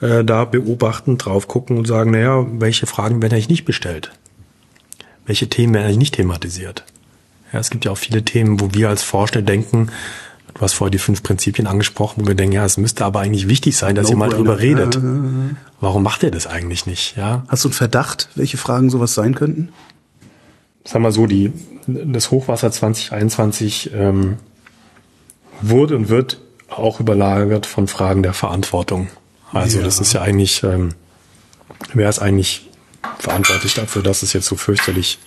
äh, 0.00 0.24
da 0.24 0.44
beobachten, 0.44 1.18
drauf 1.18 1.46
gucken 1.48 1.78
und 1.78 1.86
sagen, 1.86 2.10
naja, 2.10 2.44
welche 2.58 2.86
Fragen 2.86 3.22
werden 3.22 3.34
eigentlich 3.34 3.48
nicht 3.48 3.64
bestellt? 3.64 4.10
Welche 5.24 5.48
Themen 5.48 5.74
werden 5.74 5.86
eigentlich 5.86 5.98
nicht 5.98 6.14
thematisiert? 6.14 6.84
Ja, 7.52 7.60
es 7.60 7.70
gibt 7.70 7.84
ja 7.84 7.92
auch 7.92 7.98
viele 7.98 8.24
Themen, 8.24 8.60
wo 8.60 8.74
wir 8.74 8.88
als 8.88 9.02
Forscher 9.02 9.42
denken, 9.42 9.90
Du 10.56 10.62
hast 10.62 10.72
vorher 10.72 10.90
die 10.90 10.98
fünf 10.98 11.22
Prinzipien 11.22 11.66
angesprochen, 11.66 12.22
wo 12.22 12.28
wir 12.28 12.34
denken, 12.34 12.54
ja, 12.54 12.64
es 12.64 12.78
müsste 12.78 13.04
aber 13.04 13.20
eigentlich 13.20 13.46
wichtig 13.46 13.76
sein, 13.76 13.94
dass 13.94 14.10
no 14.10 14.24
ihr 14.24 14.30
drüber 14.30 14.58
redet. 14.58 14.98
Warum 15.80 16.02
macht 16.02 16.22
ihr 16.22 16.30
das 16.30 16.46
eigentlich 16.46 16.86
nicht? 16.86 17.14
Ja. 17.14 17.44
Hast 17.48 17.64
du 17.64 17.68
einen 17.68 17.74
Verdacht, 17.74 18.30
welche 18.36 18.56
Fragen 18.56 18.88
sowas 18.88 19.12
sein 19.12 19.34
könnten? 19.34 19.68
Sag 20.82 21.02
mal 21.02 21.12
so, 21.12 21.26
die, 21.26 21.52
das 21.86 22.30
Hochwasser 22.30 22.70
2021 22.70 23.90
ähm, 23.92 24.38
wurde 25.60 25.94
und 25.94 26.08
wird 26.08 26.40
auch 26.70 27.00
überlagert 27.00 27.66
von 27.66 27.86
Fragen 27.86 28.22
der 28.22 28.32
Verantwortung. 28.32 29.08
Also 29.52 29.78
ja. 29.78 29.84
das 29.84 30.00
ist 30.00 30.14
ja 30.14 30.22
eigentlich, 30.22 30.62
ähm, 30.62 30.94
wer 31.92 32.08
ist 32.08 32.20
eigentlich 32.20 32.70
verantwortlich 33.18 33.74
dafür, 33.74 34.02
dass 34.02 34.22
es 34.22 34.32
jetzt 34.32 34.46
so 34.46 34.56
fürchterlich, 34.56 35.18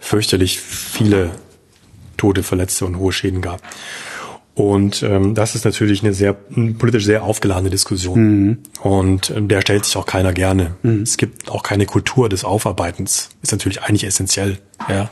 fürchterlich 0.00 0.58
viele 0.58 1.30
Tote, 2.16 2.42
Verletzte 2.42 2.84
und 2.84 2.98
hohe 2.98 3.12
Schäden 3.12 3.40
gab. 3.40 3.62
Und 4.54 5.02
ähm, 5.02 5.34
das 5.34 5.56
ist 5.56 5.64
natürlich 5.64 6.04
eine 6.04 6.14
sehr 6.14 6.32
politisch 6.32 7.04
sehr 7.04 7.24
aufgeladene 7.24 7.70
Diskussion. 7.70 8.18
Mhm. 8.20 8.58
Und 8.82 9.30
ähm, 9.30 9.48
der 9.48 9.60
stellt 9.60 9.84
sich 9.84 9.96
auch 9.96 10.06
keiner 10.06 10.32
gerne. 10.32 10.76
Mhm. 10.82 11.02
Es 11.02 11.16
gibt 11.16 11.50
auch 11.50 11.64
keine 11.64 11.86
Kultur 11.86 12.28
des 12.28 12.44
Aufarbeitens. 12.44 13.30
Ist 13.42 13.50
natürlich 13.50 13.82
eigentlich 13.82 14.04
essentiell. 14.04 14.58
Ja. 14.88 15.10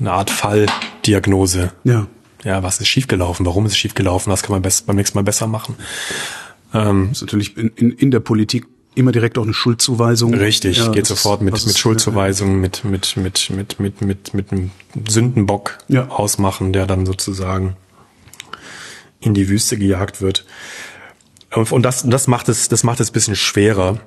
eine 0.00 0.12
Art 0.12 0.30
Falldiagnose. 0.30 1.72
Ja. 1.84 2.06
Ja, 2.42 2.62
was 2.62 2.80
ist 2.80 2.88
schiefgelaufen? 2.88 3.44
Warum 3.46 3.66
ist 3.66 3.72
es 3.72 3.78
schiefgelaufen? 3.78 4.32
Was 4.32 4.42
kann 4.42 4.52
man 4.52 4.62
beim 4.62 4.96
nächsten 4.96 5.18
Mal 5.18 5.22
besser 5.22 5.46
machen? 5.46 5.76
Ähm, 6.72 7.08
das 7.10 7.18
ist 7.18 7.22
natürlich 7.22 7.56
in, 7.56 7.68
in, 7.76 7.90
in 7.92 8.10
der 8.10 8.20
Politik 8.20 8.66
immer 8.94 9.12
direkt 9.12 9.38
auch 9.38 9.44
eine 9.44 9.54
Schuldzuweisung. 9.54 10.34
Richtig, 10.34 10.78
ja, 10.78 10.88
geht 10.88 11.06
sofort 11.06 11.42
mit, 11.42 11.64
mit 11.66 11.78
Schuldzuweisung, 11.78 12.60
mit, 12.60 12.84
mit, 12.84 13.16
mit, 13.16 13.50
mit, 13.50 13.78
mit, 13.78 14.00
mit, 14.00 14.34
mit 14.34 14.52
einem 14.52 14.70
Sündenbock 15.08 15.78
ausmachen, 16.08 16.72
der 16.72 16.86
dann 16.86 17.06
sozusagen 17.06 17.76
in 19.20 19.34
die 19.34 19.48
Wüste 19.48 19.76
gejagt 19.76 20.20
wird. 20.20 20.44
Und 21.52 21.82
das, 21.82 22.04
das 22.06 22.26
macht 22.26 22.48
es, 22.48 22.68
das 22.68 22.84
macht 22.84 23.00
es 23.00 23.10
bisschen 23.10 23.36
schwerer, 23.36 24.00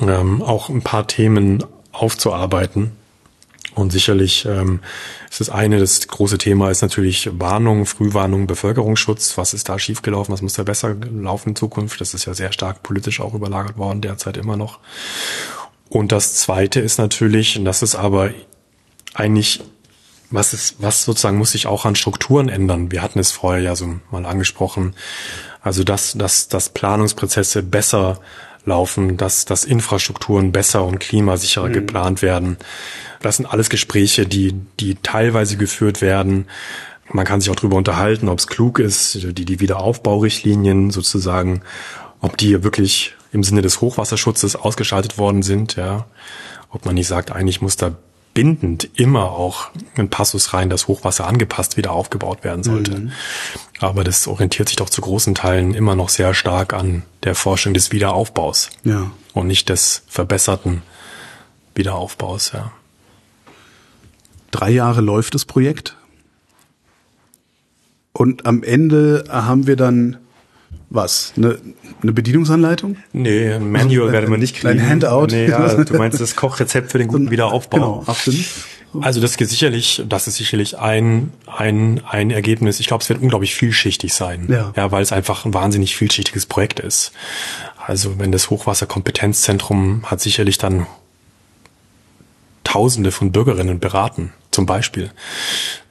ähm, 0.00 0.42
auch 0.42 0.68
ein 0.68 0.82
paar 0.82 1.06
Themen 1.06 1.64
aufzuarbeiten. 1.92 2.92
Und 3.74 3.92
sicherlich 3.92 4.46
ähm, 4.46 4.80
ist 5.28 5.40
das 5.40 5.50
eine, 5.50 5.78
das 5.78 6.08
große 6.08 6.38
Thema 6.38 6.70
ist 6.70 6.80
natürlich 6.80 7.28
Warnung, 7.38 7.84
Frühwarnung, 7.84 8.46
Bevölkerungsschutz. 8.46 9.36
Was 9.36 9.52
ist 9.52 9.68
da 9.68 9.78
schiefgelaufen? 9.78 10.32
Was 10.32 10.40
muss 10.40 10.54
da 10.54 10.62
besser 10.62 10.94
laufen 10.94 11.50
in 11.50 11.56
Zukunft? 11.56 12.00
Das 12.00 12.14
ist 12.14 12.24
ja 12.24 12.32
sehr 12.32 12.52
stark 12.52 12.82
politisch 12.82 13.20
auch 13.20 13.34
überlagert 13.34 13.76
worden, 13.76 14.00
derzeit 14.00 14.38
immer 14.38 14.56
noch. 14.56 14.78
Und 15.90 16.10
das 16.10 16.34
zweite 16.36 16.80
ist 16.80 16.98
natürlich, 16.98 17.58
und 17.58 17.66
das 17.66 17.82
ist 17.82 17.96
aber 17.96 18.30
eigentlich, 19.12 19.62
was 20.30 20.52
ist, 20.52 20.76
was 20.78 21.04
sozusagen 21.04 21.38
muss 21.38 21.52
sich 21.52 21.66
auch 21.66 21.84
an 21.84 21.96
Strukturen 21.96 22.48
ändern. 22.48 22.90
Wir 22.90 23.02
hatten 23.02 23.18
es 23.18 23.32
vorher 23.32 23.62
ja 23.62 23.76
so 23.76 24.00
mal 24.10 24.26
angesprochen. 24.26 24.94
Also, 25.60 25.84
dass, 25.84 26.12
dass, 26.12 26.48
dass 26.48 26.68
Planungsprozesse 26.68 27.62
besser 27.62 28.20
laufen, 28.64 29.16
dass, 29.16 29.44
dass 29.44 29.64
Infrastrukturen 29.64 30.52
besser 30.52 30.84
und 30.84 30.98
klimasicherer 30.98 31.68
mhm. 31.68 31.72
geplant 31.72 32.22
werden. 32.22 32.56
Das 33.20 33.36
sind 33.36 33.46
alles 33.46 33.70
Gespräche, 33.70 34.26
die, 34.26 34.54
die 34.80 34.96
teilweise 34.96 35.56
geführt 35.56 36.02
werden. 36.02 36.46
Man 37.10 37.24
kann 37.24 37.40
sich 37.40 37.50
auch 37.50 37.56
darüber 37.56 37.76
unterhalten, 37.76 38.28
ob 38.28 38.38
es 38.38 38.48
klug 38.48 38.78
ist, 38.78 39.18
die, 39.22 39.44
die 39.44 39.60
Wiederaufbaurichtlinien 39.60 40.90
sozusagen, 40.90 41.62
ob 42.20 42.36
die 42.36 42.64
wirklich 42.64 43.14
im 43.32 43.44
Sinne 43.44 43.62
des 43.62 43.80
Hochwasserschutzes 43.80 44.56
ausgeschaltet 44.56 45.18
worden 45.18 45.42
sind, 45.42 45.76
ja. 45.76 46.06
Ob 46.70 46.84
man 46.84 46.96
nicht 46.96 47.06
sagt, 47.06 47.30
eigentlich 47.30 47.60
muss 47.62 47.76
da 47.76 47.96
bindend 48.36 48.90
immer 49.00 49.32
auch 49.32 49.70
ein 49.96 50.10
Passus 50.10 50.52
rein, 50.52 50.68
dass 50.68 50.88
Hochwasser 50.88 51.26
angepasst 51.26 51.78
wieder 51.78 51.92
aufgebaut 51.92 52.44
werden 52.44 52.62
sollte. 52.62 52.90
Mhm. 52.98 53.12
Aber 53.80 54.04
das 54.04 54.26
orientiert 54.26 54.68
sich 54.68 54.76
doch 54.76 54.90
zu 54.90 55.00
großen 55.00 55.34
Teilen 55.34 55.72
immer 55.72 55.96
noch 55.96 56.10
sehr 56.10 56.34
stark 56.34 56.74
an 56.74 57.02
der 57.22 57.34
Forschung 57.34 57.72
des 57.72 57.92
Wiederaufbaus. 57.92 58.68
Ja. 58.84 59.10
Und 59.32 59.46
nicht 59.46 59.70
des 59.70 60.02
verbesserten 60.06 60.82
Wiederaufbaus, 61.74 62.52
ja. 62.52 62.72
Drei 64.50 64.68
Jahre 64.68 65.00
läuft 65.00 65.34
das 65.34 65.46
Projekt. 65.46 65.96
Und 68.12 68.44
am 68.44 68.62
Ende 68.62 69.24
haben 69.30 69.66
wir 69.66 69.76
dann 69.76 70.18
was? 70.96 71.32
Eine, 71.36 71.58
eine 72.02 72.12
Bedienungsanleitung? 72.12 72.96
Nee, 73.12 73.52
ein 73.52 73.70
Manual 73.70 74.10
werden 74.10 74.30
wir 74.30 74.38
nicht 74.38 74.56
kriegen. 74.56 74.80
Ein 74.80 74.88
Handout? 74.88 75.26
Nee, 75.26 75.48
ja, 75.48 75.74
du 75.84 75.94
meinst 75.94 76.20
das 76.20 76.34
Kochrezept 76.34 76.90
für 76.90 76.98
den 76.98 77.08
guten 77.08 77.30
Wiederaufbau. 77.30 77.76
Genau, 77.76 78.04
absolut. 78.06 78.44
Also 79.00 79.20
das 79.20 79.36
ist 79.36 79.50
sicherlich, 79.50 80.02
das 80.08 80.26
ist 80.26 80.36
sicherlich 80.36 80.78
ein, 80.78 81.32
ein, 81.46 82.00
ein 82.08 82.30
Ergebnis. 82.30 82.80
Ich 82.80 82.86
glaube, 82.86 83.02
es 83.02 83.08
wird 83.08 83.20
unglaublich 83.20 83.54
vielschichtig 83.54 84.14
sein. 84.14 84.46
Ja. 84.48 84.72
ja, 84.74 84.90
weil 84.90 85.02
es 85.02 85.12
einfach 85.12 85.44
ein 85.44 85.54
wahnsinnig 85.54 85.96
vielschichtiges 85.96 86.46
Projekt 86.46 86.80
ist. 86.80 87.12
Also 87.76 88.18
wenn 88.18 88.32
das 88.32 88.50
Hochwasserkompetenzzentrum 88.50 90.04
hat 90.06 90.20
sicherlich 90.20 90.58
dann 90.58 90.86
Tausende 92.64 93.12
von 93.12 93.30
Bürgerinnen 93.30 93.78
beraten, 93.78 94.32
zum 94.50 94.66
Beispiel. 94.66 95.10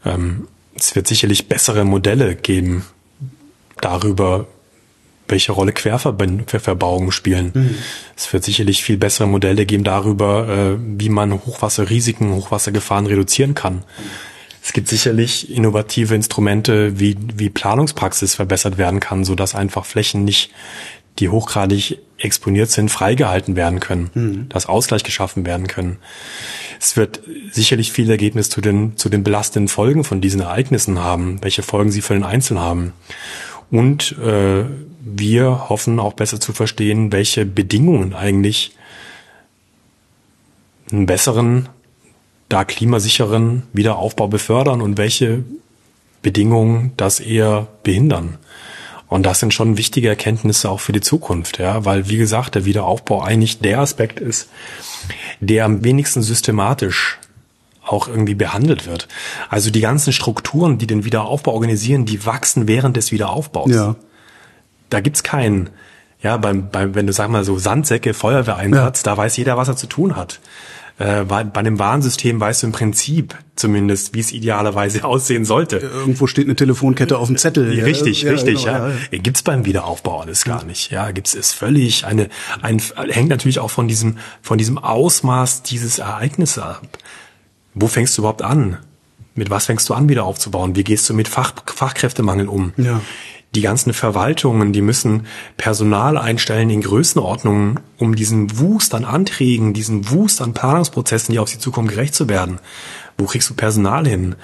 Ähm, 0.03 0.47
es 0.76 0.93
wird 0.93 1.08
sicherlich 1.08 1.47
bessere 1.47 1.86
Modelle 1.86 2.36
geben 2.36 2.86
darüber, 3.80 4.45
welche 5.28 5.51
Rolle 5.51 5.71
Querverbauungen 5.73 7.11
spielen. 7.11 7.51
Mhm. 7.53 7.76
Es 8.15 8.32
wird 8.32 8.43
sicherlich 8.43 8.84
viel 8.84 8.97
bessere 8.97 9.28
Modelle 9.28 9.65
geben 9.65 9.84
darüber, 9.84 10.47
äh, 10.47 10.78
wie 10.80 11.09
man 11.09 11.34
Hochwasserrisiken, 11.34 12.34
Hochwassergefahren 12.34 13.07
reduzieren 13.07 13.55
kann. 13.55 13.84
Es 14.63 14.73
gibt 14.73 14.88
sicherlich 14.88 15.51
innovative 15.51 16.15
Instrumente, 16.15 16.99
wie, 16.99 17.15
wie 17.36 17.49
Planungspraxis 17.51 18.34
verbessert 18.34 18.80
werden 18.80 18.99
kann, 18.99 19.23
so 19.23 19.36
dass 19.36 19.53
einfach 19.53 19.86
Flächen 19.86 20.26
nicht, 20.26 20.51
die 21.19 21.30
hochgradig 21.30 21.99
exponiert 22.17 22.71
sind, 22.71 22.89
freigehalten 22.89 23.55
werden 23.55 23.80
können, 23.80 24.09
mhm. 24.13 24.49
dass 24.49 24.65
Ausgleich 24.65 25.03
geschaffen 25.03 25.45
werden 25.45 25.67
können. 25.67 25.97
Es 26.80 26.97
wird 26.97 27.21
sicherlich 27.51 27.91
viel 27.91 28.09
Ergebnis 28.09 28.49
zu 28.49 28.59
den, 28.59 28.97
zu 28.97 29.07
den 29.07 29.23
belastenden 29.23 29.67
Folgen 29.67 30.03
von 30.03 30.19
diesen 30.19 30.41
Ereignissen 30.41 30.99
haben, 30.99 31.43
welche 31.43 31.61
Folgen 31.61 31.91
sie 31.91 32.01
für 32.01 32.15
den 32.15 32.23
Einzelnen 32.23 32.61
haben. 32.61 32.93
Und 33.71 34.17
äh, 34.17 34.65
wir 35.06 35.70
hoffen 35.70 35.99
auch 35.99 36.14
besser 36.14 36.39
zu 36.39 36.51
verstehen, 36.51 37.12
welche 37.12 37.45
Bedingungen 37.45 38.16
eigentlich 38.16 38.72
einen 40.91 41.06
besseren, 41.06 41.70
da 42.49 42.66
klimasicheren 42.66 43.64
Wiederaufbau 43.72 44.28
befördern 44.28 44.82
und 44.82 44.97
welche 44.97 45.43
Bedingungen 46.24 46.93
das 46.97 47.20
eher 47.20 47.68
behindern. 47.84 48.38
Und 49.08 49.28
das 49.28 49.39
sind 49.39 49.53
schon 49.53 49.78
wichtige 49.78 50.10
Erkenntnisse 50.10 50.72
auch 50.72 50.80
für 50.80 50.91
die 50.91 51.01
Zukunft, 51.01 51.60
ja, 51.60 51.86
weil 51.86 52.10
wie 52.10 52.18
gesagt, 52.18 52.56
der 52.56 52.66
Wiederaufbau 52.66 53.22
eigentlich 53.22 53.60
der 53.60 53.80
Aspekt 53.80 54.20
ist, 54.20 54.49
der 55.39 55.66
am 55.66 55.84
wenigsten 55.84 56.24
systematisch 56.24 57.20
auch 57.86 58.08
irgendwie 58.08 58.34
behandelt 58.34 58.88
wird. 58.88 59.08
Also 59.47 59.70
die 59.70 59.82
ganzen 59.82 60.12
Strukturen, 60.12 60.80
die 60.80 60.88
den 60.88 61.06
Wiederaufbau 61.06 61.53
organisieren, 61.53 62.06
die 62.06 62.26
wachsen 62.26 62.68
während 62.68 62.97
des 62.97 63.12
Wiederaufbaus. 63.12 63.70
Ja. 63.70 63.95
Da 64.89 64.99
gibt's 64.99 65.23
keinen, 65.23 65.69
ja, 66.21 66.38
beim, 66.38 66.69
beim, 66.69 66.95
wenn 66.95 67.07
du 67.07 67.13
sag 67.13 67.29
mal 67.29 67.43
so 67.43 67.57
Sandsäcke, 67.57 68.13
Feuerwehreinsatz, 68.13 69.01
ja. 69.01 69.11
da 69.11 69.17
weiß 69.17 69.38
jeder, 69.38 69.57
was 69.57 69.67
er 69.67 69.75
zu 69.75 69.88
tun 69.88 70.15
hat. 70.15 70.39
Äh, 70.97 71.25
bei, 71.25 71.43
bei 71.43 71.59
einem 71.59 71.77
Warnsystem 71.77 72.39
weißt 72.39 72.63
du 72.63 72.67
im 72.67 72.71
Prinzip 72.71 73.36
zumindest, 73.57 74.13
wie 74.13 74.21
es 74.21 74.31
idealerweise 74.31 75.03
aussehen 75.03 75.43
sollte. 75.43 75.77
Irgendwo 75.77 76.27
steht 76.27 76.45
eine 76.45 76.55
Telefonkette 76.55 77.17
auf 77.17 77.27
dem 77.27 77.38
Zettel. 77.38 77.67
Richtig, 77.81 78.21
ja, 78.21 78.31
richtig, 78.31 78.63
genau, 78.63 78.88
ja. 78.88 78.91
ja. 79.11 79.17
Gibt's 79.17 79.43
beim 79.43 79.65
Wiederaufbau 79.65 80.21
alles 80.21 80.45
gar 80.45 80.63
nicht. 80.63 80.91
Ja, 80.91 81.11
gibt's 81.11 81.36
es 81.36 81.51
völlig 81.51 82.05
eine, 82.05 82.29
ein, 82.61 82.81
hängt 83.09 83.29
natürlich 83.29 83.59
auch 83.59 83.71
von 83.71 83.88
diesem, 83.88 84.17
von 84.41 84.57
diesem 84.57 84.77
Ausmaß 84.77 85.63
dieses 85.63 85.99
Ereignisses 85.99 86.63
ab 86.63 86.88
wo 87.75 87.88
fängst 87.88 88.17
du 88.17 88.23
überhaupt 88.23 88.41
an? 88.41 88.77
Mit 89.36 89.49
was 89.49 89.65
fängst 89.65 89.88
du 89.89 89.93
an, 89.93 90.09
wieder 90.09 90.23
aufzubauen? 90.23 90.75
Wie 90.75 90.83
gehst 90.83 91.07
du 91.09 91.13
mit 91.13 91.27
Fach, 91.27 91.53
Fachkräftemangel 91.65 92.47
um? 92.47 92.73
Ja. 92.77 93.01
Die 93.56 93.62
ganzen 93.62 93.93
Verwaltungen, 93.93 94.74
die 94.74 94.82
müssen 94.82 95.28
Personal 95.56 96.18
einstellen 96.18 96.70
in 96.70 96.82
Größenordnungen, 96.82 97.80
um 97.97 98.14
diesen 98.16 98.60
Wust 98.60 98.93
an 98.93 99.06
Anträgen, 99.06 99.74
diesen 99.74 100.12
Wust 100.12 100.41
an 100.41 100.53
Planungsprozessen, 100.53 101.32
die 101.32 101.39
auf 101.39 101.47
sie 101.47 101.58
zukommen, 101.58 101.88
gerecht 101.88 102.16
zu 102.16 102.28
werden. 102.28 102.60
Wo 103.18 103.24
kriegst 103.26 103.49
du 103.49 103.53
Personal 103.53 104.06
hin? 104.06 104.36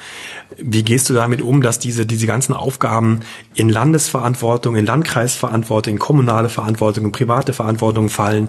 Wie 0.58 0.84
gehst 0.84 1.10
du 1.10 1.14
damit 1.14 1.42
um, 1.42 1.62
dass 1.62 1.78
diese, 1.78 2.06
diese 2.06 2.26
ganzen 2.26 2.54
Aufgaben 2.54 3.20
in 3.54 3.68
Landesverantwortung, 3.68 4.78
in 4.78 4.86
Landkreisverantwortung, 4.86 5.96
in 5.96 6.00
kommunale 6.00 6.48
Verantwortung, 6.48 7.04
in 7.06 7.12
private 7.12 7.52
Verantwortung 7.52 8.08
fallen? 8.08 8.48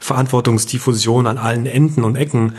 Verantwortungsdiffusion 0.00 1.26
an 1.26 1.38
allen 1.38 1.64
Enden 1.64 2.04
und 2.04 2.16
Ecken 2.16 2.56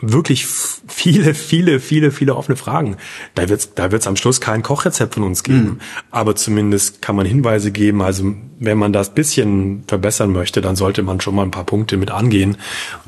wirklich 0.00 0.46
viele, 0.46 1.34
viele, 1.34 1.80
viele, 1.80 2.10
viele 2.10 2.36
offene 2.36 2.56
Fragen. 2.56 2.96
Da 3.34 3.48
wird 3.48 3.60
es 3.60 3.74
da 3.74 3.90
wird's 3.90 4.06
am 4.06 4.16
Schluss 4.16 4.40
kein 4.40 4.62
Kochrezept 4.62 5.14
von 5.14 5.22
uns 5.22 5.42
geben. 5.42 5.58
Mhm. 5.58 5.80
Aber 6.10 6.36
zumindest 6.36 7.00
kann 7.00 7.16
man 7.16 7.26
Hinweise 7.26 7.72
geben. 7.72 8.02
Also 8.02 8.34
wenn 8.58 8.78
man 8.78 8.92
das 8.92 9.14
bisschen 9.14 9.84
verbessern 9.86 10.32
möchte, 10.32 10.60
dann 10.60 10.76
sollte 10.76 11.02
man 11.02 11.20
schon 11.20 11.34
mal 11.34 11.42
ein 11.42 11.50
paar 11.50 11.64
Punkte 11.64 11.96
mit 11.96 12.10
angehen. 12.10 12.58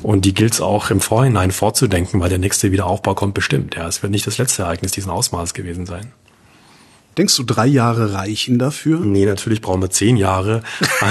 Und 0.01 0.25
die 0.25 0.33
gilt 0.33 0.53
es 0.53 0.61
auch 0.61 0.89
im 0.89 1.01
Vorhinein 1.01 1.51
vorzudenken, 1.51 2.19
weil 2.19 2.29
der 2.29 2.39
nächste 2.39 2.71
Wiederaufbau 2.71 3.13
kommt 3.13 3.33
bestimmt. 3.33 3.75
Ja, 3.75 3.87
es 3.87 4.01
wird 4.01 4.11
nicht 4.11 4.25
das 4.25 4.37
letzte 4.37 4.63
Ereignis 4.63 4.91
diesen 4.91 5.11
Ausmaßes 5.11 5.53
gewesen 5.53 5.85
sein. 5.85 6.11
Denkst 7.19 7.35
du, 7.35 7.43
drei 7.43 7.65
Jahre 7.65 8.13
reichen 8.13 8.59
dafür? 8.59 9.01
Nee, 9.01 9.25
natürlich 9.25 9.59
brauchen 9.59 9.81
wir 9.81 9.89
zehn 9.89 10.15
Jahre. 10.15 10.63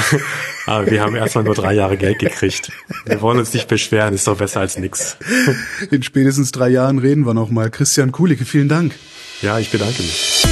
Aber 0.66 0.90
wir 0.90 1.02
haben 1.02 1.14
erstmal 1.14 1.44
nur 1.44 1.54
drei 1.54 1.74
Jahre 1.74 1.98
Geld 1.98 2.18
gekriegt. 2.18 2.72
Wir 3.04 3.20
wollen 3.20 3.38
uns 3.38 3.52
nicht 3.52 3.68
beschweren, 3.68 4.14
ist 4.14 4.26
doch 4.26 4.38
besser 4.38 4.60
als 4.60 4.78
nix. 4.78 5.18
In 5.90 6.02
spätestens 6.02 6.50
drei 6.50 6.70
Jahren 6.70 6.98
reden 6.98 7.26
wir 7.26 7.34
nochmal. 7.34 7.68
Christian 7.68 8.10
Kulicke, 8.10 8.46
vielen 8.46 8.70
Dank. 8.70 8.94
Ja, 9.42 9.58
ich 9.58 9.70
bedanke 9.70 10.00
mich. 10.02 10.46